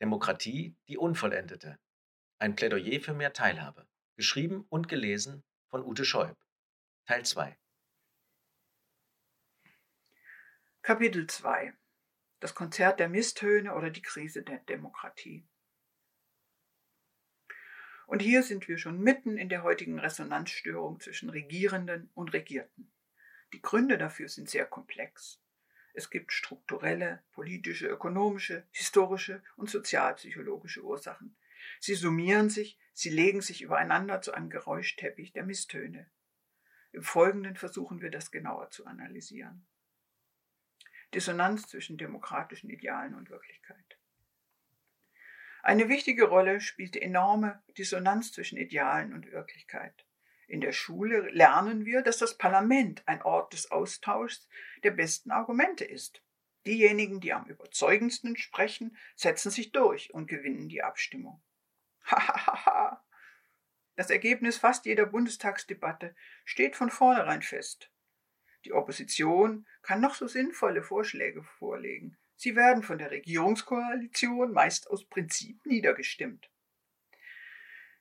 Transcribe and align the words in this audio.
Demokratie, 0.00 0.76
die 0.88 0.98
Unvollendete. 0.98 1.78
Ein 2.38 2.54
Plädoyer 2.54 3.00
für 3.00 3.14
mehr 3.14 3.32
Teilhabe. 3.32 3.88
Geschrieben 4.16 4.66
und 4.68 4.88
gelesen 4.88 5.42
von 5.70 5.82
Ute 5.82 6.04
Scheub. 6.04 6.36
Teil 7.06 7.24
2. 7.24 7.56
Kapitel 10.82 11.26
2 11.26 11.72
Das 12.40 12.54
Konzert 12.54 13.00
der 13.00 13.08
Misstöne 13.08 13.74
oder 13.74 13.90
die 13.90 14.02
Krise 14.02 14.42
der 14.42 14.58
Demokratie. 14.58 15.48
Und 18.06 18.20
hier 18.20 18.42
sind 18.42 18.68
wir 18.68 18.76
schon 18.76 19.00
mitten 19.00 19.38
in 19.38 19.48
der 19.48 19.62
heutigen 19.62 19.98
Resonanzstörung 19.98 21.00
zwischen 21.00 21.30
Regierenden 21.30 22.10
und 22.12 22.34
Regierten. 22.34 22.92
Die 23.54 23.62
Gründe 23.62 23.96
dafür 23.96 24.28
sind 24.28 24.50
sehr 24.50 24.66
komplex. 24.66 25.40
Es 25.96 26.10
gibt 26.10 26.30
strukturelle, 26.30 27.22
politische, 27.32 27.88
ökonomische, 27.88 28.66
historische 28.70 29.42
und 29.56 29.70
sozialpsychologische 29.70 30.84
Ursachen. 30.84 31.34
Sie 31.80 31.94
summieren 31.94 32.50
sich, 32.50 32.78
sie 32.92 33.08
legen 33.08 33.40
sich 33.40 33.62
übereinander 33.62 34.20
zu 34.20 34.32
einem 34.34 34.50
Geräuschteppich 34.50 35.32
der 35.32 35.44
Misstöne. 35.44 36.06
Im 36.92 37.02
Folgenden 37.02 37.56
versuchen 37.56 38.02
wir 38.02 38.10
das 38.10 38.30
genauer 38.30 38.68
zu 38.70 38.84
analysieren. 38.84 39.66
Dissonanz 41.14 41.66
zwischen 41.66 41.96
demokratischen 41.96 42.68
Idealen 42.68 43.14
und 43.14 43.30
Wirklichkeit. 43.30 43.98
Eine 45.62 45.88
wichtige 45.88 46.24
Rolle 46.24 46.60
spielt 46.60 46.94
die 46.94 47.02
enorme 47.02 47.62
Dissonanz 47.78 48.32
zwischen 48.32 48.58
Idealen 48.58 49.14
und 49.14 49.32
Wirklichkeit. 49.32 50.05
In 50.46 50.60
der 50.60 50.72
Schule 50.72 51.28
lernen 51.30 51.84
wir, 51.84 52.02
dass 52.02 52.18
das 52.18 52.38
Parlament 52.38 53.02
ein 53.06 53.22
Ort 53.22 53.52
des 53.52 53.70
Austauschs 53.70 54.48
der 54.84 54.92
besten 54.92 55.30
Argumente 55.30 55.84
ist. 55.84 56.22
Diejenigen, 56.66 57.20
die 57.20 57.32
am 57.32 57.46
überzeugendsten 57.46 58.36
sprechen, 58.36 58.96
setzen 59.16 59.50
sich 59.50 59.72
durch 59.72 60.14
und 60.14 60.26
gewinnen 60.26 60.68
die 60.68 60.82
Abstimmung. 60.82 61.42
Hahaha. 62.04 63.04
das 63.96 64.10
Ergebnis 64.10 64.58
fast 64.58 64.84
jeder 64.84 65.06
Bundestagsdebatte 65.06 66.14
steht 66.44 66.76
von 66.76 66.90
vornherein 66.90 67.42
fest. 67.42 67.90
Die 68.64 68.72
Opposition 68.72 69.66
kann 69.82 70.00
noch 70.00 70.14
so 70.14 70.26
sinnvolle 70.26 70.82
Vorschläge 70.82 71.42
vorlegen. 71.42 72.16
Sie 72.36 72.54
werden 72.54 72.82
von 72.82 72.98
der 72.98 73.10
Regierungskoalition 73.10 74.52
meist 74.52 74.90
aus 74.90 75.04
Prinzip 75.04 75.64
niedergestimmt. 75.64 76.50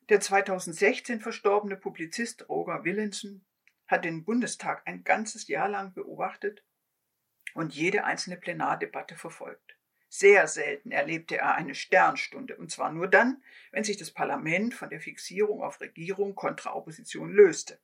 Der 0.07 0.19
2016 0.19 1.19
verstorbene 1.19 1.75
Publizist 1.75 2.47
Roger 2.47 2.83
Willensen 2.83 3.43
hat 3.87 4.05
den 4.05 4.23
Bundestag 4.23 4.83
ein 4.85 5.03
ganzes 5.03 5.47
Jahr 5.47 5.67
lang 5.67 5.95
beobachtet 5.95 6.63
und 7.55 7.73
jede 7.73 8.03
einzelne 8.03 8.37
Plenardebatte 8.37 9.15
verfolgt. 9.15 9.79
Sehr 10.07 10.47
selten 10.47 10.91
erlebte 10.91 11.37
er 11.37 11.55
eine 11.55 11.73
Sternstunde, 11.73 12.55
und 12.55 12.69
zwar 12.69 12.91
nur 12.91 13.07
dann, 13.07 13.41
wenn 13.71 13.83
sich 13.83 13.97
das 13.97 14.11
Parlament 14.11 14.75
von 14.75 14.91
der 14.91 15.01
Fixierung 15.01 15.63
auf 15.63 15.81
Regierung 15.81 16.35
kontra 16.35 16.75
Opposition 16.75 17.33
löste. 17.33 17.79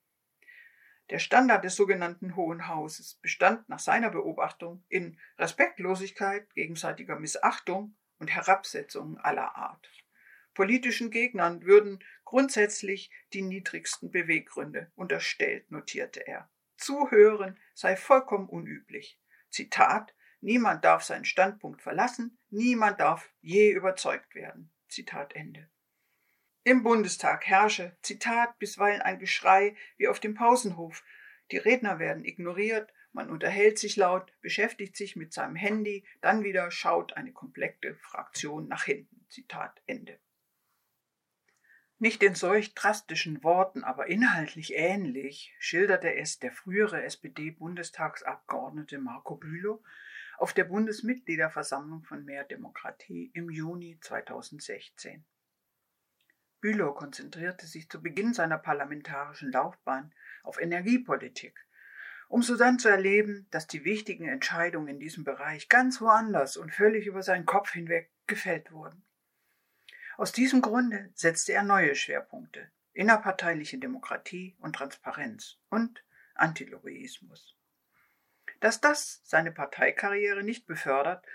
Der 1.09 1.17
Standard 1.17 1.65
des 1.65 1.75
sogenannten 1.75 2.35
Hohen 2.35 2.67
Hauses 2.67 3.15
bestand 3.15 3.67
nach 3.67 3.79
seiner 3.79 4.11
Beobachtung 4.11 4.83
in 4.89 5.19
Respektlosigkeit, 5.39 6.53
gegenseitiger 6.53 7.19
Missachtung 7.19 7.95
und 8.19 8.29
Herabsetzung 8.29 9.17
aller 9.17 9.55
Art. 9.55 9.89
Politischen 10.53 11.11
Gegnern 11.11 11.63
würden 11.63 12.03
grundsätzlich 12.25 13.11
die 13.33 13.41
niedrigsten 13.41 14.11
Beweggründe 14.11 14.91
unterstellt, 14.95 15.71
notierte 15.71 16.25
er. 16.27 16.49
Zuhören 16.77 17.59
sei 17.73 17.95
vollkommen 17.95 18.49
unüblich. 18.49 19.19
Zitat 19.49 20.13
Niemand 20.43 20.83
darf 20.83 21.03
seinen 21.03 21.25
Standpunkt 21.25 21.83
verlassen, 21.83 22.39
niemand 22.49 22.99
darf 22.99 23.31
je 23.41 23.71
überzeugt 23.71 24.33
werden. 24.33 24.71
Zitat 24.87 25.35
Ende. 25.35 25.69
Im 26.63 26.81
Bundestag 26.81 27.45
herrsche, 27.45 27.95
Zitat, 28.01 28.57
bisweilen 28.57 29.01
ein 29.01 29.19
Geschrei 29.19 29.75
wie 29.97 30.07
auf 30.07 30.19
dem 30.19 30.33
Pausenhof. 30.33 31.03
Die 31.51 31.57
Redner 31.57 31.99
werden 31.99 32.25
ignoriert, 32.25 32.91
man 33.13 33.29
unterhält 33.29 33.77
sich 33.77 33.97
laut, 33.97 34.33
beschäftigt 34.41 34.95
sich 34.95 35.15
mit 35.15 35.31
seinem 35.31 35.55
Handy, 35.55 36.05
dann 36.21 36.43
wieder 36.43 36.71
schaut 36.71 37.17
eine 37.17 37.33
komplette 37.33 37.95
Fraktion 37.95 38.67
nach 38.67 38.85
hinten. 38.85 39.25
Zitat 39.29 39.81
Ende. 39.85 40.19
Nicht 42.01 42.23
in 42.23 42.33
solch 42.33 42.73
drastischen 42.73 43.43
Worten, 43.43 43.83
aber 43.83 44.07
inhaltlich 44.07 44.73
ähnlich 44.73 45.53
schilderte 45.59 46.15
es 46.15 46.39
der 46.39 46.51
frühere 46.51 47.03
SPD-Bundestagsabgeordnete 47.03 48.97
Marco 48.97 49.35
Bülow 49.35 49.83
auf 50.39 50.51
der 50.51 50.63
Bundesmitgliederversammlung 50.63 52.03
von 52.03 52.25
Mehr 52.25 52.43
Demokratie 52.43 53.29
im 53.35 53.51
Juni 53.51 53.99
2016. 54.01 55.23
Bülow 56.59 56.93
konzentrierte 56.93 57.67
sich 57.67 57.87
zu 57.87 58.01
Beginn 58.01 58.33
seiner 58.33 58.57
parlamentarischen 58.57 59.51
Laufbahn 59.51 60.11
auf 60.41 60.59
Energiepolitik, 60.59 61.67
um 62.29 62.41
so 62.41 62.57
dann 62.57 62.79
zu 62.79 62.89
erleben, 62.89 63.45
dass 63.51 63.67
die 63.67 63.85
wichtigen 63.85 64.27
Entscheidungen 64.27 64.87
in 64.87 64.99
diesem 64.99 65.23
Bereich 65.23 65.69
ganz 65.69 66.01
woanders 66.01 66.57
und 66.57 66.73
völlig 66.73 67.05
über 67.05 67.21
seinen 67.21 67.45
Kopf 67.45 67.73
hinweg 67.73 68.09
gefällt 68.25 68.71
wurden. 68.71 69.05
Aus 70.17 70.31
diesem 70.31 70.61
Grunde 70.61 71.09
setzte 71.15 71.53
er 71.53 71.63
neue 71.63 71.95
Schwerpunkte 71.95 72.69
innerparteiliche 72.93 73.77
Demokratie 73.77 74.55
und 74.59 74.75
Transparenz 74.75 75.57
und 75.69 76.03
Antilobbyismus. 76.35 77.55
Dass 78.59 78.81
das 78.81 79.21
seine 79.23 79.51
Parteikarriere 79.51 80.43
nicht 80.43 80.67
befördert, 80.67 81.25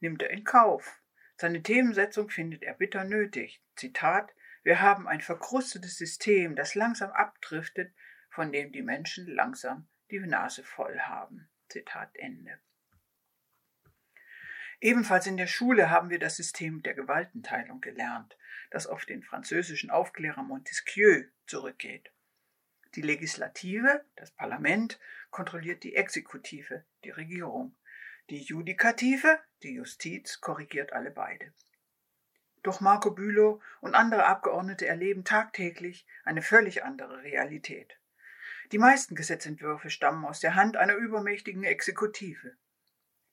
nimmt 0.00 0.22
er 0.22 0.30
in 0.30 0.44
Kauf. 0.44 1.00
Seine 1.36 1.62
Themensetzung 1.62 2.30
findet 2.30 2.62
er 2.62 2.74
bitter 2.74 3.04
nötig. 3.04 3.62
Zitat 3.76 4.32
Wir 4.62 4.80
haben 4.80 5.08
ein 5.08 5.20
verkrustetes 5.20 5.96
System, 5.96 6.56
das 6.56 6.74
langsam 6.74 7.10
abdriftet, 7.10 7.92
von 8.30 8.52
dem 8.52 8.72
die 8.72 8.82
Menschen 8.82 9.26
langsam 9.26 9.86
die 10.10 10.20
Nase 10.20 10.62
voll 10.62 10.98
haben. 11.00 11.48
Zitat 11.68 12.14
Ende. 12.14 12.58
Ebenfalls 14.80 15.26
in 15.26 15.36
der 15.36 15.46
Schule 15.46 15.90
haben 15.90 16.10
wir 16.10 16.18
das 16.18 16.36
System 16.36 16.82
der 16.82 16.94
Gewaltenteilung 16.94 17.80
gelernt, 17.80 18.36
das 18.70 18.86
auf 18.86 19.04
den 19.04 19.22
französischen 19.22 19.90
Aufklärer 19.90 20.42
Montesquieu 20.42 21.24
zurückgeht. 21.46 22.12
Die 22.94 23.02
Legislative, 23.02 24.04
das 24.16 24.30
Parlament, 24.30 24.98
kontrolliert 25.30 25.82
die 25.82 25.96
Exekutive, 25.96 26.84
die 27.04 27.10
Regierung. 27.10 27.76
Die 28.30 28.42
Judikative, 28.42 29.38
die 29.62 29.74
Justiz, 29.74 30.40
korrigiert 30.40 30.92
alle 30.92 31.10
beide. 31.10 31.52
Doch 32.62 32.80
Marco 32.80 33.12
Bülow 33.12 33.60
und 33.80 33.94
andere 33.94 34.26
Abgeordnete 34.26 34.86
erleben 34.86 35.24
tagtäglich 35.24 36.06
eine 36.24 36.42
völlig 36.42 36.84
andere 36.84 37.22
Realität. 37.22 37.98
Die 38.72 38.78
meisten 38.78 39.14
Gesetzentwürfe 39.14 39.90
stammen 39.90 40.24
aus 40.24 40.40
der 40.40 40.56
Hand 40.56 40.76
einer 40.76 40.94
übermächtigen 40.94 41.62
Exekutive. 41.62 42.56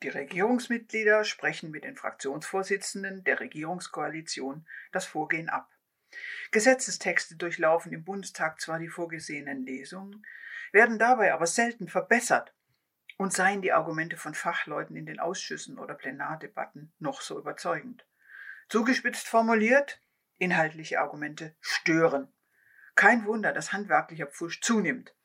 Die 0.04 0.10
Regierungsmitglieder 0.10 1.24
sprechen 1.24 1.72
mit 1.72 1.86
den 1.86 1.96
Fraktionsvorsitzenden 1.96 3.24
der 3.24 3.40
Regierungskoalition 3.40 4.68
das 4.92 5.06
Vorgehen 5.06 5.48
ab. 5.48 5.72
Gesetzestexte 6.52 7.38
durchlaufen 7.38 7.94
im 7.94 8.04
Bundestag 8.04 8.60
zwar 8.60 8.80
die 8.80 8.90
vorgesehenen 8.90 9.66
Lesungen, 9.66 10.26
werden 10.74 11.00
dabei 11.00 11.34
aber 11.34 11.48
selten 11.48 11.88
verbessert 11.88 12.54
und 13.18 13.32
seien 13.32 13.62
die 13.62 13.72
Argumente 13.72 14.18
von 14.18 14.34
Fachleuten 14.34 14.98
in 14.98 15.06
den 15.06 15.22
Ausschüssen 15.22 15.80
oder 15.80 15.94
Plenardebatten 15.94 16.92
noch 17.00 17.22
so 17.22 17.40
überzeugend. 17.40 18.06
Zugespitzt 18.68 19.30
formuliert, 19.30 20.02
inhaltliche 20.38 21.00
Argumente 21.00 21.56
stören. 21.62 22.28
Kein 22.96 23.26
Wunder, 23.26 23.54
dass 23.54 23.72
handwerklicher 23.72 24.28
Pfusch 24.28 24.60
zunimmt. 24.60 25.16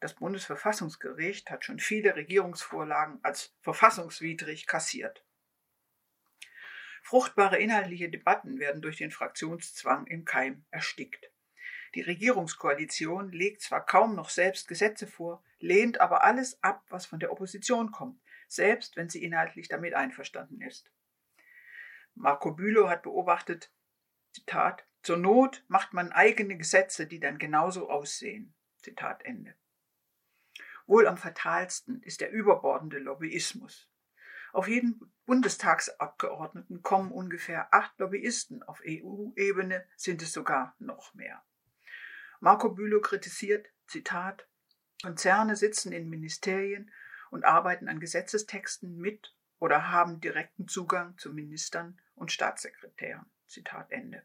Das 0.00 0.14
Bundesverfassungsgericht 0.14 1.50
hat 1.50 1.64
schon 1.64 1.78
viele 1.78 2.16
Regierungsvorlagen 2.16 3.20
als 3.22 3.54
verfassungswidrig 3.60 4.66
kassiert. 4.66 5.22
Fruchtbare 7.02 7.58
inhaltliche 7.58 8.08
Debatten 8.08 8.58
werden 8.58 8.82
durch 8.82 8.96
den 8.96 9.10
Fraktionszwang 9.10 10.06
im 10.06 10.24
Keim 10.24 10.64
erstickt. 10.70 11.30
Die 11.94 12.02
Regierungskoalition 12.02 13.32
legt 13.32 13.62
zwar 13.62 13.84
kaum 13.84 14.14
noch 14.14 14.30
selbst 14.30 14.68
Gesetze 14.68 15.06
vor, 15.06 15.42
lehnt 15.58 16.00
aber 16.00 16.24
alles 16.24 16.62
ab, 16.62 16.84
was 16.88 17.04
von 17.04 17.20
der 17.20 17.32
Opposition 17.32 17.90
kommt, 17.90 18.20
selbst 18.48 18.96
wenn 18.96 19.08
sie 19.08 19.22
inhaltlich 19.22 19.68
damit 19.68 19.94
einverstanden 19.94 20.62
ist. 20.62 20.90
Marco 22.14 22.52
Bülow 22.52 22.88
hat 22.88 23.02
beobachtet, 23.02 23.70
Zitat, 24.32 24.86
zur 25.02 25.16
Not 25.16 25.64
macht 25.68 25.92
man 25.92 26.12
eigene 26.12 26.56
Gesetze, 26.56 27.06
die 27.06 27.20
dann 27.20 27.38
genauso 27.38 27.90
aussehen. 27.90 28.54
Zitat 28.78 29.24
Ende. 29.24 29.54
Wohl 30.90 31.06
am 31.06 31.16
fatalsten 31.16 32.02
ist 32.02 32.20
der 32.20 32.32
überbordende 32.32 32.98
Lobbyismus. 32.98 33.88
Auf 34.52 34.66
jeden 34.66 35.12
Bundestagsabgeordneten 35.24 36.82
kommen 36.82 37.12
ungefähr 37.12 37.72
acht 37.72 37.96
Lobbyisten, 38.00 38.64
auf 38.64 38.82
EU-Ebene 38.84 39.86
sind 39.96 40.20
es 40.20 40.32
sogar 40.32 40.74
noch 40.80 41.14
mehr. 41.14 41.44
Marco 42.40 42.70
Bülow 42.70 43.00
kritisiert, 43.00 43.68
Zitat, 43.86 44.48
Konzerne 45.00 45.54
sitzen 45.54 45.92
in 45.92 46.10
Ministerien 46.10 46.90
und 47.30 47.44
arbeiten 47.44 47.86
an 47.86 48.00
Gesetzestexten 48.00 48.96
mit 48.96 49.32
oder 49.60 49.92
haben 49.92 50.20
direkten 50.20 50.66
Zugang 50.66 51.16
zu 51.18 51.32
Ministern 51.32 52.00
und 52.16 52.32
Staatssekretären. 52.32 53.30
Zitat 53.46 53.92
Ende. 53.92 54.24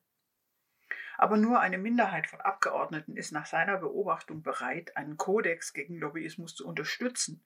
Aber 1.17 1.37
nur 1.37 1.59
eine 1.59 1.77
Minderheit 1.77 2.27
von 2.27 2.41
Abgeordneten 2.41 3.15
ist 3.15 3.31
nach 3.31 3.45
seiner 3.45 3.77
Beobachtung 3.77 4.43
bereit, 4.43 4.97
einen 4.97 5.17
Kodex 5.17 5.73
gegen 5.73 5.97
Lobbyismus 5.97 6.55
zu 6.55 6.67
unterstützen, 6.67 7.43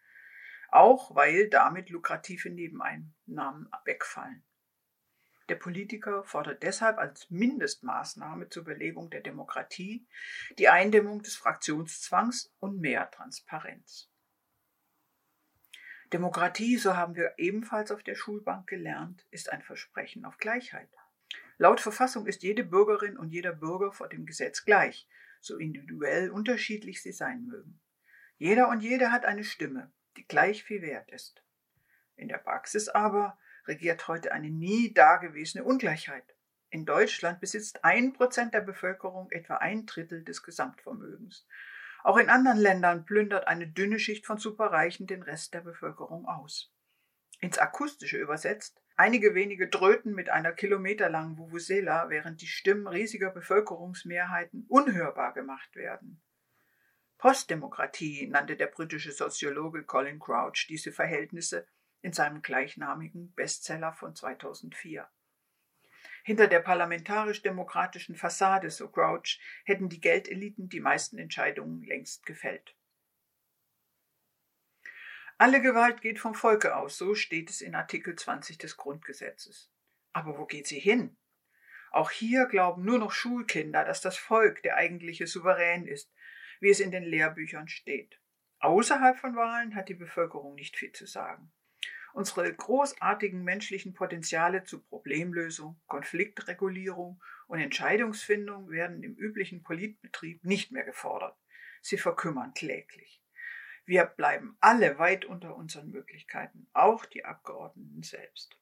auch 0.70 1.16
weil 1.16 1.50
damit 1.50 1.90
lukrative 1.90 2.50
Nebeneinnahmen 2.50 3.70
wegfallen. 3.86 4.44
Der 5.50 5.56
Politiker 5.56 6.24
fordert 6.24 6.62
deshalb 6.62 7.00
als 7.00 7.30
Mindestmaßnahme 7.32 8.50
zur 8.50 8.64
Belebung 8.64 9.10
der 9.10 9.22
Demokratie 9.22 10.08
die 10.60 10.70
Eindämmung 10.70 11.24
des 11.24 11.36
Fraktionszwangs 11.36 12.54
und 12.60 12.80
mehr 12.80 13.10
Transparenz. 13.10 14.12
Demokratie, 16.14 16.78
so 16.78 16.96
haben 16.96 17.16
wir 17.16 17.34
ebenfalls 17.38 17.92
auf 17.92 18.04
der 18.04 18.16
Schulbank 18.16 18.68
gelernt, 18.68 19.26
ist 19.32 19.52
ein 19.52 19.64
Versprechen 19.64 20.24
auf 20.26 20.38
Gleichheit. 20.38 20.90
Laut 21.62 21.82
Verfassung 21.82 22.26
ist 22.26 22.42
jede 22.42 22.64
Bürgerin 22.64 23.18
und 23.18 23.32
jeder 23.32 23.52
Bürger 23.52 23.92
vor 23.92 24.08
dem 24.08 24.26
Gesetz 24.26 24.64
gleich, 24.64 25.10
so 25.42 25.58
individuell 25.58 26.32
unterschiedlich 26.32 27.04
sie 27.04 27.12
sein 27.12 27.46
mögen. 27.48 27.82
Jeder 28.38 28.70
und 28.70 28.80
jede 28.80 29.12
hat 29.12 29.26
eine 29.26 29.44
Stimme, 29.44 29.92
die 30.16 30.26
gleich 30.26 30.64
viel 30.64 30.82
wert 30.82 31.12
ist. 31.12 31.44
In 32.16 32.30
der 32.30 32.38
Praxis 32.38 32.88
aber 32.88 33.38
regiert 33.66 34.08
heute 34.08 34.32
eine 34.32 34.50
nie 34.50 34.94
dagewesene 34.94 35.66
Ungleichheit. 35.66 36.34
In 36.70 36.86
Deutschland 36.86 37.42
besitzt 37.42 37.84
ein 37.84 38.14
Prozent 38.14 38.54
der 38.54 38.62
Bevölkerung 38.62 39.30
etwa 39.32 39.58
ein 39.58 39.86
Drittel 39.86 40.24
des 40.24 40.44
Gesamtvermögens. 40.44 41.46
Auch 42.06 42.16
in 42.16 42.30
anderen 42.30 42.58
Ländern 42.60 43.04
plündert 43.04 43.48
eine 43.50 43.68
dünne 43.68 44.00
Schicht 44.00 44.26
von 44.26 44.38
Superreichen 44.38 45.08
den 45.08 45.24
Rest 45.24 45.54
der 45.54 45.62
Bevölkerung 45.62 46.26
aus. 46.26 46.74
Ins 47.40 47.58
Akustische 47.58 48.18
übersetzt, 48.18 48.82
einige 48.98 49.34
wenige 49.34 49.70
Dröten 49.70 50.14
mit 50.14 50.30
einer 50.30 50.52
kilometerlangen 50.52 51.38
Vuvuzela, 51.38 52.10
während 52.10 52.42
die 52.42 52.48
Stimmen 52.48 52.88
riesiger 52.88 53.32
Bevölkerungsmehrheiten 53.32 54.66
unhörbar 54.68 55.34
gemacht 55.34 55.76
werden. 55.76 56.22
Postdemokratie 57.18 58.28
nannte 58.28 58.58
der 58.58 58.68
britische 58.68 59.12
Soziologe 59.12 59.84
Colin 59.84 60.20
Crouch 60.20 60.68
diese 60.68 60.92
Verhältnisse 60.92 61.66
in 62.02 62.14
seinem 62.14 62.42
gleichnamigen 62.42 63.34
Bestseller 63.34 63.94
von 63.94 64.16
2004. 64.16 65.10
Hinter 66.24 66.48
der 66.48 66.60
parlamentarisch-demokratischen 66.60 68.16
Fassade, 68.16 68.70
so 68.70 68.90
Crouch, 68.90 69.40
hätten 69.64 69.90
die 69.90 70.02
Geldeliten 70.02 70.70
die 70.70 70.80
meisten 70.80 71.18
Entscheidungen 71.18 71.84
längst 71.84 72.26
gefällt. 72.26 72.76
Alle 75.42 75.62
Gewalt 75.62 76.02
geht 76.02 76.20
vom 76.20 76.36
Volke 76.36 76.76
aus, 76.76 76.98
so 76.98 77.16
steht 77.16 77.50
es 77.50 77.62
in 77.62 77.74
Artikel 77.74 78.14
20 78.14 78.58
des 78.58 78.76
Grundgesetzes. 78.76 79.72
Aber 80.12 80.38
wo 80.38 80.46
geht 80.46 80.68
sie 80.68 80.82
hin? 80.82 81.16
Auch 81.92 82.12
hier 82.12 82.46
glauben 82.48 82.84
nur 82.84 83.00
noch 83.00 83.14
Schulkinder, 83.14 83.86
dass 83.86 84.02
das 84.02 84.18
Volk 84.18 84.62
der 84.64 84.76
eigentliche 84.76 85.28
Souverän 85.28 85.88
ist, 85.88 86.12
wie 86.60 86.70
es 86.70 86.82
in 86.82 86.92
den 86.92 87.06
Lehrbüchern 87.06 87.70
steht. 87.70 88.20
Außerhalb 88.60 89.18
von 89.18 89.38
Wahlen 89.38 89.76
hat 89.76 89.88
die 89.88 89.94
Bevölkerung 89.94 90.56
nicht 90.56 90.76
viel 90.76 90.92
zu 90.92 91.06
sagen. 91.06 91.54
Unsere 92.12 92.54
großartigen 92.54 93.42
menschlichen 93.42 93.94
Potenziale 93.94 94.66
zu 94.66 94.82
Problemlösung, 94.82 95.80
Konfliktregulierung 95.88 97.24
und 97.48 97.62
Entscheidungsfindung 97.62 98.70
werden 98.72 99.04
im 99.04 99.16
üblichen 99.16 99.64
Politbetrieb 99.64 100.44
nicht 100.44 100.74
mehr 100.74 100.84
gefordert. 100.84 101.38
Sie 101.82 101.98
verkümmern 101.98 102.54
kläglich. 102.54 103.24
Wir 103.90 104.06
bleiben 104.06 104.56
alle 104.60 105.00
weit 105.00 105.26
unter 105.26 105.56
unseren 105.56 105.90
Möglichkeiten, 105.90 106.68
auch 106.74 107.06
die 107.06 107.26
Abgeordneten 107.26 108.04
selbst. 108.04 108.56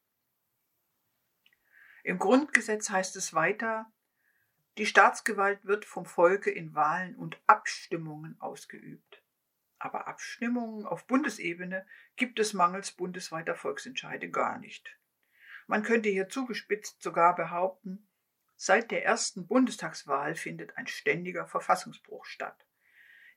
Im 2.06 2.18
Grundgesetz 2.18 2.90
heißt 2.90 3.18
es 3.18 3.34
weiter, 3.34 3.92
die 4.78 4.86
Staatsgewalt 4.86 5.66
wird 5.66 5.84
vom 5.84 6.06
Volke 6.06 6.50
in 6.50 6.76
Wahlen 6.76 7.14
und 7.18 7.42
Abstimmungen 7.46 8.40
ausgeübt. 8.40 9.22
Aber 9.80 10.08
Abstimmungen 10.08 10.86
auf 10.86 11.06
Bundesebene 11.08 11.86
gibt 12.16 12.40
es 12.40 12.54
mangels 12.54 12.94
bundesweiter 12.94 13.54
Volksentscheide 13.54 14.30
gar 14.30 14.60
nicht. 14.60 14.98
Man 15.66 15.84
könnte 15.84 16.08
hier 16.08 16.30
zugespitzt 16.30 17.02
sogar 17.02 17.36
behaupten, 17.36 18.08
seit 18.56 18.92
der 18.92 19.04
ersten 19.04 19.46
Bundestagswahl 19.46 20.36
findet 20.36 20.78
ein 20.78 20.88
ständiger 20.88 21.48
Verfassungsbruch 21.48 22.24
statt. 22.24 22.67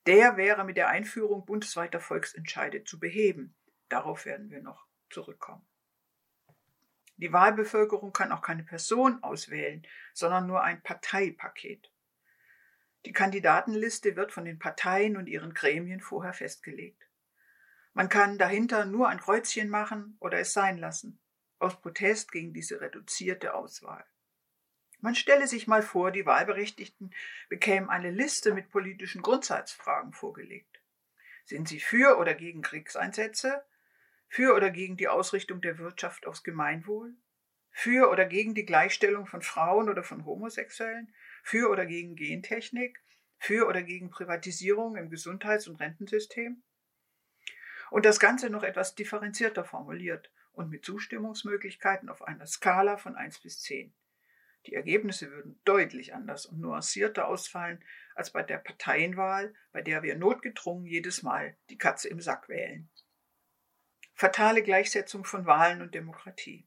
Der 0.06 0.37
wäre 0.37 0.64
mit 0.64 0.76
der 0.76 0.88
Einführung 0.88 1.44
bundesweiter 1.44 2.00
Volksentscheide 2.00 2.85
zu 2.85 2.99
beheben. 2.99 3.55
Darauf 3.88 4.25
werden 4.25 4.50
wir 4.50 4.62
noch 4.62 4.87
zurückkommen. 5.11 5.67
Die 7.17 7.32
Wahlbevölkerung 7.32 8.12
kann 8.14 8.32
auch 8.32 8.41
keine 8.41 8.64
Person 8.64 9.23
auswählen, 9.23 9.87
sondern 10.14 10.47
nur 10.47 10.62
ein 10.62 10.82
Parteipaket. 10.82 11.93
Die 13.05 13.12
Kandidatenliste 13.12 14.17
wird 14.17 14.32
von 14.32 14.47
den 14.47 14.58
Parteien 14.58 15.19
und 15.19 15.26
ihren 15.26 15.52
Gremien 15.52 16.00
vorher 16.00 16.32
festgelegt. 16.32 17.06
Man 17.93 18.08
kann 18.08 18.38
dahinter 18.38 18.87
nur 18.87 19.08
ein 19.08 19.20
Kreuzchen 19.20 19.69
machen 19.69 20.17
oder 20.20 20.38
es 20.38 20.52
sein 20.55 20.79
lassen, 20.79 21.20
aus 21.58 21.81
Protest 21.81 22.32
gegen 22.32 22.55
diese 22.55 22.81
reduzierte 22.81 23.52
Auswahl. 23.55 24.05
Man 25.02 25.14
stelle 25.14 25.47
sich 25.47 25.67
mal 25.67 25.82
vor, 25.82 26.11
die 26.11 26.26
Wahlberechtigten 26.26 27.14
bekämen 27.49 27.88
eine 27.88 28.11
Liste 28.11 28.52
mit 28.52 28.70
politischen 28.70 29.23
Grundsatzfragen 29.23 30.12
vorgelegt. 30.12 30.81
Sind 31.44 31.69
sie 31.69 31.81
für 31.81 32.19
oder 32.19 32.35
gegen 32.35 32.62
Kriegseinsätze? 32.62 33.64
Für 34.29 34.55
oder 34.55 34.70
gegen 34.70 34.97
die 34.97 35.08
Ausrichtung 35.08 35.61
der 35.61 35.79
Wirtschaft 35.79 36.26
aufs 36.26 36.44
Gemeinwohl? 36.44 37.14
Für 37.70 38.11
oder 38.11 38.26
gegen 38.26 38.55
die 38.55 38.67
Gleichstellung 38.67 39.26
von 39.26 39.43
Frauen 39.43 39.88
oder 39.88 40.02
von 40.02 40.25
Homosexuellen? 40.26 41.14
Für 41.43 41.70
oder 41.70 41.87
gegen 41.87 42.14
Gentechnik? 42.14 43.02
Für 43.38 43.67
oder 43.67 43.82
gegen 43.82 44.11
Privatisierung 44.11 44.97
im 44.97 45.08
Gesundheits- 45.08 45.67
und 45.67 45.76
Rentensystem? 45.81 46.62
Und 47.91 48.05
das 48.05 48.20
Ganze 48.20 48.50
noch 48.50 48.62
etwas 48.62 48.94
differenzierter 48.94 49.64
formuliert 49.64 50.31
und 50.52 50.69
mit 50.69 50.85
Zustimmungsmöglichkeiten 50.85 52.08
auf 52.08 52.23
einer 52.23 52.47
Skala 52.47 52.99
von 52.99 53.17
1 53.17 53.41
bis 53.41 53.61
10. 53.62 53.94
Die 54.66 54.74
Ergebnisse 54.74 55.30
würden 55.30 55.60
deutlich 55.64 56.14
anders 56.14 56.46
und 56.46 56.60
nuancierter 56.60 57.26
ausfallen 57.26 57.82
als 58.14 58.30
bei 58.30 58.42
der 58.42 58.58
Parteienwahl, 58.58 59.54
bei 59.72 59.80
der 59.80 60.02
wir 60.02 60.16
notgedrungen 60.16 60.84
jedes 60.84 61.22
Mal 61.22 61.56
die 61.70 61.78
Katze 61.78 62.08
im 62.08 62.20
Sack 62.20 62.48
wählen. 62.48 62.90
Fatale 64.14 64.62
Gleichsetzung 64.62 65.24
von 65.24 65.46
Wahlen 65.46 65.80
und 65.80 65.94
Demokratie. 65.94 66.66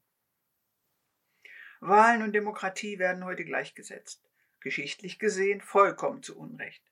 Wahlen 1.80 2.22
und 2.22 2.32
Demokratie 2.32 2.98
werden 2.98 3.24
heute 3.24 3.44
gleichgesetzt 3.44 4.24
geschichtlich 4.64 5.20
gesehen 5.20 5.60
vollkommen 5.60 6.22
zu 6.24 6.36
Unrecht. 6.36 6.82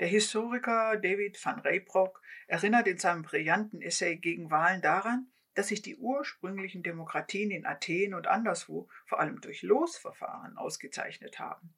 Der 0.00 0.08
Historiker 0.08 0.96
David 0.96 1.44
van 1.44 1.58
Reybrock 1.58 2.22
erinnert 2.46 2.86
in 2.86 2.98
seinem 2.98 3.22
brillanten 3.22 3.82
Essay 3.82 4.16
gegen 4.16 4.50
Wahlen 4.50 4.80
daran, 4.80 5.30
dass 5.54 5.68
sich 5.68 5.82
die 5.82 5.96
ursprünglichen 5.96 6.82
Demokratien 6.82 7.50
in 7.50 7.66
Athen 7.66 8.14
und 8.14 8.26
anderswo 8.26 8.88
vor 9.06 9.20
allem 9.20 9.40
durch 9.40 9.62
Losverfahren 9.62 10.56
ausgezeichnet 10.56 11.38
haben. 11.38 11.74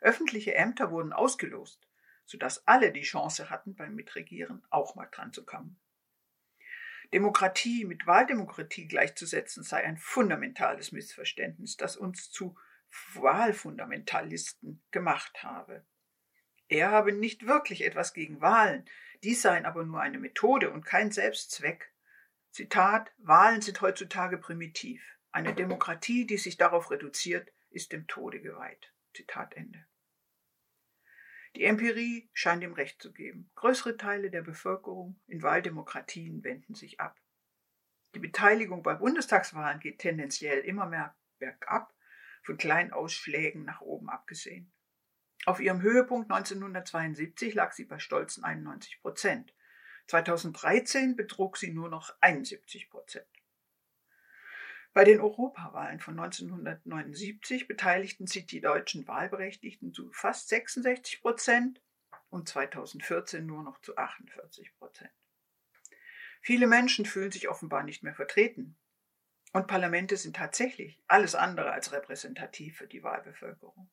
Öffentliche 0.00 0.54
Ämter 0.54 0.90
wurden 0.90 1.12
ausgelost, 1.12 1.88
sodass 2.24 2.66
alle 2.66 2.92
die 2.92 3.02
Chance 3.02 3.50
hatten, 3.50 3.74
beim 3.74 3.94
Mitregieren 3.94 4.62
auch 4.70 4.94
mal 4.94 5.08
dran 5.10 5.32
zu 5.32 5.44
kommen. 5.44 5.80
Demokratie 7.12 7.84
mit 7.84 8.06
Wahldemokratie 8.06 8.88
gleichzusetzen 8.88 9.62
sei 9.62 9.84
ein 9.84 9.98
fundamentales 9.98 10.92
Missverständnis, 10.92 11.76
das 11.76 11.96
uns 11.96 12.30
zu 12.30 12.56
Wahlfundamentalisten 13.14 14.82
gemacht 14.90 15.42
habe. 15.42 15.84
Er 16.68 16.90
habe 16.90 17.12
nicht 17.12 17.46
wirklich 17.46 17.84
etwas 17.84 18.14
gegen 18.14 18.40
Wahlen, 18.40 18.88
dies 19.22 19.42
seien 19.42 19.66
aber 19.66 19.84
nur 19.84 20.00
eine 20.00 20.18
Methode 20.18 20.70
und 20.70 20.84
kein 20.84 21.10
Selbstzweck. 21.10 21.93
Zitat 22.54 23.12
Wahlen 23.18 23.62
sind 23.62 23.80
heutzutage 23.80 24.38
primitiv. 24.38 25.02
Eine 25.32 25.56
Demokratie, 25.56 26.24
die 26.24 26.36
sich 26.36 26.56
darauf 26.56 26.92
reduziert, 26.92 27.52
ist 27.70 27.90
dem 27.90 28.06
Tode 28.06 28.40
geweiht. 28.40 28.94
Zitat 29.12 29.54
Ende. 29.54 29.84
Die 31.56 31.64
Empirie 31.64 32.30
scheint 32.32 32.62
ihm 32.62 32.74
Recht 32.74 33.02
zu 33.02 33.12
geben. 33.12 33.50
Größere 33.56 33.96
Teile 33.96 34.30
der 34.30 34.42
Bevölkerung 34.42 35.20
in 35.26 35.42
Wahldemokratien 35.42 36.44
wenden 36.44 36.76
sich 36.76 37.00
ab. 37.00 37.18
Die 38.14 38.20
Beteiligung 38.20 38.84
bei 38.84 38.94
Bundestagswahlen 38.94 39.80
geht 39.80 39.98
tendenziell 39.98 40.60
immer 40.60 40.86
mehr 40.86 41.16
bergab 41.40 41.92
von 42.44 42.56
kleinen 42.56 42.92
Ausschlägen 42.92 43.64
nach 43.64 43.80
oben 43.80 44.08
abgesehen. 44.08 44.72
Auf 45.44 45.58
ihrem 45.58 45.82
Höhepunkt 45.82 46.30
1972 46.30 47.52
lag 47.54 47.72
sie 47.72 47.84
bei 47.84 47.98
stolzen 47.98 48.44
91 48.44 49.00
Prozent. 49.00 49.52
2013 50.06 51.16
betrug 51.16 51.56
sie 51.56 51.72
nur 51.72 51.88
noch 51.88 52.14
71 52.20 52.90
Prozent. 52.90 53.26
Bei 54.92 55.02
den 55.02 55.20
Europawahlen 55.20 55.98
von 55.98 56.18
1979 56.18 57.66
beteiligten 57.66 58.28
sich 58.28 58.46
die 58.46 58.60
deutschen 58.60 59.08
Wahlberechtigten 59.08 59.92
zu 59.92 60.12
fast 60.12 60.48
66 60.48 61.20
Prozent 61.20 61.82
und 62.30 62.48
2014 62.48 63.44
nur 63.44 63.64
noch 63.64 63.80
zu 63.80 63.96
48 63.96 64.76
Prozent. 64.76 65.10
Viele 66.40 66.66
Menschen 66.66 67.06
fühlen 67.06 67.32
sich 67.32 67.48
offenbar 67.48 67.82
nicht 67.82 68.02
mehr 68.02 68.14
vertreten 68.14 68.76
Und 69.52 69.66
Parlamente 69.66 70.16
sind 70.16 70.36
tatsächlich 70.36 71.00
alles 71.06 71.34
andere 71.34 71.72
als 71.72 71.92
repräsentativ 71.92 72.76
für 72.76 72.86
die 72.86 73.02
Wahlbevölkerung. 73.02 73.88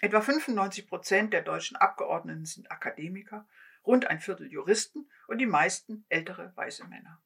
Etwa 0.00 0.20
95 0.20 0.86
Prozent 0.86 1.32
der 1.32 1.42
deutschen 1.42 1.76
Abgeordneten 1.76 2.44
sind 2.44 2.70
Akademiker, 2.70 3.48
rund 3.84 4.06
ein 4.06 4.20
Viertel 4.20 4.50
Juristen 4.50 5.10
und 5.26 5.38
die 5.38 5.46
meisten 5.46 6.04
ältere 6.08 6.52
weiße 6.56 6.86
Männer. 6.86 7.22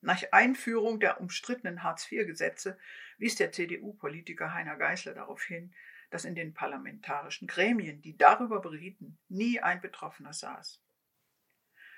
Nach 0.00 0.20
Einführung 0.32 0.98
der 0.98 1.20
umstrittenen 1.20 1.82
Hartz-IV-Gesetze 1.84 2.76
wies 3.18 3.36
der 3.36 3.52
CDU-Politiker 3.52 4.52
Heiner 4.52 4.76
Geißler 4.76 5.14
darauf 5.14 5.42
hin, 5.44 5.72
dass 6.10 6.24
in 6.24 6.34
den 6.34 6.54
parlamentarischen 6.54 7.46
Gremien, 7.46 8.02
die 8.02 8.16
darüber 8.16 8.60
berieten, 8.60 9.18
nie 9.28 9.60
ein 9.60 9.80
Betroffener 9.80 10.32
saß. 10.32 10.82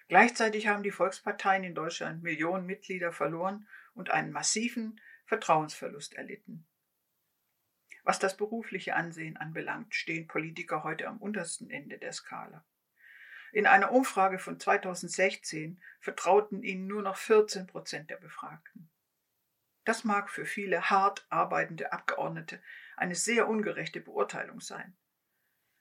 Gleichzeitig 0.08 0.66
haben 0.66 0.82
die 0.82 0.90
Volksparteien 0.90 1.64
in 1.64 1.74
Deutschland 1.74 2.22
Millionen 2.22 2.66
Mitglieder 2.66 3.10
verloren 3.10 3.66
und 3.94 4.10
einen 4.10 4.32
massiven 4.32 5.00
Vertrauensverlust 5.24 6.14
erlitten. 6.14 6.66
Was 8.02 8.18
das 8.18 8.36
berufliche 8.36 8.94
Ansehen 8.96 9.38
anbelangt, 9.38 9.94
stehen 9.94 10.26
Politiker 10.26 10.84
heute 10.84 11.08
am 11.08 11.16
untersten 11.16 11.70
Ende 11.70 11.96
der 11.96 12.12
Skala. 12.12 12.66
In 13.54 13.68
einer 13.68 13.92
Umfrage 13.92 14.40
von 14.40 14.58
2016 14.58 15.80
vertrauten 16.00 16.64
ihnen 16.64 16.88
nur 16.88 17.02
noch 17.02 17.16
14 17.16 17.68
Prozent 17.68 18.10
der 18.10 18.16
Befragten. 18.16 18.90
Das 19.84 20.02
mag 20.02 20.28
für 20.28 20.44
viele 20.44 20.90
hart 20.90 21.24
arbeitende 21.30 21.92
Abgeordnete 21.92 22.60
eine 22.96 23.14
sehr 23.14 23.46
ungerechte 23.46 24.00
Beurteilung 24.00 24.60
sein. 24.60 24.96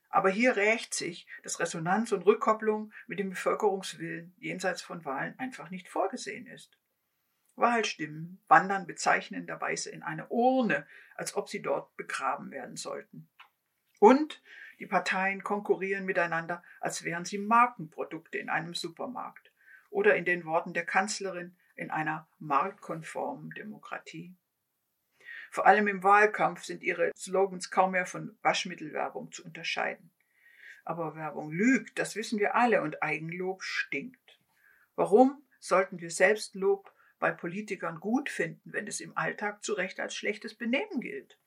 Aber 0.08 0.30
hier 0.30 0.54
rächt 0.54 0.94
sich, 0.94 1.26
dass 1.42 1.58
Resonanz 1.58 2.12
und 2.12 2.24
Rückkopplung 2.24 2.92
mit 3.08 3.18
dem 3.18 3.30
Bevölkerungswillen 3.30 4.36
jenseits 4.38 4.80
von 4.80 5.04
Wahlen 5.04 5.36
einfach 5.40 5.70
nicht 5.70 5.88
vorgesehen 5.88 6.46
ist. 6.46 6.78
Wahlstimmen 7.56 8.40
wandern 8.46 8.86
bezeichnenderweise 8.86 9.90
in 9.90 10.04
eine 10.04 10.28
Urne, 10.28 10.86
als 11.16 11.34
ob 11.34 11.48
sie 11.48 11.60
dort 11.60 11.96
begraben 11.96 12.52
werden 12.52 12.76
sollten. 12.76 13.28
Und 13.98 14.40
die 14.78 14.86
Parteien 14.86 15.42
konkurrieren 15.42 16.04
miteinander, 16.04 16.62
als 16.80 17.04
wären 17.04 17.24
sie 17.24 17.38
Markenprodukte 17.38 18.38
in 18.38 18.48
einem 18.48 18.74
Supermarkt 18.74 19.52
oder 19.90 20.16
in 20.16 20.24
den 20.24 20.44
Worten 20.44 20.74
der 20.74 20.84
Kanzlerin 20.84 21.56
in 21.76 21.90
einer 21.90 22.28
marktkonformen 22.38 23.50
Demokratie. 23.50 24.34
Vor 25.50 25.66
allem 25.66 25.86
im 25.86 26.02
Wahlkampf 26.02 26.64
sind 26.64 26.82
ihre 26.82 27.12
Slogans 27.16 27.70
kaum 27.70 27.92
mehr 27.92 28.06
von 28.06 28.36
Waschmittelwerbung 28.42 29.30
zu 29.30 29.44
unterscheiden. 29.44 30.10
Aber 30.84 31.14
Werbung 31.14 31.50
lügt, 31.50 31.98
das 31.98 32.16
wissen 32.16 32.38
wir 32.38 32.54
alle, 32.54 32.82
und 32.82 33.02
Eigenlob 33.02 33.62
stinkt. 33.62 34.40
Warum 34.96 35.42
sollten 35.60 36.00
wir 36.00 36.10
Selbstlob 36.10 36.92
bei 37.18 37.30
Politikern 37.30 38.00
gut 38.00 38.28
finden, 38.28 38.72
wenn 38.72 38.86
es 38.86 39.00
im 39.00 39.16
Alltag 39.16 39.64
zu 39.64 39.72
Recht 39.72 40.00
als 40.00 40.14
schlechtes 40.14 40.54
Benehmen 40.54 41.00
gilt? 41.00 41.38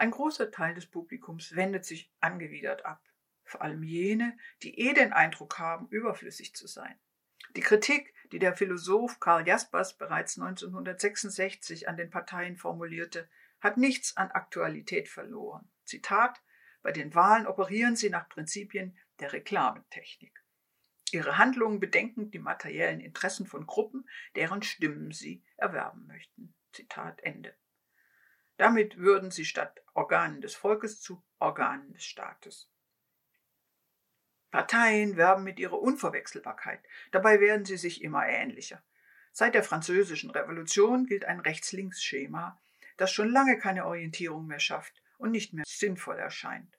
Ein 0.00 0.12
großer 0.12 0.50
Teil 0.50 0.72
des 0.72 0.86
Publikums 0.86 1.54
wendet 1.56 1.84
sich 1.84 2.10
angewidert 2.20 2.86
ab, 2.86 3.02
vor 3.44 3.60
allem 3.60 3.82
jene, 3.82 4.34
die 4.62 4.78
eh 4.78 4.94
den 4.94 5.12
Eindruck 5.12 5.58
haben, 5.58 5.88
überflüssig 5.90 6.54
zu 6.54 6.66
sein. 6.66 6.98
Die 7.54 7.60
Kritik, 7.60 8.14
die 8.32 8.38
der 8.38 8.56
Philosoph 8.56 9.20
Karl 9.20 9.46
Jaspers 9.46 9.98
bereits 9.98 10.38
1966 10.38 11.86
an 11.86 11.98
den 11.98 12.08
Parteien 12.08 12.56
formulierte, 12.56 13.28
hat 13.60 13.76
nichts 13.76 14.16
an 14.16 14.30
Aktualität 14.30 15.06
verloren. 15.06 15.70
Zitat 15.84 16.40
Bei 16.80 16.92
den 16.92 17.14
Wahlen 17.14 17.46
operieren 17.46 17.94
sie 17.94 18.08
nach 18.08 18.26
Prinzipien 18.30 18.96
der 19.18 19.34
Reklametechnik. 19.34 20.32
Ihre 21.10 21.36
Handlungen 21.36 21.78
bedenken 21.78 22.30
die 22.30 22.38
materiellen 22.38 23.00
Interessen 23.00 23.44
von 23.44 23.66
Gruppen, 23.66 24.08
deren 24.34 24.62
Stimmen 24.62 25.12
sie 25.12 25.44
erwerben 25.58 26.06
möchten. 26.06 26.54
Zitat 26.72 27.20
Ende. 27.20 27.54
Damit 28.60 28.98
würden 28.98 29.30
sie 29.30 29.46
statt 29.46 29.82
Organen 29.94 30.40
des 30.40 30.54
Volkes 30.54 31.00
zu 31.00 31.22
Organen 31.38 31.92
des 31.92 32.04
Staates. 32.04 32.70
Parteien 34.50 35.16
werben 35.16 35.44
mit 35.44 35.58
ihrer 35.58 35.80
Unverwechselbarkeit. 35.80 36.80
Dabei 37.12 37.40
werden 37.40 37.64
sie 37.64 37.76
sich 37.76 38.02
immer 38.02 38.26
ähnlicher. 38.26 38.82
Seit 39.32 39.54
der 39.54 39.62
Französischen 39.62 40.30
Revolution 40.30 41.06
gilt 41.06 41.24
ein 41.24 41.40
Rechts-Links-Schema, 41.40 42.60
das 42.96 43.12
schon 43.12 43.30
lange 43.30 43.58
keine 43.58 43.86
Orientierung 43.86 44.46
mehr 44.46 44.58
schafft 44.58 45.00
und 45.18 45.30
nicht 45.30 45.52
mehr 45.52 45.64
sinnvoll 45.66 46.18
erscheint. 46.18 46.78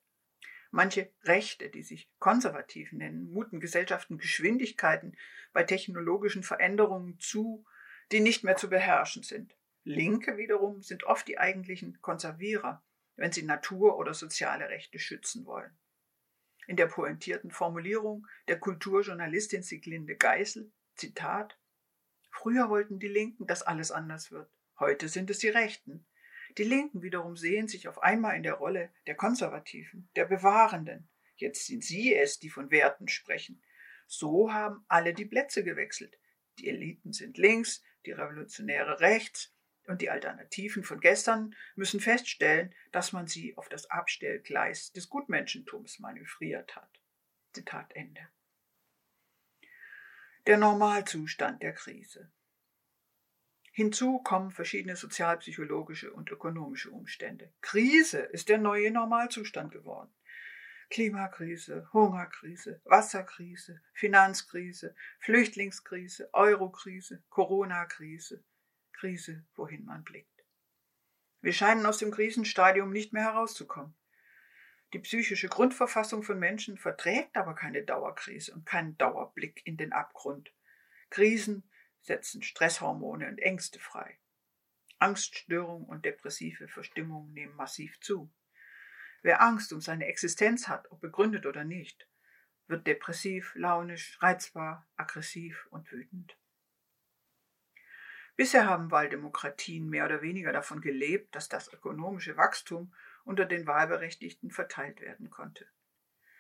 Manche 0.70 1.12
Rechte, 1.24 1.70
die 1.70 1.84
sich 1.84 2.10
konservativ 2.20 2.92
nennen, 2.92 3.32
muten 3.32 3.60
Gesellschaften 3.60 4.18
Geschwindigkeiten 4.18 5.18
bei 5.54 5.64
technologischen 5.64 6.44
Veränderungen 6.44 7.20
zu, 7.20 7.66
die 8.12 8.20
nicht 8.20 8.44
mehr 8.44 8.58
zu 8.58 8.70
beherrschen 8.70 9.24
sind. 9.24 9.56
Linke 9.84 10.38
wiederum 10.38 10.82
sind 10.82 11.04
oft 11.06 11.28
die 11.28 11.40
eigentlichen 11.40 12.02
Konservierer, 12.02 12.84
wenn 13.22 13.32
sie 13.32 13.44
Natur- 13.44 14.00
oder 14.00 14.16
soziale 14.16 14.70
Rechte 14.70 14.98
schützen 14.98 15.46
wollen. 15.46 15.78
In 16.66 16.76
der 16.76 16.88
pointierten 16.88 17.52
Formulierung 17.52 18.26
der 18.48 18.60
Kulturjournalistin 18.60 19.62
Siglinde 19.62 20.16
Geisel, 20.16 20.72
Zitat, 20.96 21.60
Früher 22.32 22.70
wollten 22.70 22.98
die 22.98 23.08
Linken, 23.08 23.46
dass 23.46 23.62
alles 23.62 23.92
anders 23.92 24.32
wird. 24.32 24.50
Heute 24.80 25.08
sind 25.08 25.30
es 25.30 25.38
die 25.38 25.50
Rechten. 25.50 26.04
Die 26.58 26.64
Linken 26.64 27.04
wiederum 27.04 27.38
sehen 27.38 27.68
sich 27.68 27.88
auf 27.88 28.02
einmal 28.02 28.36
in 28.36 28.42
der 28.42 28.56
Rolle 28.56 28.92
der 29.06 29.14
Konservativen, 29.14 30.10
der 30.16 30.26
Bewahrenden. 30.26 31.08
Jetzt 31.36 31.68
sind 31.68 31.84
sie 31.84 32.16
es, 32.16 32.40
die 32.40 32.50
von 32.50 32.72
Werten 32.72 33.08
sprechen. 33.08 33.62
So 34.08 34.52
haben 34.52 34.84
alle 34.88 35.14
die 35.14 35.26
Plätze 35.26 35.64
gewechselt. 35.64 36.18
Die 36.58 36.70
Eliten 36.70 37.14
sind 37.14 37.38
links, 37.38 37.84
die 38.08 38.14
Revolutionäre 38.14 39.00
rechts, 39.00 39.54
und 39.92 40.02
die 40.02 40.10
Alternativen 40.10 40.84
von 40.84 41.00
gestern 41.00 41.54
müssen 41.76 42.00
feststellen, 42.00 42.74
dass 42.92 43.12
man 43.12 43.28
sie 43.28 43.58
auf 43.58 43.70
das 43.70 43.90
Abstellgleis 43.92 44.92
des 44.94 45.10
Gutmenschentums 45.10 46.00
manövriert 46.00 46.76
hat. 46.76 46.90
Zitat 47.54 47.94
Ende. 47.94 48.22
Der 50.48 50.58
Normalzustand 50.58 51.62
der 51.62 51.74
Krise. 51.74 52.32
Hinzu 53.74 54.20
kommen 54.20 54.52
verschiedene 54.52 54.96
sozialpsychologische 54.96 56.12
und 56.12 56.32
ökonomische 56.32 56.90
Umstände. 56.92 57.54
Krise 57.62 58.20
ist 58.20 58.50
der 58.50 58.58
neue 58.58 58.92
Normalzustand 58.92 59.72
geworden. 59.72 60.14
Klimakrise, 60.90 61.88
Hungerkrise, 61.94 62.82
Wasserkrise, 62.84 63.82
Finanzkrise, 63.94 64.94
Flüchtlingskrise, 65.20 66.30
Eurokrise, 66.34 67.24
Corona-Krise, 67.30 68.44
Krise, 69.02 69.44
wohin 69.56 69.84
man 69.84 70.04
blickt. 70.04 70.46
Wir 71.42 71.54
scheinen 71.54 71.88
aus 71.88 71.98
dem 71.98 72.12
Krisenstadium 72.12 72.92
nicht 72.92 73.14
mehr 73.14 73.24
herauszukommen. 73.24 73.96
Die 74.94 75.00
psychische 75.00 75.50
Grundverfassung 75.50 76.22
von 76.22 76.38
Menschen 76.38 76.78
verträgt 76.78 77.36
aber 77.36 77.56
keine 77.56 77.82
Dauerkrise 77.82 78.54
und 78.54 78.68
keinen 78.68 79.00
Dauerblick 79.00 79.66
in 79.66 79.76
den 79.76 79.92
Abgrund. 79.92 80.54
Krisen 81.10 81.68
setzen 82.02 82.44
Stresshormone 82.44 83.28
und 83.28 83.40
Ängste 83.40 83.80
frei. 83.80 84.20
Angststörungen 85.00 85.88
und 85.88 86.06
depressive 86.06 86.68
Verstimmungen 86.68 87.34
nehmen 87.34 87.56
massiv 87.56 88.00
zu. 88.02 88.32
Wer 89.24 89.42
Angst 89.42 89.74
um 89.74 89.82
seine 89.82 90.06
Existenz 90.06 90.68
hat, 90.68 90.92
ob 90.92 91.02
begründet 91.02 91.48
oder 91.48 91.64
nicht, 91.64 92.08
wird 92.68 92.86
depressiv, 92.86 93.56
launisch, 93.56 94.22
reizbar, 94.22 94.88
aggressiv 94.96 95.68
und 95.72 95.92
wütend. 95.92 96.38
Bisher 98.36 98.66
haben 98.66 98.92
Wahldemokratien 98.92 99.90
mehr 99.90 100.06
oder 100.06 100.22
weniger 100.22 100.52
davon 100.52 100.82
gelebt, 100.82 101.36
dass 101.36 101.50
das 101.50 101.72
ökonomische 101.72 102.38
Wachstum 102.38 102.94
unter 103.24 103.46
den 103.46 103.68
Wahlberechtigten 103.68 104.52
verteilt 104.52 105.02
werden 105.02 105.30
konnte. 105.30 105.68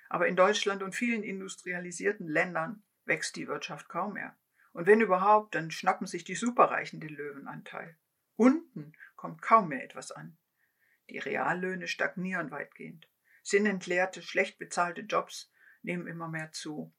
Aber 0.09 0.27
in 0.27 0.35
Deutschland 0.35 0.83
und 0.83 0.95
vielen 0.95 1.23
industrialisierten 1.23 2.27
Ländern 2.27 2.83
wächst 3.05 3.35
die 3.35 3.47
Wirtschaft 3.47 3.87
kaum 3.87 4.13
mehr. 4.13 4.35
Und 4.73 4.87
wenn 4.87 5.01
überhaupt, 5.01 5.55
dann 5.55 5.71
schnappen 5.71 6.07
sich 6.07 6.23
die 6.23 6.35
Superreichen 6.35 6.99
den 6.99 7.15
Löwenanteil. 7.15 7.97
Unten 8.35 8.93
kommt 9.15 9.41
kaum 9.41 9.69
mehr 9.69 9.83
etwas 9.83 10.11
an. 10.11 10.37
Die 11.09 11.19
Reallöhne 11.19 11.87
stagnieren 11.87 12.51
weitgehend. 12.51 13.07
Sinnentleerte, 13.43 14.21
schlecht 14.21 14.57
bezahlte 14.59 15.01
Jobs 15.01 15.51
nehmen 15.81 16.07
immer 16.07 16.27
mehr 16.27 16.51
zu. 16.51 16.93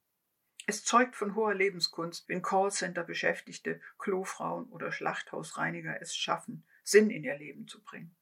Es 0.67 0.85
zeugt 0.85 1.17
von 1.17 1.35
hoher 1.35 1.55
Lebenskunst, 1.55 2.29
wenn 2.29 2.43
Callcenter-Beschäftigte, 2.43 3.81
Klofrauen 3.99 4.67
oder 4.71 4.93
Schlachthausreiniger 4.93 6.01
es 6.01 6.17
schaffen, 6.17 6.65
Sinn 6.85 7.11
in 7.11 7.25
ihr 7.25 7.37
Leben 7.37 7.67
zu 7.67 7.83
bringen. 7.83 8.15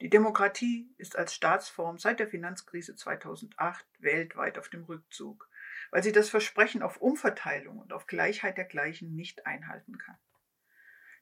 Die 0.00 0.10
Demokratie 0.10 0.92
ist 0.98 1.16
als 1.16 1.32
Staatsform 1.32 1.98
seit 1.98 2.18
der 2.18 2.26
Finanzkrise 2.26 2.96
2008 2.96 3.86
weltweit 4.00 4.58
auf 4.58 4.68
dem 4.68 4.82
Rückzug, 4.82 5.48
weil 5.92 6.02
sie 6.02 6.10
das 6.10 6.28
Versprechen 6.28 6.82
auf 6.82 6.96
Umverteilung 6.96 7.78
und 7.78 7.92
auf 7.92 8.08
Gleichheit 8.08 8.56
der 8.56 8.64
Gleichen 8.64 9.14
nicht 9.14 9.46
einhalten 9.46 9.98
kann. 9.98 10.18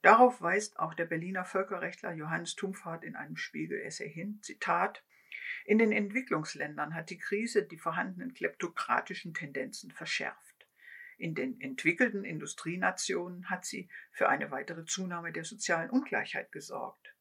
Darauf 0.03 0.41
weist 0.41 0.79
auch 0.79 0.95
der 0.95 1.05
Berliner 1.05 1.45
Völkerrechtler 1.45 2.13
Johannes 2.13 2.55
Tumfahrt 2.55 3.05
in 3.05 3.17
einem 3.17 3.37
Spiegel-Essay 3.37 4.09
hin, 4.09 4.39
Zitat, 4.41 5.05
in 5.65 5.79
den 5.79 5.93
Entwicklungsländern 5.93 6.95
hat 6.95 7.11
die 7.11 7.19
Krise 7.19 7.63
die 7.63 7.79
vorhandenen 7.79 8.35
kleptokratischen 8.35 9.35
Tendenzen 9.35 9.91
verschärft. 9.91 10.67
In 11.19 11.35
den 11.35 11.61
entwickelten 11.61 12.25
Industrienationen 12.25 13.51
hat 13.51 13.67
sie 13.67 13.91
für 14.11 14.29
eine 14.29 14.51
weitere 14.51 14.85
Zunahme 14.87 15.33
der 15.33 15.45
sozialen 15.45 15.91
Ungleichheit 15.91 16.51
gesorgt. 16.51 17.15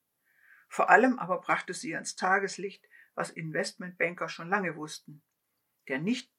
Vor 0.69 0.89
allem 0.89 1.19
aber 1.19 1.41
brachte 1.41 1.73
sie 1.73 1.95
ans 1.95 2.15
Tageslicht, 2.15 2.87
was 3.15 3.29
Investmentbanker 3.29 4.29
schon 4.29 4.47
lange 4.47 4.77
wussten. 4.77 5.21
Der 5.89 5.99
nicht 5.99 6.31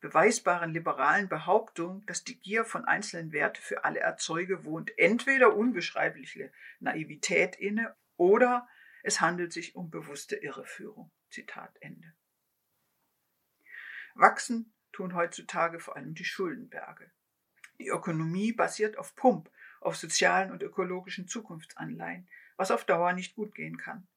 beweisbaren 0.00 0.72
liberalen 0.72 1.28
Behauptung, 1.28 2.06
dass 2.06 2.22
die 2.22 2.38
Gier 2.38 2.64
von 2.64 2.84
einzelnen 2.84 3.32
Werte 3.32 3.60
für 3.60 3.84
alle 3.84 3.98
erzeuge, 3.98 4.64
wohnt 4.64 4.96
entweder 4.96 5.56
unbeschreibliche 5.56 6.52
Naivität 6.78 7.56
inne 7.56 7.96
oder 8.16 8.68
es 9.02 9.20
handelt 9.20 9.52
sich 9.52 9.74
um 9.74 9.90
bewusste 9.90 10.36
Irreführung. 10.36 11.10
Zitat 11.30 11.76
Ende. 11.80 12.12
Wachsen 14.14 14.72
tun 14.92 15.14
heutzutage 15.14 15.78
vor 15.78 15.96
allem 15.96 16.14
die 16.14 16.24
Schuldenberge. 16.24 17.10
Die 17.78 17.88
Ökonomie 17.88 18.52
basiert 18.52 18.96
auf 18.96 19.14
Pump, 19.14 19.50
auf 19.80 19.96
sozialen 19.96 20.50
und 20.50 20.62
ökologischen 20.62 21.28
Zukunftsanleihen, 21.28 22.28
was 22.56 22.70
auf 22.70 22.84
Dauer 22.84 23.12
nicht 23.12 23.36
gut 23.36 23.54
gehen 23.54 23.76
kann. 23.76 24.08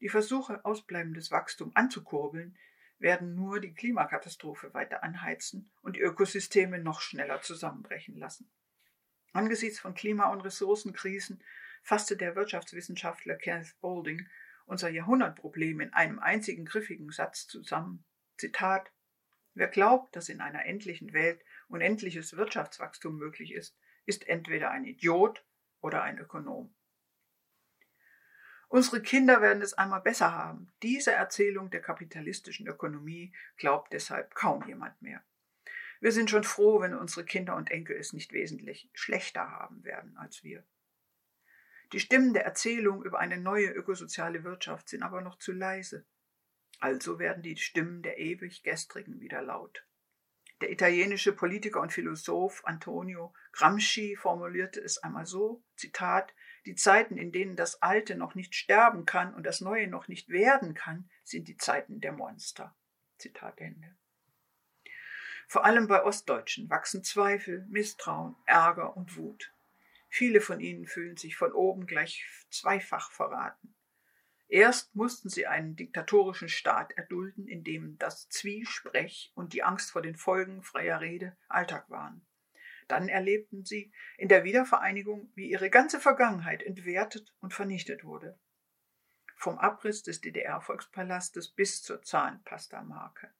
Die 0.00 0.08
Versuche, 0.08 0.64
ausbleibendes 0.64 1.30
Wachstum 1.30 1.72
anzukurbeln, 1.74 2.56
werden 2.98 3.34
nur 3.34 3.60
die 3.60 3.74
Klimakatastrophe 3.74 4.72
weiter 4.74 5.02
anheizen 5.02 5.72
und 5.82 5.96
die 5.96 6.00
Ökosysteme 6.00 6.78
noch 6.78 7.00
schneller 7.00 7.42
zusammenbrechen 7.42 8.16
lassen. 8.16 8.50
Angesichts 9.32 9.80
von 9.80 9.94
Klima- 9.94 10.30
und 10.30 10.42
Ressourcenkrisen 10.42 11.42
fasste 11.82 12.16
der 12.16 12.36
Wirtschaftswissenschaftler 12.36 13.34
Kenneth 13.34 13.74
Boulding 13.80 14.28
unser 14.66 14.88
Jahrhundertproblem 14.88 15.80
in 15.80 15.92
einem 15.92 16.18
einzigen 16.18 16.64
griffigen 16.64 17.10
Satz 17.10 17.46
zusammen. 17.46 18.04
Zitat 18.36 18.90
Wer 19.54 19.68
glaubt, 19.68 20.16
dass 20.16 20.28
in 20.28 20.40
einer 20.40 20.64
endlichen 20.64 21.12
Welt 21.12 21.44
unendliches 21.68 22.36
Wirtschaftswachstum 22.36 23.16
möglich 23.18 23.52
ist, 23.52 23.76
ist 24.06 24.26
entweder 24.28 24.70
ein 24.70 24.84
Idiot 24.84 25.44
oder 25.80 26.02
ein 26.02 26.18
Ökonom. 26.18 26.74
Unsere 28.68 29.02
Kinder 29.02 29.42
werden 29.42 29.62
es 29.62 29.74
einmal 29.74 30.00
besser 30.00 30.32
haben. 30.32 30.72
Diese 30.82 31.12
Erzählung 31.12 31.68
der 31.68 31.82
kapitalistischen 31.82 32.66
Ökonomie 32.66 33.34
glaubt 33.58 33.92
deshalb 33.92 34.34
kaum 34.34 34.66
jemand 34.66 35.00
mehr. 35.02 35.22
Wir 36.00 36.10
sind 36.10 36.30
schon 36.30 36.42
froh, 36.42 36.80
wenn 36.80 36.94
unsere 36.94 37.26
Kinder 37.26 37.54
und 37.54 37.70
Enkel 37.70 37.96
es 37.96 38.14
nicht 38.14 38.32
wesentlich 38.32 38.90
schlechter 38.94 39.50
haben 39.50 39.84
werden 39.84 40.16
als 40.16 40.42
wir. 40.42 40.64
Die 41.92 42.00
Stimmen 42.00 42.32
der 42.32 42.44
Erzählung 42.44 43.04
über 43.04 43.18
eine 43.18 43.36
neue 43.36 43.68
ökosoziale 43.68 44.44
Wirtschaft 44.44 44.88
sind 44.88 45.02
aber 45.02 45.20
noch 45.20 45.38
zu 45.38 45.52
leise. 45.52 46.06
Also 46.80 47.18
werden 47.18 47.42
die 47.42 47.56
Stimmen 47.56 48.02
der 48.02 48.18
ewig 48.18 48.62
Gestrigen 48.62 49.20
wieder 49.20 49.42
laut. 49.42 49.86
Der 50.62 50.70
italienische 50.70 51.32
Politiker 51.32 51.80
und 51.80 51.92
Philosoph 51.92 52.64
Antonio 52.64 53.34
Gramsci 53.52 54.16
formulierte 54.16 54.80
es 54.80 54.98
einmal 54.98 55.26
so, 55.26 55.62
Zitat, 55.76 56.32
die 56.64 56.76
Zeiten, 56.76 57.18
in 57.18 57.32
denen 57.32 57.56
das 57.56 57.82
Alte 57.82 58.14
noch 58.14 58.34
nicht 58.34 58.54
sterben 58.54 59.04
kann 59.04 59.34
und 59.34 59.44
das 59.44 59.60
Neue 59.60 59.88
noch 59.88 60.08
nicht 60.08 60.28
werden 60.28 60.74
kann, 60.74 61.10
sind 61.24 61.48
die 61.48 61.56
Zeiten 61.56 62.00
der 62.00 62.12
Monster. 62.12 62.74
Zitat 63.18 63.60
Ende. 63.60 63.96
Vor 65.48 65.64
allem 65.64 65.88
bei 65.88 66.02
Ostdeutschen 66.02 66.70
wachsen 66.70 67.04
Zweifel, 67.04 67.66
Misstrauen, 67.68 68.36
Ärger 68.46 68.96
und 68.96 69.16
Wut. 69.16 69.51
Viele 70.14 70.42
von 70.42 70.60
ihnen 70.60 70.86
fühlen 70.86 71.16
sich 71.16 71.36
von 71.36 71.54
oben 71.54 71.86
gleich 71.86 72.26
zweifach 72.50 73.10
verraten. 73.12 73.74
Erst 74.46 74.94
mussten 74.94 75.30
sie 75.30 75.46
einen 75.46 75.74
diktatorischen 75.74 76.50
Staat 76.50 76.92
erdulden, 76.92 77.48
in 77.48 77.64
dem 77.64 77.96
das 77.96 78.28
Zwiesprech 78.28 79.32
und 79.34 79.54
die 79.54 79.62
Angst 79.62 79.90
vor 79.90 80.02
den 80.02 80.16
Folgen 80.16 80.62
freier 80.62 81.00
Rede 81.00 81.34
Alltag 81.48 81.88
waren. 81.88 82.26
Dann 82.88 83.08
erlebten 83.08 83.64
sie 83.64 83.90
in 84.18 84.28
der 84.28 84.44
Wiedervereinigung, 84.44 85.32
wie 85.34 85.48
ihre 85.48 85.70
ganze 85.70 85.98
Vergangenheit 85.98 86.62
entwertet 86.62 87.34
und 87.40 87.54
vernichtet 87.54 88.04
wurde. 88.04 88.38
Vom 89.36 89.58
Abriss 89.58 90.02
des 90.02 90.20
DDR-Volkspalastes 90.20 91.48
bis 91.48 91.82
zur 91.82 92.02
Zahnpasta-Marke. 92.02 93.32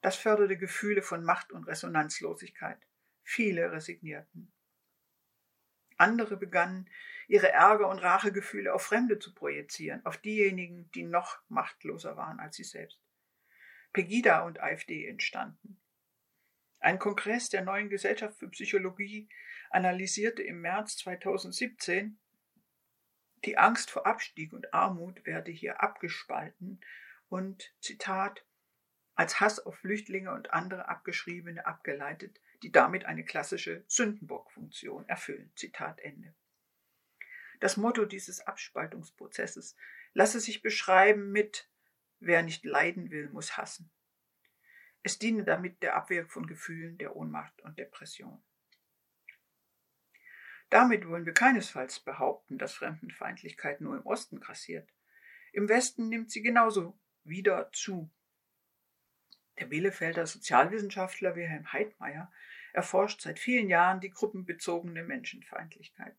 Das 0.00 0.16
förderte 0.16 0.56
Gefühle 0.56 1.02
von 1.02 1.22
Macht 1.22 1.52
und 1.52 1.64
Resonanzlosigkeit. 1.64 2.78
Viele 3.22 3.72
resignierten. 3.72 4.53
Andere 5.96 6.36
begannen, 6.36 6.88
ihre 7.28 7.50
Ärger 7.50 7.88
und 7.88 7.98
Rachegefühle 7.98 8.74
auf 8.74 8.82
Fremde 8.82 9.18
zu 9.18 9.34
projizieren, 9.34 10.04
auf 10.04 10.16
diejenigen, 10.18 10.90
die 10.92 11.04
noch 11.04 11.38
machtloser 11.48 12.16
waren 12.16 12.40
als 12.40 12.56
sie 12.56 12.64
selbst. 12.64 13.00
Pegida 13.92 14.40
und 14.40 14.60
AfD 14.60 15.06
entstanden. 15.06 15.80
Ein 16.80 16.98
Kongress 16.98 17.48
der 17.48 17.62
neuen 17.62 17.88
Gesellschaft 17.88 18.38
für 18.38 18.48
Psychologie 18.48 19.28
analysierte 19.70 20.42
im 20.42 20.60
März 20.60 20.98
2017, 20.98 22.18
die 23.44 23.58
Angst 23.58 23.90
vor 23.90 24.06
Abstieg 24.06 24.52
und 24.52 24.72
Armut 24.72 25.24
werde 25.26 25.50
hier 25.50 25.82
abgespalten 25.82 26.80
und, 27.28 27.74
Zitat, 27.80 28.44
als 29.14 29.40
Hass 29.40 29.60
auf 29.60 29.76
Flüchtlinge 29.76 30.32
und 30.32 30.52
andere 30.52 30.88
Abgeschriebene 30.88 31.66
abgeleitet, 31.66 32.40
die 32.64 32.72
damit 32.72 33.04
eine 33.04 33.24
klassische 33.24 33.84
Sündenbockfunktion 33.88 35.06
erfüllen. 35.06 35.52
Zitat 35.54 36.00
Ende. 36.00 36.34
Das 37.60 37.76
Motto 37.76 38.06
dieses 38.06 38.40
Abspaltungsprozesses 38.40 39.76
lasse 40.14 40.40
sich 40.40 40.62
beschreiben 40.62 41.30
mit 41.30 41.70
Wer 42.20 42.42
nicht 42.42 42.64
leiden 42.64 43.10
will, 43.10 43.28
muss 43.28 43.58
hassen. 43.58 43.90
Es 45.02 45.18
diene 45.18 45.44
damit 45.44 45.82
der 45.82 45.94
Abwehr 45.94 46.26
von 46.26 46.46
Gefühlen 46.46 46.96
der 46.96 47.14
Ohnmacht 47.14 47.60
und 47.60 47.78
Depression. 47.78 48.42
Damit 50.70 51.06
wollen 51.06 51.26
wir 51.26 51.34
keinesfalls 51.34 52.00
behaupten, 52.00 52.56
dass 52.56 52.72
Fremdenfeindlichkeit 52.72 53.82
nur 53.82 53.94
im 53.94 54.06
Osten 54.06 54.40
grassiert. 54.40 54.88
Im 55.52 55.68
Westen 55.68 56.08
nimmt 56.08 56.30
sie 56.30 56.40
genauso 56.40 56.98
wieder 57.24 57.70
zu. 57.72 58.10
Der 59.58 59.66
Bielefelder 59.66 60.26
Sozialwissenschaftler 60.26 61.36
Wilhelm 61.36 61.72
Heidmeier 61.72 62.32
erforscht 62.72 63.20
seit 63.20 63.38
vielen 63.38 63.68
Jahren 63.68 64.00
die 64.00 64.10
gruppenbezogene 64.10 65.04
Menschenfeindlichkeit 65.04 66.16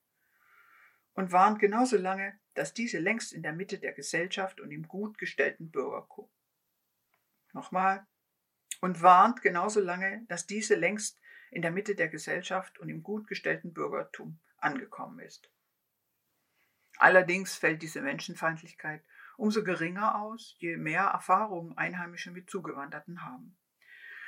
und 1.13 1.31
warnt 1.31 1.59
genauso 1.59 1.97
lange, 1.97 2.39
dass 2.53 2.73
diese 2.73 2.99
längst 2.99 3.33
in 3.33 3.43
der 3.43 3.53
Mitte 3.53 3.79
der 3.79 3.93
Gesellschaft 3.93 4.61
und 4.61 4.71
im 4.71 4.87
gut 4.87 5.17
gestellten 5.17 5.71
Bürgertum. 5.71 6.29
Nochmal, 7.53 8.05
und 8.81 9.01
warnt 9.01 9.41
genauso 9.41 9.79
lange, 9.79 10.25
dass 10.27 10.45
diese 10.45 10.75
längst 10.75 11.19
in 11.51 11.61
der 11.61 11.71
Mitte 11.71 11.95
der 11.95 12.09
Gesellschaft 12.09 12.77
und 12.79 12.89
im 12.89 13.01
gut 13.01 13.27
gestellten 13.27 13.73
Bürgertum 13.73 14.39
angekommen 14.57 15.19
ist. 15.19 15.49
Allerdings 16.97 17.55
fällt 17.55 17.81
diese 17.81 18.01
Menschenfeindlichkeit 18.01 19.03
umso 19.37 19.63
geringer 19.63 20.21
aus, 20.21 20.55
je 20.59 20.77
mehr 20.77 21.03
Erfahrungen 21.03 21.77
Einheimische 21.77 22.31
mit 22.31 22.49
Zugewanderten 22.49 23.23
haben. 23.23 23.57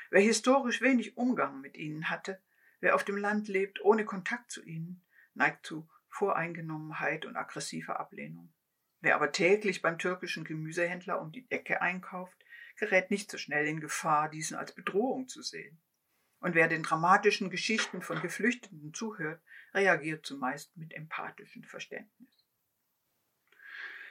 Wer 0.10 0.22
historisch 0.22 0.82
wenig 0.82 1.18
Umgang 1.18 1.62
mit 1.62 1.78
ihnen 1.78 2.10
hatte, 2.10 2.42
wer 2.80 2.96
auf 2.96 3.04
dem 3.04 3.18
Land 3.18 3.48
lebt 3.48 3.84
ohne 3.84 4.06
Kontakt 4.06 4.52
zu 4.52 4.64
ihnen, 4.64 5.04
neigt 5.34 5.66
zu 5.66 5.90
Voreingenommenheit 6.10 7.26
und 7.26 7.36
aggressiver 7.36 8.00
Ablehnung. 8.00 8.54
Wer 9.02 9.16
aber 9.16 9.32
täglich 9.32 9.82
beim 9.82 10.00
türkischen 10.00 10.44
Gemüsehändler 10.44 11.22
um 11.22 11.32
die 11.32 11.46
Ecke 11.52 11.82
einkauft, 11.82 12.38
gerät 12.78 13.12
nicht 13.12 13.30
so 13.30 13.38
schnell 13.38 13.68
in 13.68 13.80
Gefahr, 13.80 14.30
diesen 14.30 14.58
als 14.58 14.74
Bedrohung 14.74 15.28
zu 15.28 15.42
sehen. 15.42 15.80
Und 16.40 16.56
wer 16.56 16.68
den 16.68 16.84
dramatischen 16.84 17.50
Geschichten 17.50 18.02
von 18.02 18.22
Geflüchteten 18.22 18.94
zuhört, 18.94 19.42
reagiert 19.74 20.26
zumeist 20.26 20.76
mit 20.78 20.94
empathischem 20.94 21.64
Verständnis. 21.64 22.37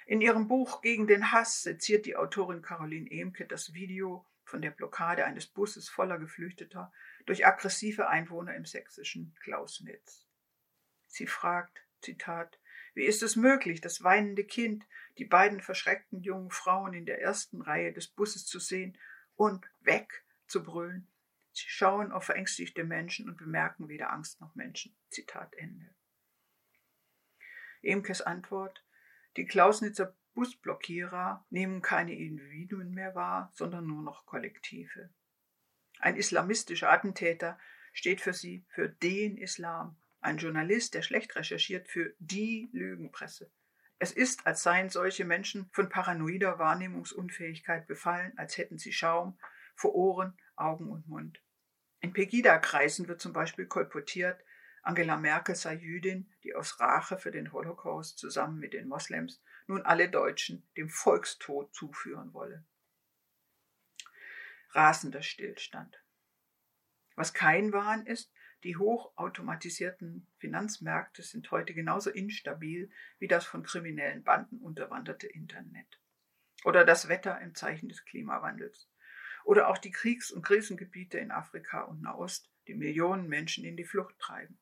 In 0.08 0.20
ihrem 0.20 0.46
Buch 0.46 0.82
Gegen 0.82 1.08
den 1.08 1.32
Hass 1.32 1.64
seziert 1.64 2.06
die 2.06 2.14
Autorin 2.14 2.62
Caroline 2.62 3.10
Emke 3.10 3.44
das 3.44 3.74
Video 3.74 4.24
von 4.44 4.62
der 4.62 4.70
Blockade 4.70 5.24
eines 5.24 5.48
Busses 5.48 5.88
voller 5.88 6.20
Geflüchteter 6.20 6.92
durch 7.26 7.44
aggressive 7.44 8.08
Einwohner 8.08 8.54
im 8.54 8.64
sächsischen 8.64 9.34
Klausnitz. 9.40 10.24
Sie 11.08 11.26
fragt, 11.26 11.82
Zitat, 12.02 12.60
wie 12.94 13.04
ist 13.04 13.24
es 13.24 13.34
möglich, 13.34 13.80
das 13.80 14.04
weinende 14.04 14.44
Kind, 14.44 14.86
die 15.18 15.24
beiden 15.24 15.60
verschreckten 15.60 16.20
jungen 16.20 16.52
Frauen 16.52 16.94
in 16.94 17.04
der 17.04 17.20
ersten 17.20 17.60
Reihe 17.60 17.92
des 17.92 18.06
Busses 18.06 18.46
zu 18.46 18.60
sehen 18.60 18.96
und 19.34 19.68
weg 19.80 20.24
zu 20.46 20.62
brüllen? 20.62 21.08
Sie 21.50 21.66
schauen 21.66 22.12
auf 22.12 22.26
verängstigte 22.26 22.84
Menschen 22.84 23.28
und 23.28 23.38
bemerken 23.38 23.88
weder 23.88 24.12
Angst 24.12 24.40
noch 24.40 24.54
Menschen. 24.54 24.96
Zitat 25.10 25.52
Ende. 25.56 25.92
Emkes 27.82 28.22
Antwort: 28.22 28.85
Die 29.36 29.44
Klausnitzer 29.44 30.16
Busblockierer 30.34 31.46
nehmen 31.50 31.82
keine 31.82 32.14
Individuen 32.14 32.92
mehr 32.92 33.14
wahr, 33.14 33.50
sondern 33.54 33.86
nur 33.86 34.02
noch 34.02 34.26
Kollektive. 34.26 35.10
Ein 35.98 36.16
islamistischer 36.16 36.90
Attentäter 36.90 37.58
steht 37.92 38.20
für 38.20 38.34
sie 38.34 38.64
für 38.68 38.88
den 38.88 39.36
Islam 39.36 39.96
ein 40.20 40.38
Journalist, 40.38 40.94
der 40.94 41.02
schlecht 41.02 41.36
recherchiert, 41.36 41.88
für 41.88 42.14
die 42.18 42.68
Lügenpresse. 42.72 43.50
Es 43.98 44.12
ist, 44.12 44.46
als 44.46 44.62
seien 44.62 44.90
solche 44.90 45.24
Menschen 45.24 45.70
von 45.72 45.88
paranoider 45.88 46.58
Wahrnehmungsunfähigkeit 46.58 47.86
befallen, 47.86 48.32
als 48.36 48.58
hätten 48.58 48.78
sie 48.78 48.92
Schaum 48.92 49.38
vor 49.74 49.94
Ohren, 49.94 50.36
Augen 50.54 50.90
und 50.90 51.08
Mund. 51.08 51.42
In 52.00 52.12
Pegida-Kreisen 52.12 53.08
wird 53.08 53.20
zum 53.20 53.32
Beispiel 53.32 53.66
kolportiert, 53.66 54.44
Angela 54.86 55.16
Merkel 55.16 55.56
sei 55.56 55.74
Jüdin, 55.74 56.30
die 56.44 56.54
aus 56.54 56.78
Rache 56.78 57.18
für 57.18 57.32
den 57.32 57.52
Holocaust 57.52 58.20
zusammen 58.20 58.60
mit 58.60 58.72
den 58.72 58.86
Moslems 58.86 59.42
nun 59.66 59.82
alle 59.82 60.08
Deutschen 60.08 60.62
dem 60.76 60.90
Volkstod 60.90 61.74
zuführen 61.74 62.32
wolle. 62.32 62.64
Rasender 64.70 65.22
Stillstand. 65.22 66.00
Was 67.16 67.34
kein 67.34 67.72
Wahn 67.72 68.06
ist, 68.06 68.32
die 68.62 68.76
hochautomatisierten 68.76 70.28
Finanzmärkte 70.38 71.22
sind 71.22 71.50
heute 71.50 71.74
genauso 71.74 72.10
instabil 72.10 72.88
wie 73.18 73.26
das 73.26 73.44
von 73.44 73.64
kriminellen 73.64 74.22
Banden 74.22 74.60
unterwanderte 74.60 75.26
Internet. 75.26 76.00
Oder 76.62 76.84
das 76.84 77.08
Wetter 77.08 77.40
im 77.40 77.56
Zeichen 77.56 77.88
des 77.88 78.04
Klimawandels. 78.04 78.88
Oder 79.44 79.66
auch 79.66 79.78
die 79.78 79.90
Kriegs- 79.90 80.30
und 80.30 80.42
Krisengebiete 80.42 81.18
in 81.18 81.32
Afrika 81.32 81.82
und 81.82 82.02
Nahost, 82.02 82.52
die 82.68 82.74
Millionen 82.74 83.26
Menschen 83.28 83.64
in 83.64 83.76
die 83.76 83.84
Flucht 83.84 84.16
treiben. 84.20 84.60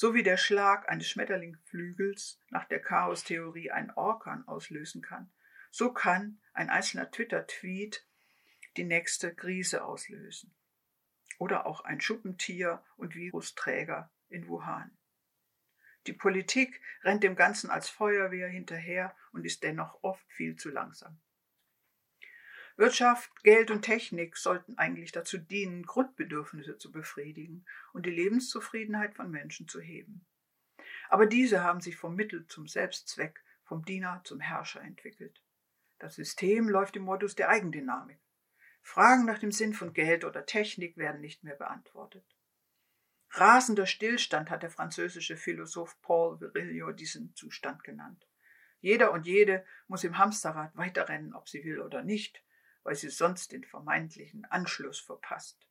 So 0.00 0.14
wie 0.14 0.22
der 0.22 0.38
Schlag 0.38 0.88
eines 0.88 1.10
Schmetterlingflügels 1.10 2.40
nach 2.48 2.64
der 2.64 2.80
Chaostheorie 2.80 3.70
einen 3.70 3.90
Orkan 3.90 4.48
auslösen 4.48 5.02
kann, 5.02 5.30
so 5.70 5.92
kann 5.92 6.40
ein 6.54 6.70
einzelner 6.70 7.10
Twitter-Tweet 7.10 8.06
die 8.78 8.84
nächste 8.84 9.34
Krise 9.34 9.84
auslösen. 9.84 10.54
Oder 11.36 11.66
auch 11.66 11.82
ein 11.82 12.00
Schuppentier 12.00 12.82
und 12.96 13.14
Virusträger 13.14 14.10
in 14.30 14.48
Wuhan. 14.48 14.96
Die 16.06 16.14
Politik 16.14 16.80
rennt 17.02 17.22
dem 17.22 17.36
Ganzen 17.36 17.68
als 17.68 17.90
Feuerwehr 17.90 18.48
hinterher 18.48 19.14
und 19.32 19.44
ist 19.44 19.62
dennoch 19.62 20.02
oft 20.02 20.26
viel 20.32 20.56
zu 20.56 20.70
langsam. 20.70 21.20
Wirtschaft, 22.80 23.30
Geld 23.42 23.70
und 23.70 23.82
Technik 23.82 24.38
sollten 24.38 24.78
eigentlich 24.78 25.12
dazu 25.12 25.36
dienen, 25.36 25.84
Grundbedürfnisse 25.84 26.78
zu 26.78 26.90
befriedigen 26.90 27.66
und 27.92 28.06
die 28.06 28.10
Lebenszufriedenheit 28.10 29.14
von 29.14 29.30
Menschen 29.30 29.68
zu 29.68 29.80
heben. 29.80 30.24
Aber 31.10 31.26
diese 31.26 31.62
haben 31.62 31.82
sich 31.82 31.98
vom 31.98 32.16
Mittel 32.16 32.46
zum 32.46 32.66
Selbstzweck, 32.66 33.44
vom 33.64 33.84
Diener 33.84 34.22
zum 34.24 34.40
Herrscher 34.40 34.80
entwickelt. 34.80 35.42
Das 35.98 36.14
System 36.14 36.70
läuft 36.70 36.96
im 36.96 37.02
Modus 37.02 37.34
der 37.34 37.50
Eigendynamik. 37.50 38.18
Fragen 38.80 39.26
nach 39.26 39.38
dem 39.38 39.52
Sinn 39.52 39.74
von 39.74 39.92
Geld 39.92 40.24
oder 40.24 40.46
Technik 40.46 40.96
werden 40.96 41.20
nicht 41.20 41.44
mehr 41.44 41.56
beantwortet. 41.56 42.24
Rasender 43.32 43.84
Stillstand 43.84 44.48
hat 44.48 44.62
der 44.62 44.70
französische 44.70 45.36
Philosoph 45.36 46.00
Paul 46.00 46.40
Virilio 46.40 46.92
diesen 46.92 47.34
Zustand 47.34 47.84
genannt. 47.84 48.26
Jeder 48.80 49.12
und 49.12 49.26
jede 49.26 49.66
muss 49.86 50.02
im 50.02 50.16
Hamsterrad 50.16 50.74
weiterrennen, 50.78 51.34
ob 51.34 51.46
sie 51.46 51.62
will 51.62 51.80
oder 51.80 52.02
nicht, 52.02 52.42
weil 52.82 52.94
sie 52.94 53.10
sonst 53.10 53.52
den 53.52 53.64
vermeintlichen 53.64 54.44
Anschluss 54.46 55.00
verpasst. 55.00 55.68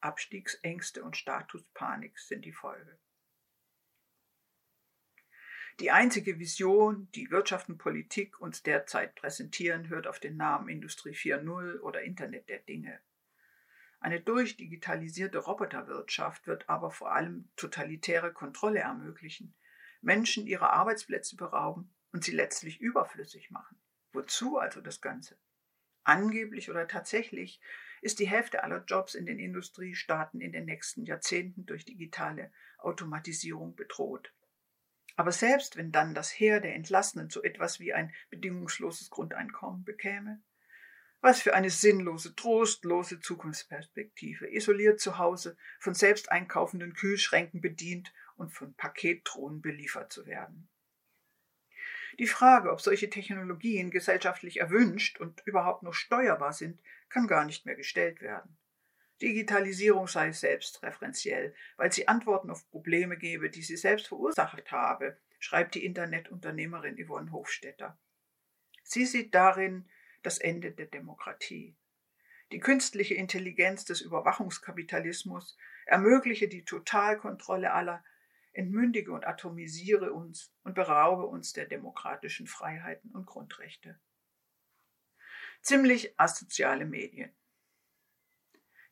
Abstiegsängste 0.00 1.02
und 1.02 1.16
Statuspanik 1.16 2.18
sind 2.18 2.44
die 2.44 2.52
Folge. 2.52 2.98
Die 5.80 5.92
einzige 5.92 6.40
Vision, 6.40 7.08
die 7.12 7.30
Wirtschaft 7.30 7.68
und 7.68 7.78
Politik 7.78 8.40
uns 8.40 8.64
derzeit 8.64 9.14
präsentieren, 9.14 9.88
hört 9.88 10.08
auf 10.08 10.18
den 10.18 10.36
Namen 10.36 10.68
Industrie 10.68 11.12
4.0 11.12 11.78
oder 11.80 12.02
Internet 12.02 12.48
der 12.48 12.58
Dinge. 12.58 13.00
Eine 14.00 14.20
durchdigitalisierte 14.20 15.38
Roboterwirtschaft 15.38 16.46
wird 16.46 16.68
aber 16.68 16.90
vor 16.90 17.12
allem 17.12 17.48
totalitäre 17.56 18.32
Kontrolle 18.32 18.80
ermöglichen, 18.80 19.54
Menschen 20.00 20.46
ihrer 20.46 20.70
Arbeitsplätze 20.70 21.36
berauben 21.36 21.92
und 22.12 22.24
sie 22.24 22.32
letztlich 22.32 22.80
überflüssig 22.80 23.50
machen. 23.50 23.80
Wozu 24.12 24.58
also 24.58 24.80
das 24.80 25.00
Ganze? 25.00 25.36
Angeblich 26.08 26.70
oder 26.70 26.88
tatsächlich 26.88 27.60
ist 28.00 28.18
die 28.18 28.28
Hälfte 28.28 28.64
aller 28.64 28.82
Jobs 28.86 29.14
in 29.14 29.26
den 29.26 29.38
Industriestaaten 29.38 30.40
in 30.40 30.52
den 30.52 30.64
nächsten 30.64 31.04
Jahrzehnten 31.04 31.66
durch 31.66 31.84
digitale 31.84 32.50
Automatisierung 32.78 33.76
bedroht. 33.76 34.32
Aber 35.16 35.32
selbst 35.32 35.76
wenn 35.76 35.92
dann 35.92 36.14
das 36.14 36.30
Heer 36.30 36.60
der 36.60 36.74
Entlassenen 36.74 37.28
so 37.28 37.42
etwas 37.42 37.78
wie 37.78 37.92
ein 37.92 38.14
bedingungsloses 38.30 39.10
Grundeinkommen 39.10 39.84
bekäme, 39.84 40.40
was 41.20 41.42
für 41.42 41.52
eine 41.52 41.68
sinnlose, 41.68 42.34
trostlose 42.34 43.20
Zukunftsperspektive, 43.20 44.50
isoliert 44.50 45.00
zu 45.00 45.18
Hause, 45.18 45.58
von 45.78 45.92
selbst 45.92 46.32
einkaufenden 46.32 46.94
Kühlschränken 46.94 47.60
bedient 47.60 48.14
und 48.36 48.54
von 48.54 48.72
Paketdrohnen 48.72 49.60
beliefert 49.60 50.10
zu 50.10 50.24
werden. 50.24 50.70
Die 52.18 52.26
Frage, 52.26 52.72
ob 52.72 52.80
solche 52.80 53.10
Technologien 53.10 53.90
gesellschaftlich 53.90 54.60
erwünscht 54.60 55.20
und 55.20 55.40
überhaupt 55.46 55.84
noch 55.84 55.94
steuerbar 55.94 56.52
sind, 56.52 56.80
kann 57.08 57.28
gar 57.28 57.44
nicht 57.44 57.64
mehr 57.64 57.76
gestellt 57.76 58.20
werden. 58.20 58.56
Digitalisierung 59.22 60.06
sei 60.06 60.32
selbstreferenziell, 60.32 61.54
weil 61.76 61.92
sie 61.92 62.08
Antworten 62.08 62.50
auf 62.50 62.68
Probleme 62.70 63.16
gebe, 63.16 63.50
die 63.50 63.62
sie 63.62 63.76
selbst 63.76 64.08
verursacht 64.08 64.70
habe, 64.70 65.16
schreibt 65.38 65.74
die 65.74 65.84
Internetunternehmerin 65.84 67.04
Yvonne 67.04 67.32
Hofstetter. 67.32 67.98
Sie 68.82 69.04
sieht 69.06 69.34
darin 69.34 69.88
das 70.22 70.38
Ende 70.38 70.72
der 70.72 70.86
Demokratie. 70.86 71.76
Die 72.50 72.60
künstliche 72.60 73.14
Intelligenz 73.14 73.84
des 73.84 74.00
Überwachungskapitalismus 74.00 75.56
ermögliche 75.86 76.48
die 76.48 76.64
Totalkontrolle 76.64 77.72
aller 77.72 78.02
entmündige 78.52 79.12
und 79.12 79.26
atomisiere 79.26 80.12
uns 80.12 80.52
und 80.62 80.74
beraube 80.74 81.26
uns 81.26 81.52
der 81.52 81.66
demokratischen 81.66 82.46
Freiheiten 82.46 83.10
und 83.12 83.26
Grundrechte. 83.26 84.00
Ziemlich 85.62 86.18
asoziale 86.18 86.86
Medien. 86.86 87.34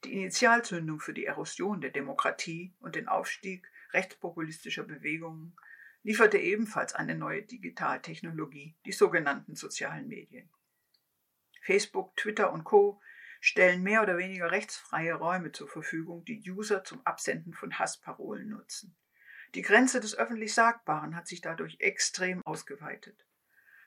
Die 0.05 0.13
Initialzündung 0.13 1.01
für 1.01 1.15
die 1.15 1.25
Erosion 1.25 1.81
der 1.81 1.91
Demokratie 1.91 2.75
und 2.81 2.95
den 2.95 3.09
Aufstieg 3.09 3.71
rechtspopulistischer 3.93 4.85
Bewegungen 4.85 5.57
lieferte 6.03 6.39
ebenfalls 6.39 6.95
eine 6.95 7.17
neue 7.17 7.43
Digitaltechnologie, 7.43 8.77
die 8.85 8.93
sogenannten 8.93 9.57
sozialen 9.57 10.07
Medien. 10.07 10.51
Facebook, 11.63 12.15
Twitter 12.17 12.53
und 12.53 12.63
Co 12.63 13.01
stellen 13.41 13.83
mehr 13.83 14.03
oder 14.03 14.17
weniger 14.17 14.51
rechtsfreie 14.51 15.15
Räume 15.15 15.53
zur 15.53 15.69
Verfügung, 15.69 16.25
die 16.25 16.49
User 16.49 16.85
zum 16.85 17.05
Absenden 17.05 17.55
von 17.55 17.79
Hassparolen 17.79 18.49
nutzen. 18.49 18.97
Die 19.57 19.63
Grenze 19.63 20.01
des 20.01 20.15
öffentlich 20.15 20.53
Sagbaren 20.53 21.17
hat 21.17 21.27
sich 21.27 21.41
dadurch 21.41 21.81
extrem 21.81 22.43
ausgeweitet. 22.45 23.25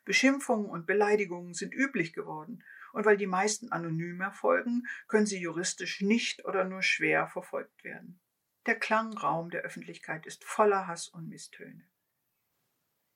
Beschimpfungen 0.03 0.67
und 0.67 0.88
Beleidigungen 0.88 1.53
sind 1.53 1.75
üblich 1.75 2.12
geworden, 2.13 2.63
und 2.91 3.05
weil 3.05 3.17
die 3.17 3.27
meisten 3.27 3.71
anonym 3.71 4.19
erfolgen, 4.19 4.88
können 5.08 5.27
sie 5.27 5.39
juristisch 5.39 6.01
nicht 6.01 6.43
oder 6.45 6.63
nur 6.63 6.82
schwer 6.82 7.27
verfolgt 7.27 7.84
werden. 7.84 8.19
Der 8.65 8.79
Klangraum 8.79 9.51
der 9.51 9.62
Öffentlichkeit 9.62 10.25
ist 10.25 10.43
voller 10.43 10.88
Hass 10.88 11.08
und 11.08 11.29
Misstöne. 11.29 11.88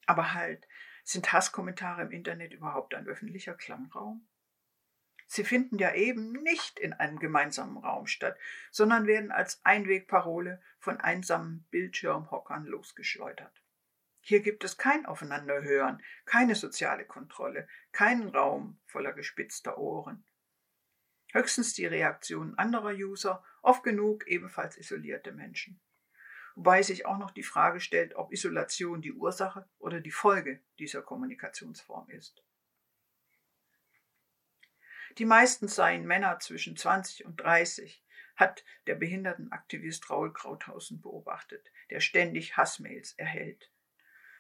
Aber 0.06 0.36
halt, 0.36 0.68
sind 1.04 1.34
Hasskommentare 1.34 2.04
im 2.04 2.12
Internet 2.12 2.54
überhaupt 2.54 2.94
ein 2.94 3.08
öffentlicher 3.08 3.56
Klangraum? 3.56 4.28
Sie 5.28 5.44
finden 5.44 5.78
ja 5.78 5.94
eben 5.94 6.32
nicht 6.32 6.80
in 6.80 6.94
einem 6.94 7.20
gemeinsamen 7.20 7.78
Raum 7.78 8.08
statt, 8.08 8.38
sondern 8.72 9.08
werden 9.08 9.32
als 9.32 9.64
Einwegparole 9.66 10.62
von 10.80 11.00
einsamen 11.00 11.66
Bildschirmhockern 11.72 12.66
losgeschleudert. 12.66 13.64
Hier 14.22 14.40
gibt 14.40 14.64
es 14.64 14.78
kein 14.78 15.06
Aufeinanderhören, 15.06 16.02
keine 16.26 16.56
soziale 16.56 17.06
Kontrolle, 17.06 17.68
keinen 17.92 18.30
Raum 18.30 18.80
voller 18.86 19.12
gespitzter 19.12 19.78
Ohren. 19.78 20.24
Höchstens 21.34 21.74
die 21.74 21.86
Reaktionen 21.86 22.58
anderer 22.58 22.94
User, 22.94 23.44
oft 23.62 23.84
genug 23.84 24.26
ebenfalls 24.28 24.78
isolierte 24.78 25.32
Menschen. 25.32 25.82
Wobei 26.56 26.84
sich 26.84 27.06
auch 27.06 27.18
noch 27.18 27.32
die 27.32 27.44
Frage 27.44 27.80
stellt, 27.80 28.16
ob 28.16 28.32
Isolation 28.32 29.02
die 29.02 29.14
Ursache 29.14 29.68
oder 29.80 30.00
die 30.00 30.12
Folge 30.12 30.62
dieser 30.78 31.02
Kommunikationsform 31.02 32.10
ist. 32.10 32.44
Die 35.18 35.26
meisten 35.26 35.68
seien 35.68 36.06
Männer 36.06 36.40
zwischen 36.40 36.76
20 36.76 37.26
und 37.26 37.38
30, 37.38 38.04
hat 38.36 38.64
der 38.88 38.96
Behindertenaktivist 38.96 40.10
Raul 40.10 40.34
Krauthausen 40.34 41.02
beobachtet, 41.02 41.72
der 41.90 42.00
ständig 42.00 42.58
Hassmails 42.58 43.14
erhält. 43.14 43.72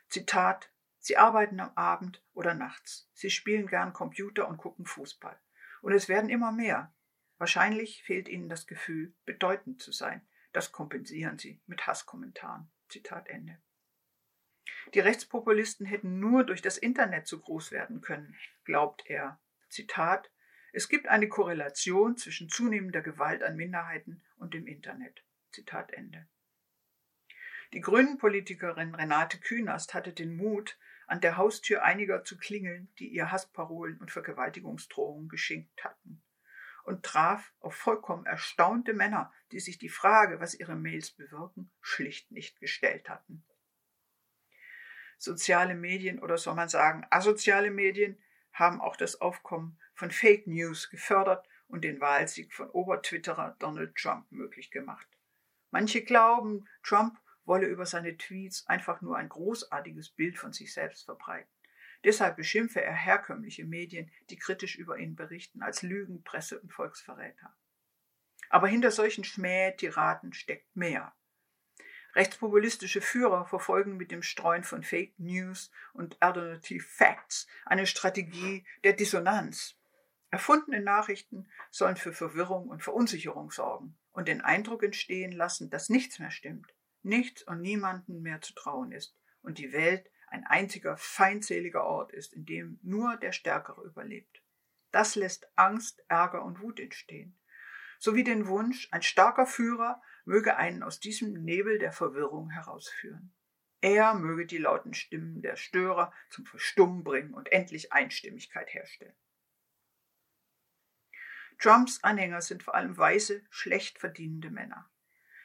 Zitat 0.09 0.71
Sie 0.99 1.17
arbeiten 1.17 1.59
am 1.59 1.71
Abend 1.75 2.23
oder 2.33 2.53
nachts. 2.53 3.09
Sie 3.13 3.29
spielen 3.29 3.67
gern 3.67 3.91
Computer 3.91 4.47
und 4.47 4.55
gucken 4.55 4.85
Fußball. 4.85 5.37
Und 5.81 5.91
es 5.91 6.07
werden 6.07 6.29
immer 6.29 6.53
mehr. 6.53 6.95
Wahrscheinlich 7.37 8.03
fehlt 8.03 8.29
ihnen 8.29 8.47
das 8.47 8.67
Gefühl, 8.67 9.13
bedeutend 9.25 9.81
zu 9.81 9.91
sein. 9.91 10.25
Das 10.53 10.71
kompensieren 10.71 11.37
sie 11.37 11.61
mit 11.65 11.85
Hasskommentaren. 11.87 12.71
Zitat 12.87 13.27
Ende. 13.27 13.61
Die 14.93 15.01
Rechtspopulisten 15.01 15.85
hätten 15.85 16.19
nur 16.19 16.45
durch 16.45 16.61
das 16.61 16.77
Internet 16.77 17.27
so 17.27 17.39
groß 17.39 17.71
werden 17.71 17.99
können, 17.99 18.37
glaubt 18.63 19.03
er. 19.07 19.41
Zitat 19.67 20.31
es 20.75 20.89
gibt 20.89 21.07
eine 21.07 21.29
Korrelation 21.29 22.17
zwischen 22.17 22.49
zunehmender 22.49 23.01
Gewalt 23.01 23.43
an 23.43 23.55
Minderheiten 23.55 24.23
und 24.37 24.55
dem 24.55 24.65
Internet. 24.65 25.23
Zitat 25.51 25.93
Ende. 25.93 26.27
Die 27.73 27.79
Grünen-Politikerin 27.79 28.95
Renate 28.95 29.39
Künast 29.39 29.93
hatte 29.93 30.13
den 30.13 30.35
Mut, 30.35 30.79
an 31.05 31.21
der 31.21 31.37
Haustür 31.37 31.83
einiger 31.83 32.23
zu 32.23 32.37
klingeln, 32.37 32.91
die 32.97 33.07
ihr 33.07 33.31
Hassparolen 33.31 33.99
und 33.99 34.09
Vergewaltigungsdrohungen 34.09 35.29
geschenkt 35.29 35.83
hatten. 35.83 36.23
und 36.85 37.03
traf 37.03 37.53
auf 37.61 37.75
vollkommen 37.75 38.25
erstaunte 38.25 38.93
Männer, 38.93 39.31
die 39.53 39.61
sich 39.61 39.77
die 39.77 39.87
Frage, 39.87 40.41
was 40.41 40.53
ihre 40.53 40.75
Mails 40.75 41.11
bewirken, 41.11 41.71
schlicht 41.81 42.31
nicht 42.31 42.59
gestellt 42.59 43.07
hatten. 43.09 43.45
Soziale 45.17 45.75
Medien 45.75 46.19
oder 46.19 46.37
soll 46.37 46.55
man 46.55 46.67
sagen 46.67 47.05
asoziale 47.09 47.71
Medien 47.71 48.21
haben 48.51 48.81
auch 48.81 48.97
das 48.97 49.21
Aufkommen 49.21 49.79
von 49.95 50.11
Fake 50.11 50.47
News 50.47 50.89
gefördert 50.89 51.47
und 51.67 51.83
den 51.83 52.01
Wahlsieg 52.01 52.53
von 52.53 52.69
Obertwitterer 52.69 53.55
Donald 53.59 53.95
Trump 53.95 54.31
möglich 54.31 54.71
gemacht. 54.71 55.07
Manche 55.71 56.03
glauben, 56.03 56.67
Trump 56.83 57.17
wolle 57.45 57.67
über 57.67 57.85
seine 57.85 58.17
Tweets 58.17 58.67
einfach 58.67 59.01
nur 59.01 59.17
ein 59.17 59.29
großartiges 59.29 60.11
Bild 60.11 60.37
von 60.37 60.53
sich 60.53 60.73
selbst 60.73 61.05
verbreiten. 61.05 61.49
Deshalb 62.03 62.35
beschimpfe 62.35 62.81
er 62.81 62.93
herkömmliche 62.93 63.65
Medien, 63.65 64.11
die 64.29 64.37
kritisch 64.37 64.75
über 64.75 64.97
ihn 64.97 65.15
berichten, 65.15 65.61
als 65.61 65.81
Lügen, 65.81 66.23
Presse 66.23 66.59
und 66.59 66.71
Volksverräter. 66.71 67.55
Aber 68.49 68.67
hinter 68.67 68.91
solchen 68.91 69.23
Schmähtiraden 69.23 70.33
steckt 70.33 70.75
mehr. 70.75 71.15
Rechtspopulistische 72.15 73.01
Führer 73.01 73.45
verfolgen 73.45 73.97
mit 73.97 74.11
dem 74.11 74.21
Streuen 74.21 74.63
von 74.63 74.83
Fake 74.83 75.17
News 75.17 75.71
und 75.93 76.21
Alternative 76.21 76.83
Facts 76.83 77.47
eine 77.65 77.87
Strategie 77.87 78.63
der 78.83 78.93
Dissonanz. 78.93 79.75
Erfundene 80.33 80.81
Nachrichten 80.81 81.47
sollen 81.69 81.95
für 81.95 82.11
Verwirrung 82.11 82.67
und 82.67 82.81
Verunsicherung 82.81 83.51
sorgen 83.51 83.95
und 84.13 84.27
den 84.27 84.41
Eindruck 84.41 84.81
entstehen 84.81 85.31
lassen, 85.31 85.69
dass 85.69 85.89
nichts 85.89 86.17
mehr 86.17 86.31
stimmt, 86.31 86.73
nichts 87.03 87.43
und 87.43 87.61
niemanden 87.61 88.23
mehr 88.23 88.41
zu 88.41 88.55
trauen 88.55 88.91
ist 88.91 89.15
und 89.43 89.59
die 89.59 89.73
Welt 89.73 90.09
ein 90.25 90.43
einziger 90.43 90.97
feindseliger 90.97 91.83
Ort 91.83 92.13
ist, 92.13 92.33
in 92.33 92.47
dem 92.47 92.79
nur 92.81 93.15
der 93.17 93.31
Stärkere 93.31 93.83
überlebt. 93.83 94.41
Das 94.89 95.13
lässt 95.13 95.47
Angst, 95.55 96.03
Ärger 96.07 96.43
und 96.43 96.61
Wut 96.61 96.79
entstehen, 96.79 97.37
sowie 97.99 98.23
den 98.23 98.47
Wunsch, 98.47 98.87
ein 98.91 99.03
starker 99.03 99.45
Führer 99.45 100.01
möge 100.25 100.57
einen 100.57 100.81
aus 100.81 100.99
diesem 100.99 101.33
Nebel 101.43 101.77
der 101.77 101.91
Verwirrung 101.91 102.49
herausführen. 102.49 103.35
Er 103.81 104.15
möge 104.15 104.47
die 104.47 104.57
lauten 104.57 104.95
Stimmen 104.95 105.43
der 105.43 105.57
Störer 105.57 106.11
zum 106.31 106.47
Verstummen 106.47 107.03
bringen 107.03 107.35
und 107.35 107.51
endlich 107.51 107.93
Einstimmigkeit 107.93 108.73
herstellen. 108.73 109.13
Trumps 111.63 112.03
Anhänger 112.03 112.41
sind 112.41 112.61
vor 112.61 112.75
allem 112.75 112.97
weiße, 112.97 113.41
schlecht 113.49 113.97
verdienende 113.97 114.49
Männer. 114.49 114.91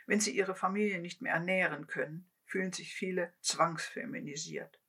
Wenn 0.08 0.18
sie 0.18 0.36
ihre 0.36 0.56
Familie 0.56 0.98
nicht 0.98 1.22
mehr 1.22 1.34
ernähren 1.34 1.86
können, 1.86 2.28
fühlen 2.44 2.72
sich 2.72 2.92
viele 2.92 3.32
zwangsfeminisiert. 3.40 4.80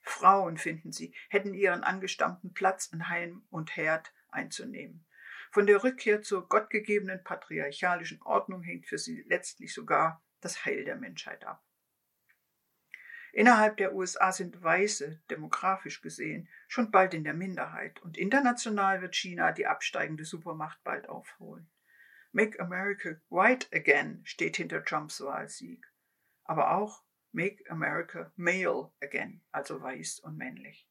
Frauen, 0.00 0.56
finden 0.56 0.90
sie, 0.90 1.14
hätten 1.28 1.52
ihren 1.52 1.84
angestammten 1.84 2.54
Platz 2.54 2.86
in 2.86 3.10
Heim 3.10 3.44
und 3.50 3.76
Herd 3.76 4.14
einzunehmen. 4.30 5.06
Von 5.50 5.66
der 5.66 5.84
Rückkehr 5.84 6.22
zur 6.22 6.48
gottgegebenen 6.48 7.22
patriarchalischen 7.22 8.22
Ordnung 8.22 8.62
hängt 8.62 8.86
für 8.86 8.96
sie 8.96 9.26
letztlich 9.28 9.74
sogar 9.74 10.24
das 10.40 10.64
Heil 10.64 10.82
der 10.86 10.96
Menschheit 10.96 11.44
ab. 11.44 11.62
Innerhalb 13.32 13.76
der 13.76 13.94
USA 13.94 14.32
sind 14.32 14.62
Weiße, 14.62 15.20
demografisch 15.30 16.00
gesehen, 16.00 16.48
schon 16.66 16.90
bald 16.90 17.14
in 17.14 17.24
der 17.24 17.34
Minderheit 17.34 18.00
und 18.02 18.16
international 18.16 19.02
wird 19.02 19.14
China 19.14 19.52
die 19.52 19.66
absteigende 19.66 20.24
Supermacht 20.24 20.82
bald 20.84 21.08
aufholen. 21.08 21.68
Make 22.32 22.60
America 22.60 23.16
White 23.30 23.68
Again 23.72 24.20
steht 24.24 24.56
hinter 24.56 24.84
Trumps 24.84 25.20
Wahlsieg 25.20 25.86
aber 26.48 26.74
auch 26.74 27.04
Make 27.30 27.70
America 27.70 28.32
Male 28.36 28.90
Again, 29.02 29.42
also 29.52 29.80
weiß 29.80 30.20
und 30.20 30.36
männlich. 30.36 30.87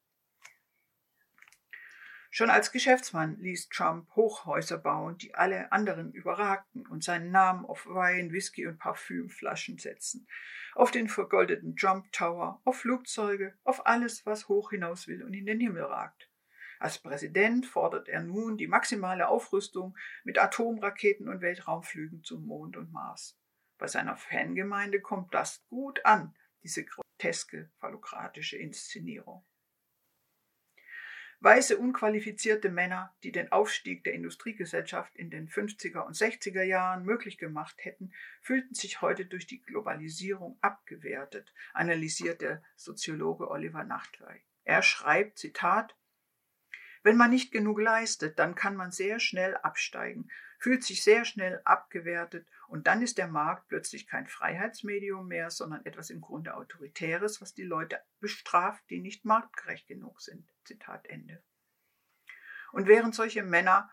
Schon 2.38 2.50
als 2.50 2.70
Geschäftsmann 2.70 3.36
ließ 3.40 3.68
Trump 3.68 4.14
Hochhäuser 4.14 4.78
bauen, 4.78 5.18
die 5.18 5.34
alle 5.34 5.72
anderen 5.72 6.12
überragten 6.12 6.86
und 6.86 7.02
seinen 7.02 7.32
Namen 7.32 7.64
auf 7.64 7.84
Wein, 7.88 8.30
Whisky 8.30 8.64
und 8.68 8.78
Parfümflaschen 8.78 9.78
setzen, 9.78 10.28
auf 10.76 10.92
den 10.92 11.08
vergoldeten 11.08 11.74
Trump 11.74 12.12
Tower, 12.12 12.60
auf 12.62 12.78
Flugzeuge, 12.78 13.58
auf 13.64 13.86
alles, 13.88 14.24
was 14.24 14.46
hoch 14.46 14.70
hinaus 14.70 15.08
will 15.08 15.24
und 15.24 15.34
in 15.34 15.46
den 15.46 15.58
Himmel 15.58 15.82
ragt. 15.82 16.30
Als 16.78 17.00
Präsident 17.00 17.66
fordert 17.66 18.08
er 18.08 18.22
nun 18.22 18.56
die 18.56 18.68
maximale 18.68 19.26
Aufrüstung 19.26 19.98
mit 20.22 20.38
Atomraketen 20.38 21.28
und 21.28 21.40
Weltraumflügen 21.40 22.22
zum 22.22 22.46
Mond 22.46 22.76
und 22.76 22.92
Mars. 22.92 23.36
Bei 23.78 23.88
seiner 23.88 24.16
Fangemeinde 24.16 25.00
kommt 25.00 25.34
das 25.34 25.66
gut 25.70 26.06
an, 26.06 26.36
diese 26.62 26.84
groteske 26.84 27.68
phallokratische 27.80 28.58
Inszenierung. 28.58 29.44
Weiße, 31.40 31.78
unqualifizierte 31.78 32.68
Männer, 32.68 33.14
die 33.22 33.30
den 33.30 33.52
Aufstieg 33.52 34.02
der 34.02 34.14
Industriegesellschaft 34.14 35.14
in 35.14 35.30
den 35.30 35.48
50er 35.48 36.00
und 36.00 36.16
60er 36.16 36.62
Jahren 36.62 37.04
möglich 37.04 37.38
gemacht 37.38 37.76
hätten, 37.84 38.12
fühlten 38.40 38.74
sich 38.74 39.02
heute 39.02 39.24
durch 39.24 39.46
die 39.46 39.62
Globalisierung 39.62 40.58
abgewertet, 40.62 41.54
analysiert 41.72 42.40
der 42.40 42.62
Soziologe 42.74 43.50
Oliver 43.50 43.84
Nachtwey. 43.84 44.42
Er 44.64 44.82
schreibt, 44.82 45.38
Zitat, 45.38 45.96
wenn 47.08 47.16
man 47.16 47.30
nicht 47.30 47.52
genug 47.52 47.80
leistet, 47.80 48.38
dann 48.38 48.54
kann 48.54 48.76
man 48.76 48.90
sehr 48.90 49.18
schnell 49.18 49.56
absteigen, 49.56 50.28
fühlt 50.58 50.84
sich 50.84 51.02
sehr 51.02 51.24
schnell 51.24 51.62
abgewertet 51.64 52.46
und 52.66 52.86
dann 52.86 53.00
ist 53.00 53.16
der 53.16 53.28
Markt 53.28 53.66
plötzlich 53.68 54.06
kein 54.06 54.26
Freiheitsmedium 54.26 55.26
mehr, 55.26 55.48
sondern 55.48 55.86
etwas 55.86 56.10
im 56.10 56.20
Grunde 56.20 56.54
Autoritäres, 56.54 57.40
was 57.40 57.54
die 57.54 57.62
Leute 57.62 57.98
bestraft, 58.20 58.84
die 58.90 59.00
nicht 59.00 59.24
marktgerecht 59.24 59.88
genug 59.88 60.20
sind. 60.20 60.46
Zitat 60.64 61.06
Ende. 61.06 61.42
Und 62.72 62.88
während 62.88 63.14
solche 63.14 63.42
Männer, 63.42 63.90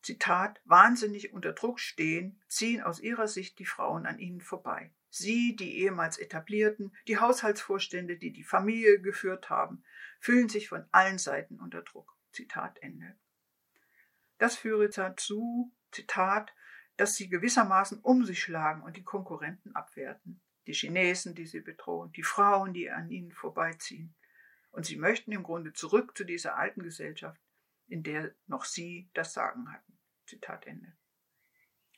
Zitat, 0.00 0.60
wahnsinnig 0.64 1.32
unter 1.32 1.54
Druck 1.54 1.80
stehen, 1.80 2.40
ziehen 2.46 2.80
aus 2.80 3.00
ihrer 3.00 3.26
Sicht 3.26 3.58
die 3.58 3.66
Frauen 3.66 4.06
an 4.06 4.20
ihnen 4.20 4.40
vorbei. 4.40 4.92
Sie, 5.10 5.56
die 5.56 5.78
ehemals 5.78 6.16
etablierten, 6.16 6.94
die 7.08 7.18
Haushaltsvorstände, 7.18 8.18
die 8.18 8.32
die 8.32 8.44
Familie 8.44 9.00
geführt 9.00 9.50
haben, 9.50 9.82
fühlen 10.20 10.48
sich 10.48 10.68
von 10.68 10.84
allen 10.92 11.18
Seiten 11.18 11.58
unter 11.58 11.82
Druck. 11.82 12.16
Zitat 12.32 12.78
Ende. 12.82 13.14
Das 14.38 14.56
führe 14.56 14.88
dazu, 14.88 15.72
Zitat, 15.92 16.52
dass 16.96 17.14
sie 17.14 17.28
gewissermaßen 17.28 18.00
um 18.00 18.24
sich 18.24 18.42
schlagen 18.42 18.82
und 18.82 18.96
die 18.96 19.04
Konkurrenten 19.04 19.74
abwerten. 19.74 20.40
Die 20.66 20.74
Chinesen, 20.74 21.34
die 21.34 21.46
sie 21.46 21.60
bedrohen, 21.60 22.12
die 22.12 22.22
Frauen, 22.22 22.72
die 22.72 22.90
an 22.90 23.10
ihnen 23.10 23.32
vorbeiziehen. 23.32 24.14
Und 24.70 24.86
sie 24.86 24.96
möchten 24.96 25.32
im 25.32 25.42
Grunde 25.42 25.72
zurück 25.72 26.16
zu 26.16 26.24
dieser 26.24 26.56
alten 26.56 26.82
Gesellschaft, 26.82 27.40
in 27.88 28.02
der 28.02 28.34
noch 28.46 28.64
sie 28.64 29.10
das 29.14 29.34
Sagen 29.34 29.72
hatten. 29.72 29.98
Zitat 30.26 30.66
Ende. 30.66 30.92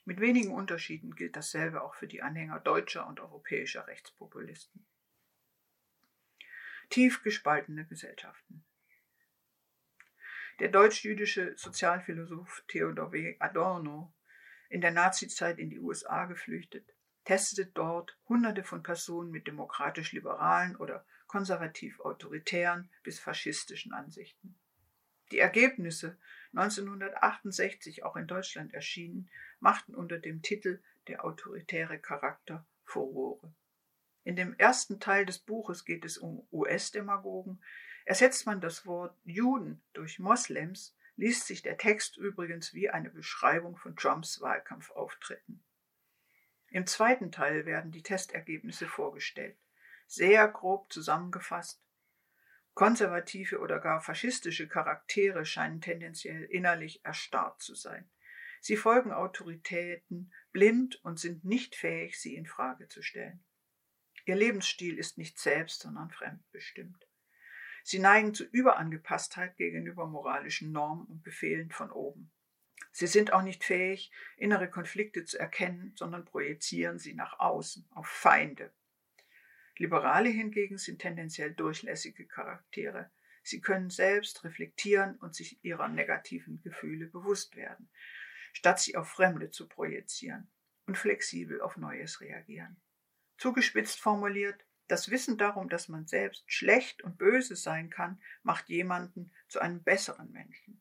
Mit 0.05 0.21
wenigen 0.21 0.53
Unterschieden 0.53 1.15
gilt 1.15 1.37
dasselbe 1.37 1.83
auch 1.83 1.95
für 1.95 2.07
die 2.07 2.23
Anhänger 2.23 2.61
deutscher 2.61 3.07
und 3.07 3.21
europäischer 3.21 3.87
Rechtspopulisten. 3.87 4.85
Tief 6.91 7.23
gespaltene 7.23 7.87
Gesellschaften. 7.87 8.65
Der 10.61 10.69
deutsch-jüdische 10.69 11.57
Sozialphilosoph 11.57 12.63
Theodor 12.69 13.11
W. 13.11 13.37
Adorno, 13.41 14.15
in 14.69 14.81
der 14.81 14.93
Nazizeit 14.93 15.59
in 15.59 15.69
die 15.69 15.81
USA 15.81 16.27
geflüchtet, 16.27 16.95
testete 17.25 17.67
dort 17.67 18.17
Hunderte 18.29 18.63
von 18.63 18.83
Personen 18.83 19.33
mit 19.33 19.49
demokratisch-liberalen 19.49 20.77
oder 20.77 21.05
konservativ-autoritären 21.27 22.89
bis 23.03 23.19
faschistischen 23.19 23.93
Ansichten. 23.93 24.57
Die 25.33 25.41
Ergebnisse, 25.41 26.19
1968 26.53 28.05
auch 28.05 28.15
in 28.15 28.29
Deutschland 28.29 28.73
erschienen, 28.75 29.29
machten 29.59 29.95
unter 29.95 30.19
dem 30.19 30.43
Titel 30.43 30.81
Der 31.09 31.25
autoritäre 31.25 31.99
Charakter 31.99 32.65
Furore. 32.85 33.53
In 34.23 34.37
dem 34.37 34.55
ersten 34.55 35.01
Teil 35.01 35.27
des 35.27 35.41
Buches 35.41 35.85
geht 35.85 36.05
es 36.05 36.17
um 36.17 36.47
US-Demagogen, 36.53 37.61
Ersetzt 38.05 38.47
man 38.47 38.61
das 38.61 38.87
Wort 38.87 39.17
Juden 39.25 39.83
durch 39.95 40.19
Moslems, 40.19 40.97
liest 41.17 41.47
sich 41.47 41.63
der 41.63 41.79
Text 41.79 42.17
übrigens 42.17 42.75
wie 42.75 42.91
eine 42.91 43.11
Beschreibung 43.11 43.77
von 43.77 43.97
Trumps 43.97 44.41
Wahlkampfauftritten. 44.41 45.65
Im 46.69 46.87
zweiten 46.87 47.31
Teil 47.31 47.67
werden 47.67 47.93
die 47.93 48.03
Testergebnisse 48.03 48.87
vorgestellt. 48.87 49.57
Sehr 50.07 50.49
grob 50.49 50.93
zusammengefasst. 50.93 51.81
Konservative 52.75 53.61
oder 53.61 53.79
gar 53.79 54.01
faschistische 54.01 54.69
Charaktere 54.69 55.47
scheinen 55.47 55.81
tendenziell 55.81 56.43
innerlich 56.45 57.05
erstarrt 57.05 57.63
zu 57.63 57.75
sein. 57.75 58.11
Sie 58.61 58.77
folgen 58.77 59.13
Autoritäten 59.13 60.33
blind 60.51 60.97
und 61.05 61.21
sind 61.21 61.45
nicht 61.45 61.77
fähig, 61.77 62.21
sie 62.21 62.35
in 62.35 62.47
Frage 62.47 62.89
zu 62.89 63.03
stellen. 63.03 63.45
Ihr 64.25 64.35
Lebensstil 64.35 64.99
ist 64.99 65.17
nicht 65.17 65.39
selbst, 65.39 65.83
sondern 65.83 66.11
fremdbestimmt. 66.11 67.07
Sie 67.87 67.99
neigen 67.99 68.33
zu 68.33 68.45
Überangepasstheit 68.45 69.59
gegenüber 69.59 70.07
moralischen 70.07 70.73
Normen 70.73 71.05
und 71.05 71.23
Befehlen 71.23 71.71
von 71.71 71.91
oben. 71.91 72.33
Sie 72.93 73.07
sind 73.07 73.35
auch 73.35 73.43
nicht 73.43 73.63
fähig, 73.63 74.11
innere 74.39 74.71
Konflikte 74.71 75.27
zu 75.27 75.39
erkennen, 75.39 75.93
sondern 75.95 76.25
projizieren 76.25 76.99
sie 76.99 77.13
nach 77.13 77.39
außen, 77.39 77.87
auf 77.91 78.07
Feinde. 78.07 78.73
Liberale 79.77 80.31
hingegen 80.31 80.79
sind 80.79 81.01
tendenziell 81.01 81.53
durchlässige 81.53 82.27
Charaktere. 82.27 83.11
Sie 83.43 83.61
können 83.61 83.91
selbst 83.91 84.45
reflektieren 84.45 85.17
und 85.17 85.35
sich 85.35 85.63
ihrer 85.63 85.89
negativen 85.89 86.63
Gefühle 86.63 87.07
bewusst 87.07 87.55
werden. 87.55 87.91
statt 88.55 88.79
sie 88.79 88.97
auf 88.97 89.09
Fremde 89.09 89.51
zu 89.51 89.69
projizieren 89.69 90.49
und 90.87 90.97
flexibel 90.97 91.61
auf 91.61 91.77
Neues 91.77 92.21
reagieren. 92.21 92.81
Zugespitzt 93.37 94.01
formuliert, 94.01 94.65
das 94.89 95.11
Wissen 95.11 95.39
darum, 95.39 95.69
dass 95.69 95.89
man 95.89 96.07
selbst 96.07 96.45
schlecht 96.51 97.03
und 97.03 97.19
böse 97.19 97.57
sein 97.57 97.91
kann, 97.91 98.21
macht 98.43 98.69
jemanden 98.69 99.33
zu 99.49 99.61
einem 99.61 99.83
besseren 99.83 100.31
Menschen. 100.31 100.81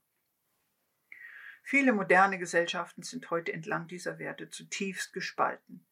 Viele 1.64 1.94
moderne 1.94 2.38
Gesellschaften 2.38 3.04
sind 3.04 3.30
heute 3.32 3.54
entlang 3.54 3.88
dieser 3.88 4.20
Werte 4.20 4.50
zutiefst 4.50 5.14
gespalten. 5.14 5.86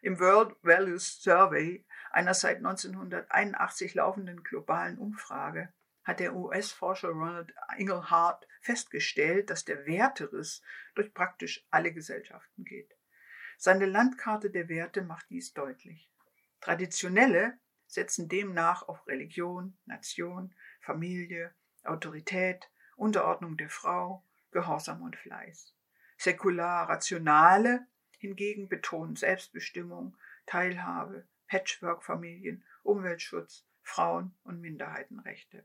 Im 0.00 0.18
World 0.18 0.56
Values 0.62 1.22
Survey, 1.22 1.84
einer 2.10 2.34
seit 2.34 2.58
1981 2.58 3.94
laufenden 3.94 4.42
globalen 4.42 4.98
Umfrage, 4.98 5.72
hat 6.04 6.20
der 6.20 6.34
US-Forscher 6.34 7.10
Ronald 7.10 7.54
Inglehart 7.76 8.48
festgestellt, 8.60 9.50
dass 9.50 9.64
der 9.64 9.86
Werteriss 9.86 10.62
durch 10.94 11.12
praktisch 11.14 11.66
alle 11.70 11.92
Gesellschaften 11.92 12.64
geht. 12.64 12.96
Seine 13.56 13.86
Landkarte 13.86 14.50
der 14.50 14.68
Werte 14.68 15.02
macht 15.02 15.30
dies 15.30 15.52
deutlich. 15.52 16.10
Traditionelle 16.60 17.58
setzen 17.86 18.28
demnach 18.28 18.82
auf 18.88 19.06
Religion, 19.06 19.76
Nation, 19.86 20.54
Familie, 20.80 21.54
Autorität, 21.84 22.70
Unterordnung 22.96 23.56
der 23.56 23.70
Frau, 23.70 24.24
Gehorsam 24.50 25.02
und 25.02 25.16
Fleiß. 25.16 25.74
Säkular-Rationale 26.18 27.86
hingegen 28.18 28.68
betonen 28.68 29.16
Selbstbestimmung, 29.16 30.16
Teilhabe, 30.46 31.26
Patchwork-Familien, 31.46 32.64
Umweltschutz, 32.82 33.64
Frauen- 33.82 34.34
und 34.42 34.60
Minderheitenrechte. 34.60 35.64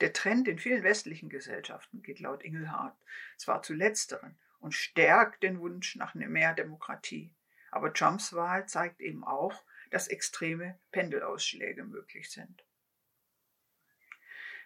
Der 0.00 0.12
Trend 0.12 0.48
in 0.48 0.58
vielen 0.58 0.82
westlichen 0.82 1.28
Gesellschaften 1.28 2.02
geht 2.02 2.20
laut 2.20 2.42
Ingelhardt 2.42 2.96
zwar 3.36 3.62
zu 3.62 3.74
letzteren 3.74 4.38
und 4.58 4.74
stärkt 4.74 5.42
den 5.42 5.58
Wunsch 5.60 5.96
nach 5.96 6.14
mehr 6.14 6.54
Demokratie, 6.54 7.34
aber 7.70 7.92
Trumps 7.92 8.32
Wahl 8.32 8.66
zeigt 8.66 9.00
eben 9.00 9.24
auch, 9.24 9.64
dass 9.90 10.08
extreme 10.08 10.78
Pendelausschläge 10.92 11.84
möglich 11.84 12.30
sind. 12.30 12.64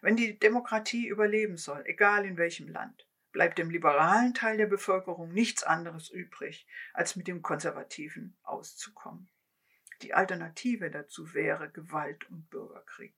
Wenn 0.00 0.16
die 0.16 0.38
Demokratie 0.38 1.08
überleben 1.08 1.56
soll, 1.56 1.82
egal 1.86 2.26
in 2.26 2.36
welchem 2.36 2.68
Land, 2.68 3.08
bleibt 3.32 3.58
dem 3.58 3.70
liberalen 3.70 4.34
Teil 4.34 4.56
der 4.56 4.66
Bevölkerung 4.66 5.32
nichts 5.32 5.64
anderes 5.64 6.10
übrig, 6.10 6.66
als 6.92 7.16
mit 7.16 7.26
dem 7.26 7.42
konservativen 7.42 8.36
auszukommen. 8.42 9.28
Die 10.02 10.14
Alternative 10.14 10.90
dazu 10.90 11.34
wäre 11.34 11.70
Gewalt 11.70 12.28
und 12.30 12.50
Bürgerkrieg. 12.50 13.14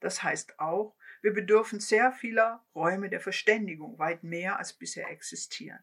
Das 0.00 0.22
heißt 0.22 0.58
auch, 0.58 0.96
wir 1.22 1.32
bedürfen 1.32 1.80
sehr 1.80 2.12
vieler 2.12 2.64
Räume 2.74 3.10
der 3.10 3.20
Verständigung, 3.20 3.98
weit 3.98 4.22
mehr 4.22 4.58
als 4.58 4.72
bisher 4.72 5.08
existieren. 5.10 5.82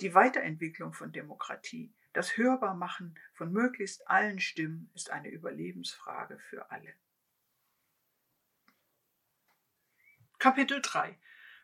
Die 0.00 0.14
Weiterentwicklung 0.14 0.92
von 0.92 1.12
Demokratie 1.12 1.92
das 2.12 2.36
Hörbarmachen 2.36 3.18
von 3.32 3.52
möglichst 3.52 4.08
allen 4.08 4.40
Stimmen 4.40 4.90
ist 4.94 5.10
eine 5.10 5.28
Überlebensfrage 5.28 6.38
für 6.38 6.70
alle. 6.70 6.94
Kapitel 10.38 10.80
3 10.80 11.18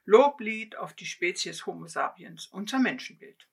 Loblied 0.04 0.76
auf 0.76 0.94
die 0.94 1.06
Spezies 1.06 1.66
Homo 1.66 1.88
sapiens, 1.88 2.46
unser 2.46 2.78
Menschenbild. 2.78 3.48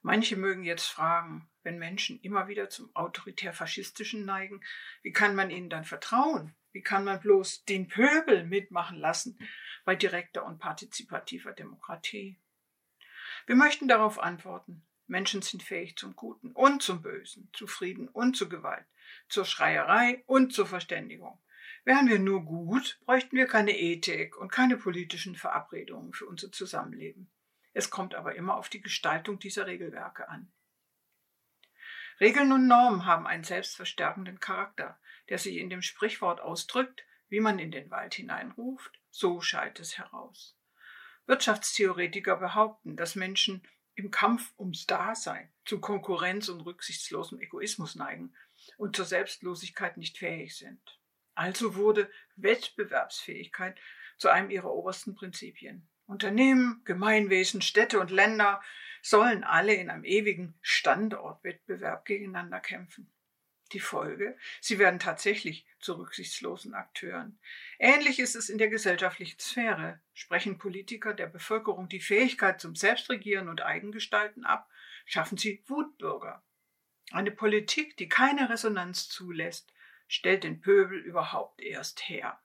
Manche 0.00 0.36
mögen 0.36 0.62
jetzt 0.62 0.86
fragen, 0.86 1.48
wenn 1.64 1.78
Menschen 1.78 2.20
immer 2.20 2.46
wieder 2.46 2.68
zum 2.68 2.94
autoritär-faschistischen 2.94 4.24
neigen, 4.24 4.62
wie 5.02 5.12
kann 5.12 5.34
man 5.34 5.50
ihnen 5.50 5.70
dann 5.70 5.84
vertrauen? 5.84 6.54
Wie 6.72 6.82
kann 6.82 7.04
man 7.04 7.20
bloß 7.20 7.64
den 7.64 7.88
Pöbel 7.88 8.44
mitmachen 8.44 8.98
lassen 8.98 9.38
bei 9.84 9.96
direkter 9.96 10.44
und 10.44 10.58
partizipativer 10.58 11.52
Demokratie? 11.52 12.38
Wir 13.46 13.56
möchten 13.56 13.88
darauf 13.88 14.18
antworten, 14.18 14.84
Menschen 15.12 15.42
sind 15.42 15.62
fähig 15.62 15.96
zum 15.96 16.16
Guten 16.16 16.52
und 16.52 16.82
zum 16.82 17.02
Bösen, 17.02 17.50
zu 17.52 17.66
Frieden 17.66 18.08
und 18.08 18.34
zu 18.34 18.48
Gewalt, 18.48 18.86
zur 19.28 19.44
Schreierei 19.44 20.24
und 20.26 20.54
zur 20.54 20.66
Verständigung. 20.66 21.38
Wären 21.84 22.08
wir 22.08 22.18
nur 22.18 22.42
gut, 22.46 22.98
bräuchten 23.04 23.36
wir 23.36 23.46
keine 23.46 23.78
Ethik 23.78 24.38
und 24.38 24.50
keine 24.50 24.78
politischen 24.78 25.36
Verabredungen 25.36 26.14
für 26.14 26.24
unser 26.24 26.50
Zusammenleben. 26.50 27.30
Es 27.74 27.90
kommt 27.90 28.14
aber 28.14 28.36
immer 28.36 28.56
auf 28.56 28.70
die 28.70 28.80
Gestaltung 28.80 29.38
dieser 29.38 29.66
Regelwerke 29.66 30.30
an. 30.30 30.50
Regeln 32.18 32.50
und 32.50 32.66
Normen 32.66 33.04
haben 33.04 33.26
einen 33.26 33.44
selbstverstärkenden 33.44 34.40
Charakter, 34.40 34.98
der 35.28 35.36
sich 35.36 35.56
in 35.56 35.68
dem 35.68 35.82
Sprichwort 35.82 36.40
ausdrückt, 36.40 37.04
wie 37.28 37.40
man 37.40 37.58
in 37.58 37.70
den 37.70 37.90
Wald 37.90 38.14
hineinruft, 38.14 38.98
so 39.10 39.42
schallt 39.42 39.78
es 39.78 39.98
heraus. 39.98 40.56
Wirtschaftstheoretiker 41.26 42.36
behaupten, 42.36 42.96
dass 42.96 43.14
Menschen 43.14 43.62
im 43.94 44.10
Kampf 44.10 44.52
ums 44.58 44.86
Dasein 44.86 45.52
zu 45.64 45.80
Konkurrenz 45.80 46.48
und 46.48 46.62
rücksichtslosem 46.62 47.40
Egoismus 47.40 47.94
neigen 47.94 48.34
und 48.76 48.96
zur 48.96 49.04
Selbstlosigkeit 49.04 49.96
nicht 49.96 50.18
fähig 50.18 50.56
sind. 50.56 50.80
Also 51.34 51.74
wurde 51.74 52.10
Wettbewerbsfähigkeit 52.36 53.78
zu 54.18 54.28
einem 54.28 54.50
ihrer 54.50 54.72
obersten 54.72 55.14
Prinzipien. 55.14 55.88
Unternehmen, 56.06 56.82
Gemeinwesen, 56.84 57.62
Städte 57.62 58.00
und 58.00 58.10
Länder 58.10 58.62
sollen 59.02 59.44
alle 59.44 59.74
in 59.74 59.90
einem 59.90 60.04
ewigen 60.04 60.54
Standortwettbewerb 60.60 62.04
gegeneinander 62.04 62.60
kämpfen. 62.60 63.11
Die 63.72 63.80
Folge, 63.80 64.36
sie 64.60 64.78
werden 64.78 64.98
tatsächlich 64.98 65.66
zu 65.78 65.94
rücksichtslosen 65.94 66.74
Akteuren. 66.74 67.38
Ähnlich 67.78 68.18
ist 68.18 68.36
es 68.36 68.50
in 68.50 68.58
der 68.58 68.68
gesellschaftlichen 68.68 69.38
Sphäre. 69.38 70.00
Sprechen 70.12 70.58
Politiker 70.58 71.14
der 71.14 71.26
Bevölkerung 71.26 71.88
die 71.88 72.00
Fähigkeit 72.00 72.60
zum 72.60 72.76
Selbstregieren 72.76 73.48
und 73.48 73.62
Eigengestalten 73.62 74.44
ab, 74.44 74.68
schaffen 75.06 75.38
sie 75.38 75.62
Wutbürger. 75.66 76.42
Eine 77.12 77.30
Politik, 77.30 77.96
die 77.96 78.08
keine 78.08 78.50
Resonanz 78.50 79.08
zulässt, 79.08 79.72
stellt 80.06 80.44
den 80.44 80.60
Pöbel 80.60 80.98
überhaupt 80.98 81.62
erst 81.62 82.08
her. 82.08 82.38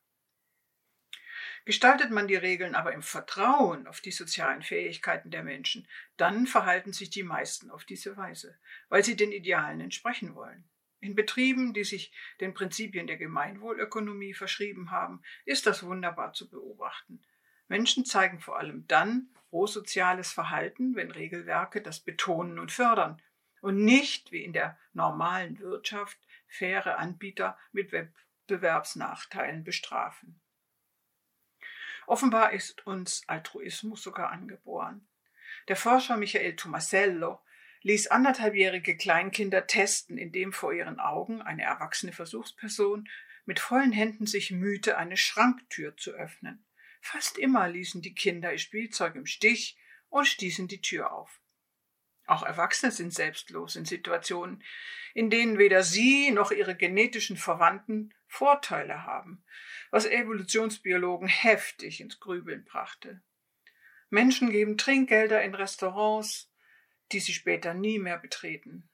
Gestaltet 1.65 2.11
man 2.11 2.29
die 2.29 2.35
Regeln 2.35 2.75
aber 2.75 2.93
im 2.93 3.01
Vertrauen 3.01 3.87
auf 3.87 3.99
die 3.99 4.11
sozialen 4.11 4.61
Fähigkeiten 4.61 5.31
der 5.31 5.43
Menschen, 5.43 5.85
dann 6.15 6.47
verhalten 6.47 6.93
sich 6.93 7.09
die 7.09 7.23
meisten 7.23 7.69
auf 7.69 7.83
diese 7.83 8.15
Weise, 8.15 8.57
weil 8.87 9.03
sie 9.03 9.17
den 9.17 9.33
Idealen 9.33 9.81
entsprechen 9.81 10.33
wollen. 10.33 10.63
In 10.99 11.15
Betrieben, 11.15 11.73
die 11.73 11.83
sich 11.83 12.12
den 12.39 12.53
Prinzipien 12.53 13.07
der 13.07 13.17
Gemeinwohlökonomie 13.17 14.33
verschrieben 14.33 14.91
haben, 14.91 15.21
ist 15.45 15.67
das 15.67 15.83
wunderbar 15.83 16.33
zu 16.33 16.49
beobachten. 16.49 17.21
Menschen 17.67 18.05
zeigen 18.05 18.39
vor 18.39 18.57
allem 18.57 18.88
dann 18.88 19.29
prosoziales 19.49 20.31
Verhalten, 20.31 20.95
wenn 20.95 21.12
Regelwerke 21.12 21.81
das 21.81 21.99
betonen 21.99 22.60
und 22.60 22.71
fördern 22.71 23.21
und 23.62 23.83
nicht 23.83 24.31
wie 24.31 24.43
in 24.43 24.53
der 24.53 24.77
normalen 24.93 25.60
Wirtschaft 25.60 26.17
faire 26.47 26.97
Anbieter 26.97 27.57
mit 27.71 27.91
Wettbewerbsnachteilen 27.91 29.63
bestrafen. 29.63 30.39
Offenbar 32.05 32.53
ist 32.53 32.88
uns 32.88 33.23
Altruismus 33.27 34.01
sogar 34.01 34.31
angeboren. 34.31 35.07
Der 35.67 35.75
Forscher 35.75 36.15
Michael 36.15 36.55
Tomasello 36.55 37.41
ließ 37.81 38.07
anderthalbjährige 38.07 38.97
Kleinkinder 38.97 39.67
testen, 39.67 40.17
indem 40.17 40.53
vor 40.53 40.73
ihren 40.73 40.99
Augen 40.99 41.41
eine 41.41 41.63
erwachsene 41.63 42.11
Versuchsperson 42.11 43.07
mit 43.45 43.59
vollen 43.59 43.91
Händen 43.91 44.25
sich 44.25 44.51
mühte, 44.51 44.97
eine 44.97 45.17
Schranktür 45.17 45.95
zu 45.95 46.11
öffnen. 46.11 46.65
Fast 47.01 47.37
immer 47.37 47.69
ließen 47.69 48.01
die 48.01 48.13
Kinder 48.13 48.51
ihr 48.51 48.57
Spielzeug 48.57 49.15
im 49.15 49.25
Stich 49.25 49.77
und 50.09 50.25
stießen 50.25 50.67
die 50.67 50.81
Tür 50.81 51.11
auf. 51.11 51.39
Auch 52.25 52.43
Erwachsene 52.43 52.91
sind 52.91 53.13
selbstlos 53.13 53.77
in 53.77 53.85
Situationen, 53.85 54.61
in 55.13 55.29
denen 55.29 55.57
weder 55.57 55.81
sie 55.81 56.31
noch 56.31 56.51
ihre 56.51 56.75
genetischen 56.75 57.37
Verwandten 57.37 58.13
Vorteile 58.27 59.05
haben, 59.05 59.43
was 59.91 60.05
Evolutionsbiologen 60.05 61.29
heftig 61.29 62.01
ins 62.01 62.19
Grübeln 62.19 62.65
brachte. 62.65 63.21
Menschen 64.09 64.51
geben 64.51 64.77
Trinkgelder 64.77 65.41
in 65.41 65.55
Restaurants, 65.55 66.51
die 67.11 67.19
sie 67.19 67.33
später 67.33 67.73
nie 67.73 67.99
mehr 67.99 68.17
betreten. 68.17 68.89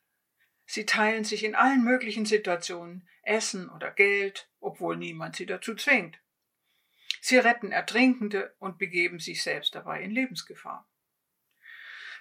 Sie 0.66 0.86
teilen 0.86 1.24
sich 1.24 1.44
in 1.44 1.56
allen 1.56 1.84
möglichen 1.84 2.26
Situationen 2.26 3.08
Essen 3.24 3.70
oder 3.70 3.92
Geld, 3.92 4.50
obwohl 4.60 4.98
niemand 4.98 5.36
sie 5.36 5.46
dazu 5.46 5.76
zwingt. 5.76 6.20
Sie 7.22 7.38
retten 7.38 7.72
Ertrinkende 7.72 8.56
und 8.60 8.78
begeben 8.78 9.20
sich 9.20 9.44
selbst 9.44 9.76
dabei 9.76 10.02
in 10.02 10.12
Lebensgefahr. 10.12 10.90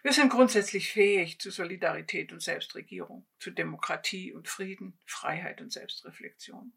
Wir 0.03 0.13
sind 0.13 0.31
grundsätzlich 0.31 0.91
fähig 0.91 1.39
zu 1.39 1.51
Solidarität 1.51 2.33
und 2.33 2.43
Selbstregierung, 2.43 3.27
zu 3.39 3.53
Demokratie 3.53 4.33
und 4.33 4.49
Frieden, 4.49 4.99
Freiheit 5.07 5.61
und 5.61 5.73
Selbstreflexion. 5.73 6.73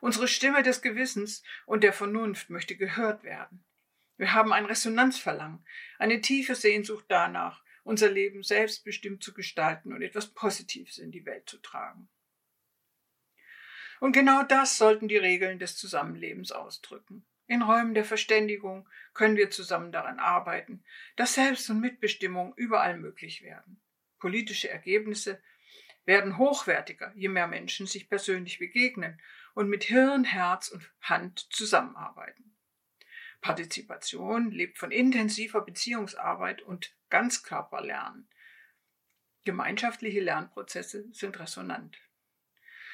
Unsere 0.00 0.28
Stimme 0.28 0.62
des 0.62 0.80
Gewissens 0.80 1.42
und 1.66 1.84
der 1.84 1.92
Vernunft 1.92 2.48
möchte 2.48 2.76
gehört 2.76 3.24
werden. 3.24 3.64
Wir 4.16 4.32
haben 4.32 4.52
ein 4.52 4.64
Resonanzverlangen, 4.64 5.66
eine 5.98 6.22
tiefe 6.22 6.54
Sehnsucht 6.54 7.04
danach, 7.08 7.62
unser 7.86 8.10
Leben 8.10 8.42
selbstbestimmt 8.42 9.22
zu 9.22 9.32
gestalten 9.32 9.92
und 9.92 10.02
etwas 10.02 10.26
Positives 10.26 10.98
in 10.98 11.12
die 11.12 11.24
Welt 11.24 11.48
zu 11.48 11.58
tragen. 11.58 12.08
Und 14.00 14.12
genau 14.12 14.42
das 14.42 14.76
sollten 14.76 15.06
die 15.06 15.16
Regeln 15.16 15.60
des 15.60 15.76
Zusammenlebens 15.76 16.50
ausdrücken. 16.50 17.24
In 17.46 17.62
Räumen 17.62 17.94
der 17.94 18.04
Verständigung 18.04 18.88
können 19.14 19.36
wir 19.36 19.50
zusammen 19.50 19.92
daran 19.92 20.18
arbeiten, 20.18 20.82
dass 21.14 21.34
Selbst- 21.34 21.70
und 21.70 21.80
Mitbestimmung 21.80 22.54
überall 22.56 22.98
möglich 22.98 23.42
werden. 23.42 23.80
Politische 24.18 24.68
Ergebnisse 24.68 25.40
werden 26.04 26.38
hochwertiger, 26.38 27.12
je 27.14 27.28
mehr 27.28 27.46
Menschen 27.46 27.86
sich 27.86 28.08
persönlich 28.08 28.58
begegnen 28.58 29.20
und 29.54 29.68
mit 29.68 29.84
Hirn, 29.84 30.24
Herz 30.24 30.68
und 30.68 30.90
Hand 31.00 31.46
zusammenarbeiten. 31.50 32.56
Partizipation 33.40 34.50
lebt 34.50 34.76
von 34.76 34.90
intensiver 34.90 35.60
Beziehungsarbeit 35.60 36.62
und 36.62 36.95
Ganzkörperlernen. 37.10 38.28
Gemeinschaftliche 39.44 40.20
Lernprozesse 40.20 41.06
sind 41.12 41.38
resonant. 41.38 41.98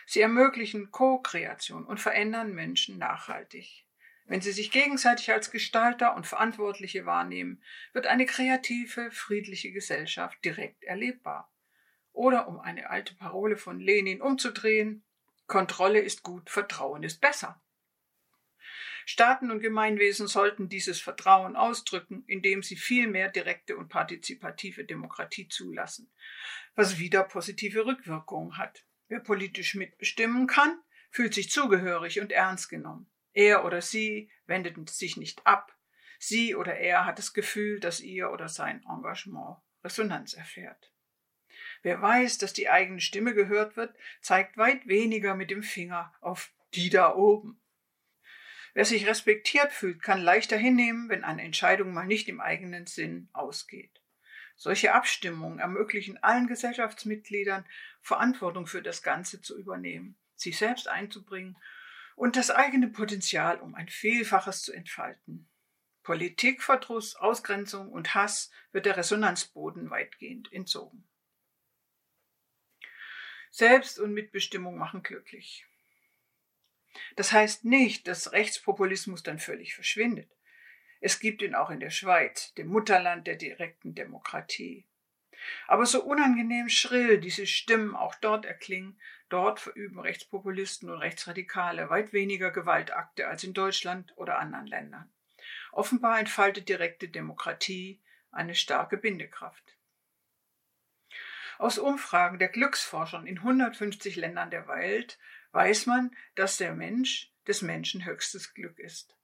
Sie 0.06 0.20
ermöglichen 0.20 0.90
Co-Kreation 0.90 1.86
und 1.86 2.00
verändern 2.00 2.52
Menschen 2.52 2.98
nachhaltig. 2.98 3.86
Wenn 4.26 4.40
sie 4.40 4.52
sich 4.52 4.70
gegenseitig 4.70 5.32
als 5.32 5.50
Gestalter 5.50 6.14
und 6.14 6.26
Verantwortliche 6.26 7.06
wahrnehmen, 7.06 7.62
wird 7.92 8.06
eine 8.06 8.26
kreative, 8.26 9.10
friedliche 9.10 9.72
Gesellschaft 9.72 10.44
direkt 10.44 10.84
erlebbar. 10.84 11.52
Oder 12.12 12.48
um 12.48 12.60
eine 12.60 12.90
alte 12.90 13.14
Parole 13.14 13.56
von 13.56 13.80
Lenin 13.80 14.20
umzudrehen, 14.20 15.04
Kontrolle 15.46 16.00
ist 16.00 16.22
gut, 16.22 16.50
Vertrauen 16.50 17.02
ist 17.02 17.20
besser. 17.20 17.60
Staaten 19.05 19.50
und 19.50 19.61
Gemeinwesen 19.61 20.26
sollten 20.26 20.68
dieses 20.68 21.00
Vertrauen 21.00 21.57
ausdrücken, 21.57 22.24
indem 22.26 22.62
sie 22.62 22.76
viel 22.76 23.09
mehr 23.09 23.28
direkte 23.28 23.76
und 23.76 23.88
partizipative 23.88 24.84
Demokratie 24.84 25.48
zulassen, 25.48 26.12
was 26.74 26.98
wieder 26.98 27.24
positive 27.24 27.86
Rückwirkungen 27.86 28.59
hat. 28.59 28.84
Wer 29.09 29.20
politisch 29.20 29.74
mitbestimmen 29.74 30.46
kann, 30.46 30.78
fühlt 31.11 31.34
sich 31.34 31.50
zugehörig 31.50 32.20
und 32.20 32.32
ernst 32.32 32.68
genommen. 32.68 33.11
Er 33.32 33.64
oder 33.64 33.80
sie 33.80 34.30
wendet 34.46 34.88
sich 34.90 35.16
nicht 35.16 35.46
ab. 35.46 35.76
Sie 36.18 36.55
oder 36.55 36.76
er 36.76 37.05
hat 37.05 37.18
das 37.18 37.32
Gefühl, 37.32 37.80
dass 37.80 38.00
ihr 38.00 38.30
oder 38.30 38.48
sein 38.48 38.84
Engagement 38.88 39.59
Resonanz 39.84 40.34
erfährt. 40.34 40.92
Wer 41.82 42.00
weiß, 42.00 42.38
dass 42.38 42.53
die 42.53 42.68
eigene 42.68 43.00
Stimme 43.00 43.34
gehört 43.34 43.76
wird, 43.76 43.94
zeigt 44.20 44.57
weit 44.57 44.86
weniger 44.86 45.34
mit 45.34 45.50
dem 45.50 45.62
Finger 45.62 46.14
auf 46.20 46.53
die 46.74 46.90
da 46.90 47.14
oben. 47.14 47.61
Wer 48.75 48.85
sich 48.85 49.07
respektiert 49.07 49.73
fühlt, 49.73 50.03
kann 50.03 50.23
leichter 50.23 50.57
hinnehmen, 50.57 51.09
wenn 51.09 51.25
eine 51.25 51.43
Entscheidung 51.43 51.93
mal 51.93 52.07
nicht 52.07 52.29
im 52.29 52.41
eigenen 52.41 52.87
Sinn 52.87 53.29
ausgeht. 53.33 54.01
Solche 54.57 54.95
Abstimmungen 54.95 55.59
ermöglichen 55.59 56.23
allen 56.23 56.47
Gesellschaftsmitgliedern, 56.47 57.66
Verantwortung 58.01 58.66
für 58.66 58.83
das 58.83 59.03
Ganze 59.03 59.43
zu 59.43 59.59
übernehmen, 59.59 60.16
sich 60.37 60.57
selbst 60.57 60.89
einzubringen 60.89 61.57
und 62.16 62.37
das 62.37 62.51
eigene 62.51 62.89
Potenzial 62.89 63.61
um 63.61 63.75
ein 63.75 63.89
Vielfaches 63.89 64.62
zu 64.62 64.73
entfalten. 64.73 65.49
Politikverdruss, 66.03 67.16
Ausgrenzung 67.16 67.91
und 67.91 68.14
Hass 68.14 68.51
wird 68.73 68.87
der 68.87 68.97
Resonanzboden 68.97 69.91
weitgehend 69.91 70.53
entzogen. 70.53 71.07
Selbst- 73.51 73.99
und 73.99 74.14
Mitbestimmung 74.14 74.79
machen 74.79 75.03
glücklich. 75.03 75.66
Das 77.16 77.32
heißt 77.32 77.64
nicht, 77.64 78.07
dass 78.07 78.32
Rechtspopulismus 78.32 79.22
dann 79.22 79.38
völlig 79.38 79.74
verschwindet. 79.74 80.30
Es 81.01 81.18
gibt 81.18 81.43
ihn 81.43 81.55
auch 81.55 81.70
in 81.70 81.80
der 81.80 81.90
Schweiz, 81.90 82.55
dem 82.55 82.68
Mutterland 82.68 83.26
der 83.26 83.36
direkten 83.36 83.95
Demokratie. 83.95 84.86
Aber 85.66 85.86
so 85.86 86.05
unangenehm 86.05 86.68
schrill 86.68 87.18
diese 87.18 87.47
Stimmen 87.47 87.97
auch 87.97 88.14
dort 88.16 88.45
erklingen, 88.45 89.01
dort 89.28 89.59
verüben 89.59 89.99
Rechtspopulisten 89.99 90.90
und 90.90 90.99
Rechtsradikale 90.99 91.90
weit 91.90 92.12
weniger 92.12 92.51
Gewaltakte 92.51 93.26
als 93.26 93.43
in 93.43 93.55
Deutschland 93.55 94.12
oder 94.16 94.38
anderen 94.38 94.66
Ländern. 94.66 95.11
Offenbar 95.72 96.20
entfaltet 96.20 96.68
direkte 96.68 97.09
Demokratie 97.09 98.01
eine 98.30 98.55
starke 98.55 98.97
Bindekraft. 98.97 99.76
Aus 101.59 101.78
Umfragen 101.78 102.38
der 102.38 102.49
Glücksforschern 102.49 103.26
in 103.26 103.38
150 103.38 104.16
Ländern 104.16 104.51
der 104.51 104.68
Welt 104.68 105.18
weiß 105.53 105.86
man, 105.86 106.14
dass 106.34 106.57
der 106.57 106.74
Mensch 106.74 107.32
des 107.46 107.62
Menschen 107.62 108.05
höchstes 108.05 108.55
Glück 108.55 108.78
ist. 108.78 109.16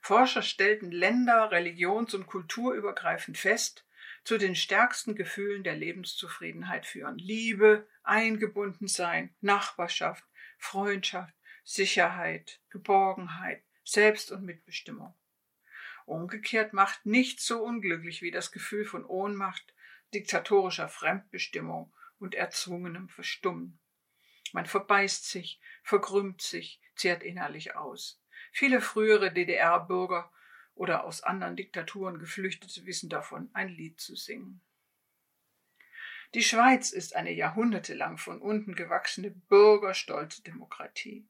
Forscher 0.00 0.42
stellten 0.42 0.90
länder-, 0.90 1.50
religions- 1.50 2.14
und 2.14 2.26
kulturübergreifend 2.26 3.36
fest, 3.36 3.84
zu 4.24 4.38
den 4.38 4.54
stärksten 4.54 5.14
Gefühlen 5.14 5.64
der 5.64 5.76
Lebenszufriedenheit 5.76 6.86
führen 6.86 7.18
Liebe, 7.18 7.86
Eingebundensein, 8.02 9.34
Nachbarschaft, 9.40 10.24
Freundschaft, 10.58 11.34
Sicherheit, 11.64 12.60
Geborgenheit, 12.70 13.62
Selbst- 13.84 14.30
und 14.30 14.44
Mitbestimmung. 14.44 15.14
Umgekehrt 16.06 16.72
macht 16.72 17.06
nichts 17.06 17.46
so 17.46 17.62
unglücklich 17.62 18.22
wie 18.22 18.30
das 18.30 18.52
Gefühl 18.52 18.84
von 18.84 19.04
Ohnmacht, 19.04 19.74
diktatorischer 20.12 20.88
Fremdbestimmung 20.88 21.92
und 22.18 22.34
erzwungenem 22.34 23.08
Verstummen. 23.08 23.79
Man 24.52 24.66
verbeißt 24.66 25.28
sich, 25.28 25.60
verkrümmt 25.82 26.42
sich, 26.42 26.80
zehrt 26.96 27.22
innerlich 27.22 27.76
aus. 27.76 28.20
Viele 28.52 28.80
frühere 28.80 29.32
DDR-Bürger 29.32 30.30
oder 30.74 31.04
aus 31.04 31.22
anderen 31.22 31.56
Diktaturen 31.56 32.18
Geflüchtete 32.18 32.86
wissen 32.86 33.08
davon, 33.08 33.50
ein 33.52 33.68
Lied 33.68 34.00
zu 34.00 34.16
singen. 34.16 34.60
Die 36.34 36.42
Schweiz 36.42 36.92
ist 36.92 37.16
eine 37.16 37.32
jahrhundertelang 37.32 38.16
von 38.16 38.40
unten 38.40 38.74
gewachsene 38.74 39.30
bürgerstolze 39.30 40.42
Demokratie. 40.42 41.26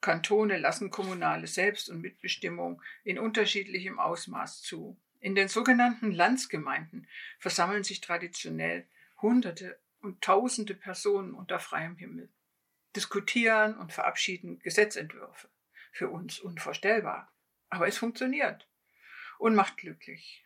Kantone 0.00 0.58
lassen 0.58 0.90
kommunale 0.90 1.46
Selbst- 1.46 1.88
und 1.88 2.00
Mitbestimmung 2.00 2.82
in 3.04 3.18
unterschiedlichem 3.18 3.98
Ausmaß 3.98 4.62
zu. 4.62 4.96
In 5.20 5.34
den 5.34 5.48
sogenannten 5.48 6.10
Landsgemeinden 6.10 7.06
versammeln 7.38 7.84
sich 7.84 8.00
traditionell 8.00 8.86
Hunderte 9.20 9.78
und 10.02 10.22
Tausende 10.22 10.74
Personen 10.74 11.34
unter 11.34 11.58
freiem 11.58 11.96
Himmel, 11.96 12.30
diskutieren 12.94 13.76
und 13.78 13.92
verabschieden 13.92 14.58
Gesetzentwürfe. 14.58 15.48
Für 15.92 16.08
uns 16.08 16.38
unvorstellbar. 16.40 17.32
Aber 17.68 17.86
es 17.86 17.98
funktioniert 17.98 18.68
und 19.38 19.54
macht 19.54 19.76
glücklich. 19.76 20.42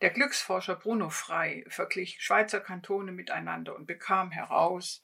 Der 0.00 0.10
Glücksforscher 0.10 0.76
Bruno 0.76 1.10
Frey 1.10 1.64
verglich 1.68 2.20
Schweizer 2.20 2.60
Kantone 2.60 3.12
miteinander 3.12 3.76
und 3.76 3.86
bekam 3.86 4.30
heraus, 4.30 5.02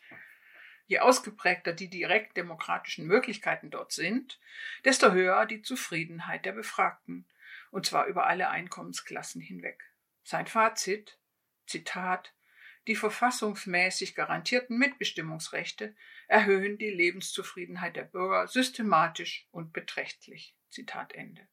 je 0.87 0.99
ausgeprägter 0.99 1.73
die 1.73 1.89
direkt 1.89 2.37
demokratischen 2.37 3.07
Möglichkeiten 3.07 3.71
dort 3.71 3.93
sind, 3.93 4.41
desto 4.85 5.13
höher 5.13 5.47
die 5.47 5.63
Zufriedenheit 5.63 6.45
der 6.45 6.53
Befragten 6.53 7.29
und 7.71 7.87
zwar 7.87 8.07
über 8.07 8.27
alle 8.27 8.49
Einkommensklassen 8.49 9.41
hinweg. 9.41 9.85
Sein 10.25 10.47
Fazit, 10.47 11.19
Zitat, 11.67 12.35
die 12.89 12.97
verfassungsmäßig 12.97 14.15
garantierten 14.15 14.79
Mitbestimmungsrechte 14.79 15.95
erhöhen 16.27 16.79
die 16.79 16.91
Lebenszufriedenheit 16.91 17.97
der 17.97 18.05
Bürger 18.05 18.49
systematisch 18.49 19.47
und 19.51 19.73
beträchtlich. 19.73 20.57
Zitat 20.71 21.15
Ende. 21.15 21.47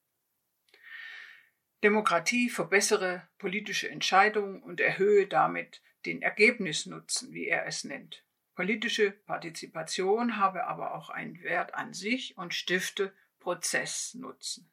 Demokratie 1.84 2.50
verbessere 2.50 3.28
politische 3.38 3.90
Entscheidungen 3.90 4.64
und 4.64 4.80
erhöhe 4.82 5.28
damit 5.28 5.82
den 6.06 6.22
Ergebnisnutzen, 6.22 7.34
wie 7.34 7.48
er 7.48 7.68
es 7.68 7.84
nennt. 7.84 8.24
Politische 8.56 9.12
Partizipation 9.12 10.38
habe 10.38 10.66
aber 10.66 10.96
auch 10.96 11.10
einen 11.10 11.44
Wert 11.44 11.74
an 11.74 11.94
sich 11.94 12.38
und 12.38 12.54
stifte 12.54 13.14
Prozessnutzen. 13.40 14.72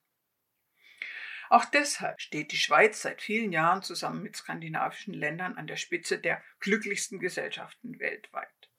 Auch 1.53 1.67
deshalb 1.67 2.23
steht 2.23 2.51
die 2.53 2.57
Schweiz 2.57 3.03
seit 3.03 3.21
vielen 3.21 3.53
Jahren 3.53 3.83
zusammen 3.83 4.23
mit 4.23 4.35
skandinavischen 4.37 5.13
Ländern 5.13 5.59
an 5.59 5.67
der 5.67 5.77
Spitze 5.77 6.19
der 6.19 6.43
glücklichsten 6.61 7.19
Gesellschaften 7.21 8.01
weltweit. 8.01 8.71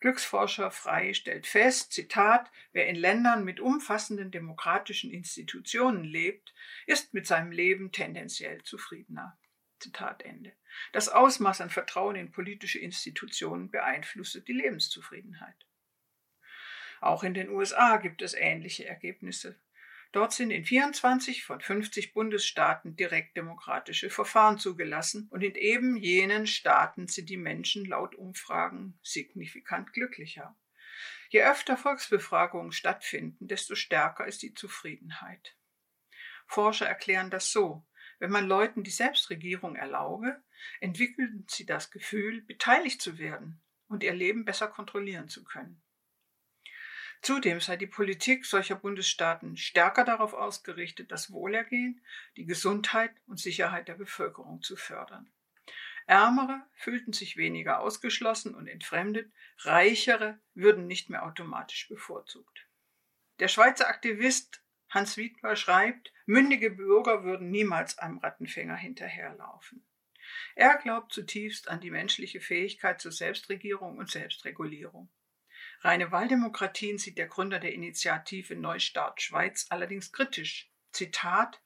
Glücksforscher 0.00 0.72
Frei 0.72 1.14
stellt 1.14 1.46
fest, 1.46 1.92
Zitat, 1.92 2.50
wer 2.72 2.88
in 2.88 2.96
Ländern 2.96 3.44
mit 3.44 3.60
umfassenden 3.60 4.32
demokratischen 4.32 5.12
Institutionen 5.12 6.02
lebt, 6.02 6.52
ist 6.86 7.14
mit 7.14 7.24
seinem 7.24 7.52
Leben 7.52 7.92
tendenziell 7.92 8.64
zufriedener. 8.64 9.38
Zitat 9.78 10.22
Ende. 10.22 10.54
Das 10.92 11.08
Ausmaß 11.08 11.60
an 11.60 11.70
Vertrauen 11.70 12.16
in 12.16 12.32
politische 12.32 12.80
Institutionen 12.80 13.70
beeinflusse 13.70 14.42
die 14.42 14.54
Lebenszufriedenheit. 14.54 15.66
Auch 17.00 17.22
in 17.22 17.34
den 17.34 17.48
USA 17.48 17.98
gibt 17.98 18.22
es 18.22 18.34
ähnliche 18.34 18.86
Ergebnisse. 18.86 19.56
Dort 20.16 20.32
sind 20.32 20.50
in 20.50 20.64
24 20.64 21.44
von 21.44 21.60
50 21.60 22.14
Bundesstaaten 22.14 22.96
direktdemokratische 22.96 24.08
Verfahren 24.08 24.56
zugelassen 24.56 25.28
und 25.30 25.42
in 25.42 25.54
eben 25.56 25.94
jenen 25.98 26.46
Staaten 26.46 27.06
sind 27.06 27.28
die 27.28 27.36
Menschen 27.36 27.84
laut 27.84 28.14
Umfragen 28.14 28.98
signifikant 29.02 29.92
glücklicher. 29.92 30.56
Je 31.28 31.42
öfter 31.42 31.76
Volksbefragungen 31.76 32.72
stattfinden, 32.72 33.46
desto 33.46 33.74
stärker 33.74 34.26
ist 34.26 34.40
die 34.40 34.54
Zufriedenheit. 34.54 35.54
Forscher 36.46 36.86
erklären 36.86 37.30
das 37.30 37.52
so. 37.52 37.86
Wenn 38.18 38.30
man 38.30 38.48
Leuten 38.48 38.84
die 38.84 38.90
Selbstregierung 38.90 39.76
erlaube, 39.76 40.42
entwickeln 40.80 41.44
sie 41.46 41.66
das 41.66 41.90
Gefühl, 41.90 42.40
beteiligt 42.40 43.02
zu 43.02 43.18
werden 43.18 43.60
und 43.86 44.02
ihr 44.02 44.14
Leben 44.14 44.46
besser 44.46 44.68
kontrollieren 44.68 45.28
zu 45.28 45.44
können. 45.44 45.82
Zudem 47.26 47.58
sei 47.58 47.76
die 47.76 47.88
Politik 47.88 48.46
solcher 48.46 48.76
Bundesstaaten 48.76 49.56
stärker 49.56 50.04
darauf 50.04 50.32
ausgerichtet, 50.32 51.10
das 51.10 51.32
Wohlergehen, 51.32 52.00
die 52.36 52.44
Gesundheit 52.44 53.10
und 53.26 53.40
Sicherheit 53.40 53.88
der 53.88 53.94
Bevölkerung 53.94 54.62
zu 54.62 54.76
fördern. 54.76 55.28
Ärmere 56.06 56.62
fühlten 56.76 57.12
sich 57.12 57.36
weniger 57.36 57.80
ausgeschlossen 57.80 58.54
und 58.54 58.68
entfremdet, 58.68 59.28
reichere 59.58 60.38
würden 60.54 60.86
nicht 60.86 61.10
mehr 61.10 61.26
automatisch 61.26 61.88
bevorzugt. 61.88 62.68
Der 63.40 63.48
Schweizer 63.48 63.88
Aktivist 63.88 64.62
Hans 64.90 65.16
Wiedmer 65.16 65.56
schreibt, 65.56 66.12
mündige 66.26 66.70
Bürger 66.70 67.24
würden 67.24 67.50
niemals 67.50 67.98
einem 67.98 68.18
Rattenfänger 68.18 68.76
hinterherlaufen. 68.76 69.84
Er 70.54 70.76
glaubt 70.76 71.12
zutiefst 71.12 71.66
an 71.66 71.80
die 71.80 71.90
menschliche 71.90 72.40
Fähigkeit 72.40 73.00
zur 73.00 73.10
Selbstregierung 73.10 73.98
und 73.98 74.12
Selbstregulierung. 74.12 75.08
Reine 75.86 76.10
Wahldemokratien 76.10 76.98
sieht 76.98 77.16
der 77.16 77.28
Gründer 77.28 77.60
der 77.60 77.72
Initiative 77.72 78.56
Neustart 78.56 79.22
Schweiz 79.22 79.66
allerdings 79.68 80.10
kritisch. 80.10 80.68
Zitat 80.90 81.62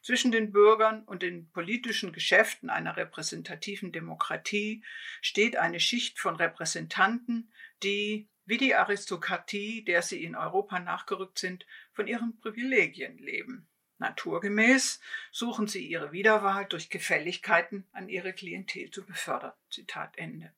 zwischen 0.00 0.32
den 0.32 0.50
Bürgern 0.50 1.04
und 1.04 1.22
den 1.22 1.50
politischen 1.50 2.14
Geschäften 2.14 2.70
einer 2.70 2.96
repräsentativen 2.96 3.92
Demokratie 3.92 4.82
steht 5.20 5.56
eine 5.56 5.78
Schicht 5.78 6.18
von 6.18 6.36
Repräsentanten, 6.36 7.52
die, 7.82 8.30
wie 8.46 8.56
die 8.56 8.74
Aristokratie, 8.74 9.84
der 9.84 10.00
sie 10.00 10.24
in 10.24 10.36
Europa 10.36 10.78
nachgerückt 10.78 11.38
sind, 11.38 11.66
von 11.92 12.06
ihren 12.06 12.40
Privilegien 12.40 13.18
leben. 13.18 13.68
Naturgemäß 13.98 15.00
suchen 15.32 15.66
sie 15.66 15.86
ihre 15.86 16.12
Wiederwahl 16.12 16.64
durch 16.64 16.88
Gefälligkeiten 16.88 17.86
an 17.92 18.08
ihre 18.08 18.32
Klientel 18.32 18.90
zu 18.90 19.04
befördern. 19.04 19.52
Zitat 19.68 20.16
Ende. 20.16 20.50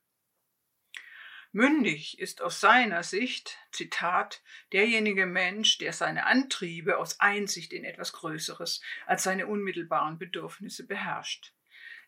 Mündig 1.55 2.19
ist 2.19 2.41
aus 2.41 2.61
seiner 2.61 3.03
Sicht, 3.03 3.59
Zitat, 3.73 4.43
derjenige 4.73 5.27
Mensch, 5.27 5.77
der 5.77 5.93
seine 5.93 6.25
Antriebe 6.25 6.97
aus 6.97 7.21
Einsicht 7.21 7.75
in 7.75 7.85
etwas 7.85 8.15
Größeres 8.15 8.81
als 9.05 9.25
seine 9.25 9.47
unmittelbaren 9.47 10.19
Bedürfnisse 10.19 10.87
beherrscht. 10.87 11.53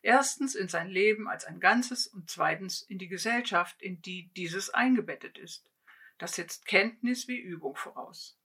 Erstens 0.00 0.54
in 0.54 0.68
sein 0.68 0.88
Leben 0.88 1.28
als 1.28 1.44
ein 1.44 1.60
Ganzes 1.60 2.06
und 2.06 2.30
zweitens 2.30 2.80
in 2.80 2.96
die 2.96 3.08
Gesellschaft, 3.08 3.82
in 3.82 4.00
die 4.00 4.30
dieses 4.34 4.70
eingebettet 4.70 5.36
ist. 5.36 5.70
Das 6.16 6.36
setzt 6.36 6.64
Kenntnis 6.64 7.28
wie 7.28 7.38
Übung 7.38 7.76
voraus. 7.76 8.38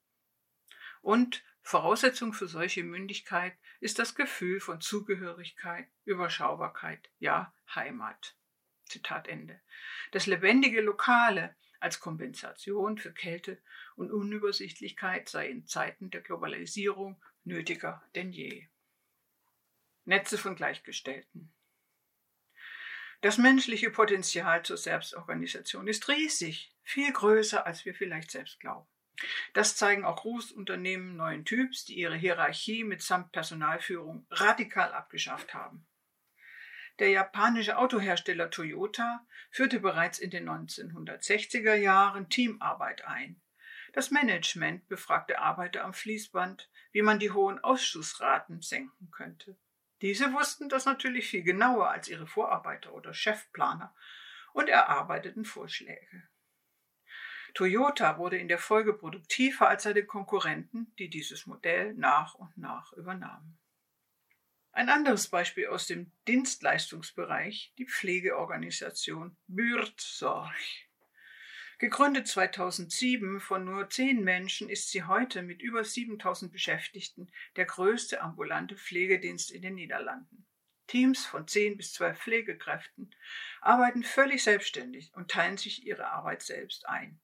Und 1.01 1.45
Voraussetzung 1.61 2.33
für 2.33 2.47
solche 2.47 2.83
Mündigkeit 2.83 3.53
ist 3.79 3.99
das 3.99 4.15
Gefühl 4.15 4.59
von 4.59 4.81
Zugehörigkeit, 4.81 5.87
Überschaubarkeit, 6.03 7.09
ja 7.19 7.53
Heimat. 7.73 8.35
Zitat 8.89 9.27
Ende. 9.27 9.59
Das 10.11 10.25
lebendige 10.25 10.81
Lokale 10.81 11.55
als 11.79 11.99
Kompensation 11.99 12.97
für 12.97 13.13
Kälte 13.13 13.57
und 13.95 14.11
Unübersichtlichkeit 14.11 15.29
sei 15.29 15.47
in 15.47 15.65
Zeiten 15.65 16.09
der 16.09 16.21
Globalisierung 16.21 17.21
nötiger 17.43 18.03
denn 18.15 18.31
je. 18.31 18.67
Netze 20.05 20.37
von 20.37 20.55
Gleichgestellten. 20.55 21.53
Das 23.21 23.37
menschliche 23.37 23.91
Potenzial 23.91 24.63
zur 24.63 24.77
Selbstorganisation 24.77 25.87
ist 25.87 26.07
riesig, 26.07 26.73
viel 26.83 27.11
größer, 27.11 27.65
als 27.65 27.85
wir 27.85 27.93
vielleicht 27.93 28.31
selbst 28.31 28.59
glauben. 28.59 28.87
Das 29.53 29.75
zeigen 29.75 30.05
auch 30.05 30.21
Großunternehmen 30.21 31.17
neuen 31.17 31.43
Typs, 31.43 31.83
die 31.83 31.95
ihre 31.95 32.15
Hierarchie 32.15 32.85
mitsamt 32.85 33.33
Personalführung 33.33 34.25
radikal 34.31 34.93
abgeschafft 34.93 35.53
haben. 35.53 35.85
Der 36.99 37.09
japanische 37.09 37.77
Autohersteller 37.77 38.49
Toyota 38.49 39.25
führte 39.51 39.79
bereits 39.79 40.19
in 40.19 40.31
den 40.31 40.49
1960er 40.49 41.73
Jahren 41.73 42.29
Teamarbeit 42.29 43.05
ein. 43.05 43.41
Das 43.93 44.11
Management 44.11 44.87
befragte 44.89 45.39
Arbeiter 45.39 45.85
am 45.85 45.93
Fließband, 45.93 46.69
wie 46.91 47.01
man 47.01 47.17
die 47.17 47.31
hohen 47.31 47.57
Ausschussraten 47.59 48.61
senken 48.61 49.09
könnte. 49.11 49.57
Diese 50.01 50.33
wussten 50.33 50.67
das 50.69 50.85
natürlich 50.85 51.29
viel 51.29 51.43
genauer 51.43 51.89
als 51.89 52.09
ihre 52.09 52.27
Vorarbeiter 52.27 52.93
oder 52.93 53.13
Chefplaner 53.13 53.95
und 54.53 54.69
erarbeiteten 54.69 55.45
Vorschläge. 55.45 56.27
Toyota 57.53 58.17
wurde 58.17 58.37
in 58.37 58.47
der 58.47 58.59
Folge 58.59 58.93
produktiver 58.93 59.69
als 59.69 59.83
seine 59.83 60.03
Konkurrenten, 60.05 60.93
die 60.99 61.09
dieses 61.09 61.47
Modell 61.47 61.93
nach 61.93 62.35
und 62.35 62.57
nach 62.57 62.93
übernahmen. 62.93 63.57
Ein 64.79 64.87
anderes 64.87 65.27
Beispiel 65.27 65.67
aus 65.67 65.87
dem 65.87 66.09
Dienstleistungsbereich, 66.25 67.73
die 67.77 67.85
Pflegeorganisation 67.85 69.35
Bürzorg. 69.47 70.55
Gegründet 71.79 72.29
2007 72.29 73.41
von 73.41 73.65
nur 73.65 73.89
zehn 73.89 74.23
Menschen 74.23 74.69
ist 74.69 74.89
sie 74.89 75.03
heute 75.03 75.41
mit 75.41 75.61
über 75.61 75.83
7000 75.83 76.53
Beschäftigten 76.53 77.29
der 77.57 77.65
größte 77.65 78.21
ambulante 78.21 78.77
Pflegedienst 78.77 79.51
in 79.51 79.63
den 79.63 79.75
Niederlanden. 79.75 80.47
Teams 80.87 81.25
von 81.25 81.45
10 81.45 81.75
bis 81.75 81.91
12 81.91 82.17
Pflegekräften 82.17 83.13
arbeiten 83.59 84.03
völlig 84.03 84.43
selbstständig 84.43 85.11
und 85.13 85.29
teilen 85.29 85.57
sich 85.57 85.85
ihre 85.85 86.09
Arbeit 86.09 86.41
selbst 86.41 86.87
ein. 86.87 87.19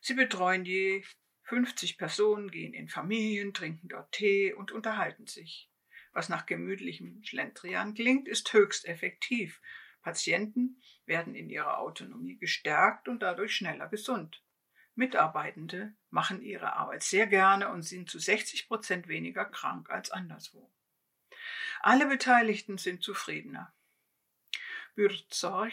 Sie 0.00 0.14
betreuen 0.14 0.64
je 0.64 1.02
50 1.42 1.98
Personen, 1.98 2.52
gehen 2.52 2.72
in 2.72 2.88
Familien, 2.88 3.52
trinken 3.52 3.88
dort 3.88 4.12
Tee 4.12 4.52
und 4.52 4.70
unterhalten 4.70 5.26
sich 5.26 5.68
was 6.14 6.28
nach 6.28 6.46
gemütlichem 6.46 7.22
Schlendrian 7.24 7.92
klingt, 7.94 8.28
ist 8.28 8.52
höchst 8.52 8.86
effektiv. 8.86 9.60
Patienten 10.00 10.80
werden 11.06 11.34
in 11.34 11.50
ihrer 11.50 11.78
Autonomie 11.78 12.38
gestärkt 12.38 13.08
und 13.08 13.20
dadurch 13.20 13.54
schneller 13.54 13.88
gesund. 13.88 14.42
Mitarbeitende 14.94 15.94
machen 16.10 16.40
ihre 16.40 16.74
Arbeit 16.74 17.02
sehr 17.02 17.26
gerne 17.26 17.68
und 17.68 17.82
sind 17.82 18.08
zu 18.08 18.18
60 18.18 18.68
Prozent 18.68 19.08
weniger 19.08 19.44
krank 19.44 19.90
als 19.90 20.10
anderswo. 20.10 20.70
Alle 21.80 22.06
Beteiligten 22.06 22.78
sind 22.78 23.02
zufriedener. 23.02 23.74
Bürzorg 24.94 25.72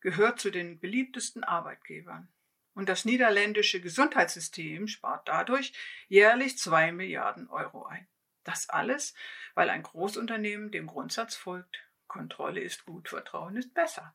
gehört 0.00 0.40
zu 0.40 0.50
den 0.50 0.80
beliebtesten 0.80 1.44
Arbeitgebern. 1.44 2.28
Und 2.74 2.88
das 2.88 3.04
niederländische 3.04 3.80
Gesundheitssystem 3.80 4.86
spart 4.88 5.28
dadurch 5.28 5.72
jährlich 6.08 6.58
zwei 6.58 6.92
Milliarden 6.92 7.48
Euro 7.48 7.86
ein. 7.86 8.06
Das 8.46 8.68
alles, 8.68 9.12
weil 9.54 9.70
ein 9.70 9.82
Großunternehmen 9.82 10.70
dem 10.70 10.86
Grundsatz 10.86 11.34
folgt, 11.34 11.82
Kontrolle 12.06 12.60
ist 12.60 12.84
gut, 12.84 13.08
Vertrauen 13.08 13.56
ist 13.56 13.74
besser. 13.74 14.14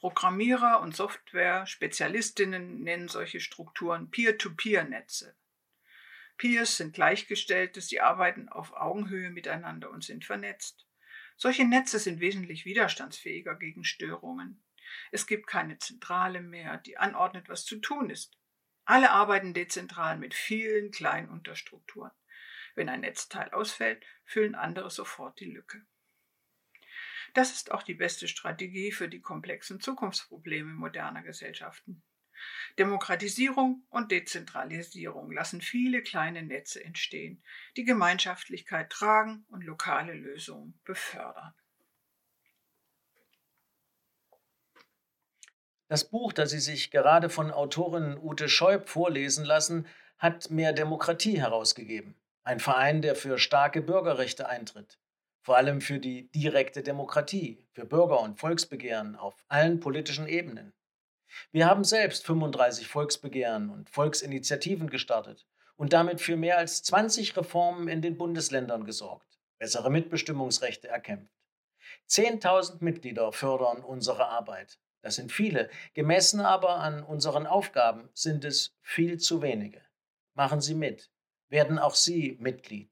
Programmierer 0.00 0.80
und 0.80 0.94
Software-Spezialistinnen 0.94 2.82
nennen 2.82 3.08
solche 3.08 3.40
Strukturen 3.40 4.10
Peer-to-Peer-Netze. 4.10 5.34
Peers 6.36 6.76
sind 6.76 6.94
Gleichgestellte, 6.94 7.80
sie 7.80 8.02
arbeiten 8.02 8.50
auf 8.50 8.74
Augenhöhe 8.74 9.30
miteinander 9.30 9.88
und 9.88 10.04
sind 10.04 10.26
vernetzt. 10.26 10.86
Solche 11.38 11.64
Netze 11.64 11.98
sind 11.98 12.20
wesentlich 12.20 12.66
widerstandsfähiger 12.66 13.54
gegen 13.54 13.84
Störungen. 13.84 14.62
Es 15.10 15.26
gibt 15.26 15.46
keine 15.46 15.78
Zentrale 15.78 16.42
mehr, 16.42 16.76
die 16.76 16.98
anordnet, 16.98 17.48
was 17.48 17.64
zu 17.64 17.76
tun 17.76 18.10
ist. 18.10 18.36
Alle 18.84 19.10
arbeiten 19.10 19.54
dezentral 19.54 20.18
mit 20.18 20.34
vielen 20.34 20.90
kleinen 20.90 21.30
Unterstrukturen. 21.30 22.12
Wenn 22.76 22.88
ein 22.88 23.00
Netzteil 23.00 23.50
ausfällt, 23.50 24.04
füllen 24.24 24.54
andere 24.54 24.90
sofort 24.90 25.40
die 25.40 25.50
Lücke. 25.50 25.82
Das 27.34 27.52
ist 27.52 27.72
auch 27.72 27.82
die 27.82 27.94
beste 27.94 28.28
Strategie 28.28 28.92
für 28.92 29.08
die 29.08 29.20
komplexen 29.20 29.80
Zukunftsprobleme 29.80 30.72
moderner 30.72 31.22
Gesellschaften. 31.22 32.02
Demokratisierung 32.78 33.82
und 33.88 34.12
Dezentralisierung 34.12 35.32
lassen 35.32 35.62
viele 35.62 36.02
kleine 36.02 36.42
Netze 36.42 36.84
entstehen, 36.84 37.42
die 37.78 37.84
Gemeinschaftlichkeit 37.84 38.90
tragen 38.90 39.46
und 39.48 39.64
lokale 39.64 40.12
Lösungen 40.12 40.78
befördern. 40.84 41.54
Das 45.88 46.08
Buch, 46.10 46.32
das 46.34 46.50
Sie 46.50 46.60
sich 46.60 46.90
gerade 46.90 47.30
von 47.30 47.50
Autorin 47.50 48.18
Ute 48.18 48.50
Scheub 48.50 48.90
vorlesen 48.90 49.46
lassen, 49.46 49.86
hat 50.18 50.50
mehr 50.50 50.74
Demokratie 50.74 51.38
herausgegeben. 51.38 52.16
Ein 52.46 52.60
Verein, 52.60 53.02
der 53.02 53.16
für 53.16 53.40
starke 53.40 53.82
Bürgerrechte 53.82 54.48
eintritt, 54.48 55.00
vor 55.42 55.56
allem 55.56 55.80
für 55.80 55.98
die 55.98 56.30
direkte 56.30 56.84
Demokratie, 56.84 57.66
für 57.72 57.84
Bürger- 57.84 58.20
und 58.20 58.38
Volksbegehren 58.38 59.16
auf 59.16 59.44
allen 59.48 59.80
politischen 59.80 60.28
Ebenen. 60.28 60.72
Wir 61.50 61.66
haben 61.66 61.82
selbst 61.82 62.24
35 62.24 62.86
Volksbegehren 62.86 63.68
und 63.68 63.90
Volksinitiativen 63.90 64.90
gestartet 64.90 65.44
und 65.74 65.92
damit 65.92 66.20
für 66.20 66.36
mehr 66.36 66.56
als 66.56 66.84
20 66.84 67.36
Reformen 67.36 67.88
in 67.88 68.00
den 68.00 68.16
Bundesländern 68.16 68.84
gesorgt, 68.84 69.40
bessere 69.58 69.90
Mitbestimmungsrechte 69.90 70.86
erkämpft. 70.86 71.34
10.000 72.08 72.76
Mitglieder 72.78 73.32
fördern 73.32 73.82
unsere 73.82 74.28
Arbeit. 74.28 74.78
Das 75.02 75.16
sind 75.16 75.32
viele, 75.32 75.68
gemessen 75.94 76.38
aber 76.38 76.76
an 76.76 77.02
unseren 77.02 77.48
Aufgaben 77.48 78.08
sind 78.14 78.44
es 78.44 78.76
viel 78.82 79.18
zu 79.18 79.42
wenige. 79.42 79.82
Machen 80.34 80.60
Sie 80.60 80.76
mit 80.76 81.10
werden 81.48 81.78
auch 81.78 81.94
Sie 81.94 82.36
Mitglied. 82.40 82.90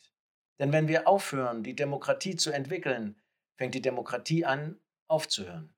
Denn 0.58 0.72
wenn 0.72 0.88
wir 0.88 1.08
aufhören, 1.08 1.62
die 1.62 1.74
Demokratie 1.74 2.36
zu 2.36 2.52
entwickeln, 2.52 3.20
fängt 3.56 3.74
die 3.74 3.82
Demokratie 3.82 4.44
an, 4.44 4.80
aufzuhören. 5.08 5.73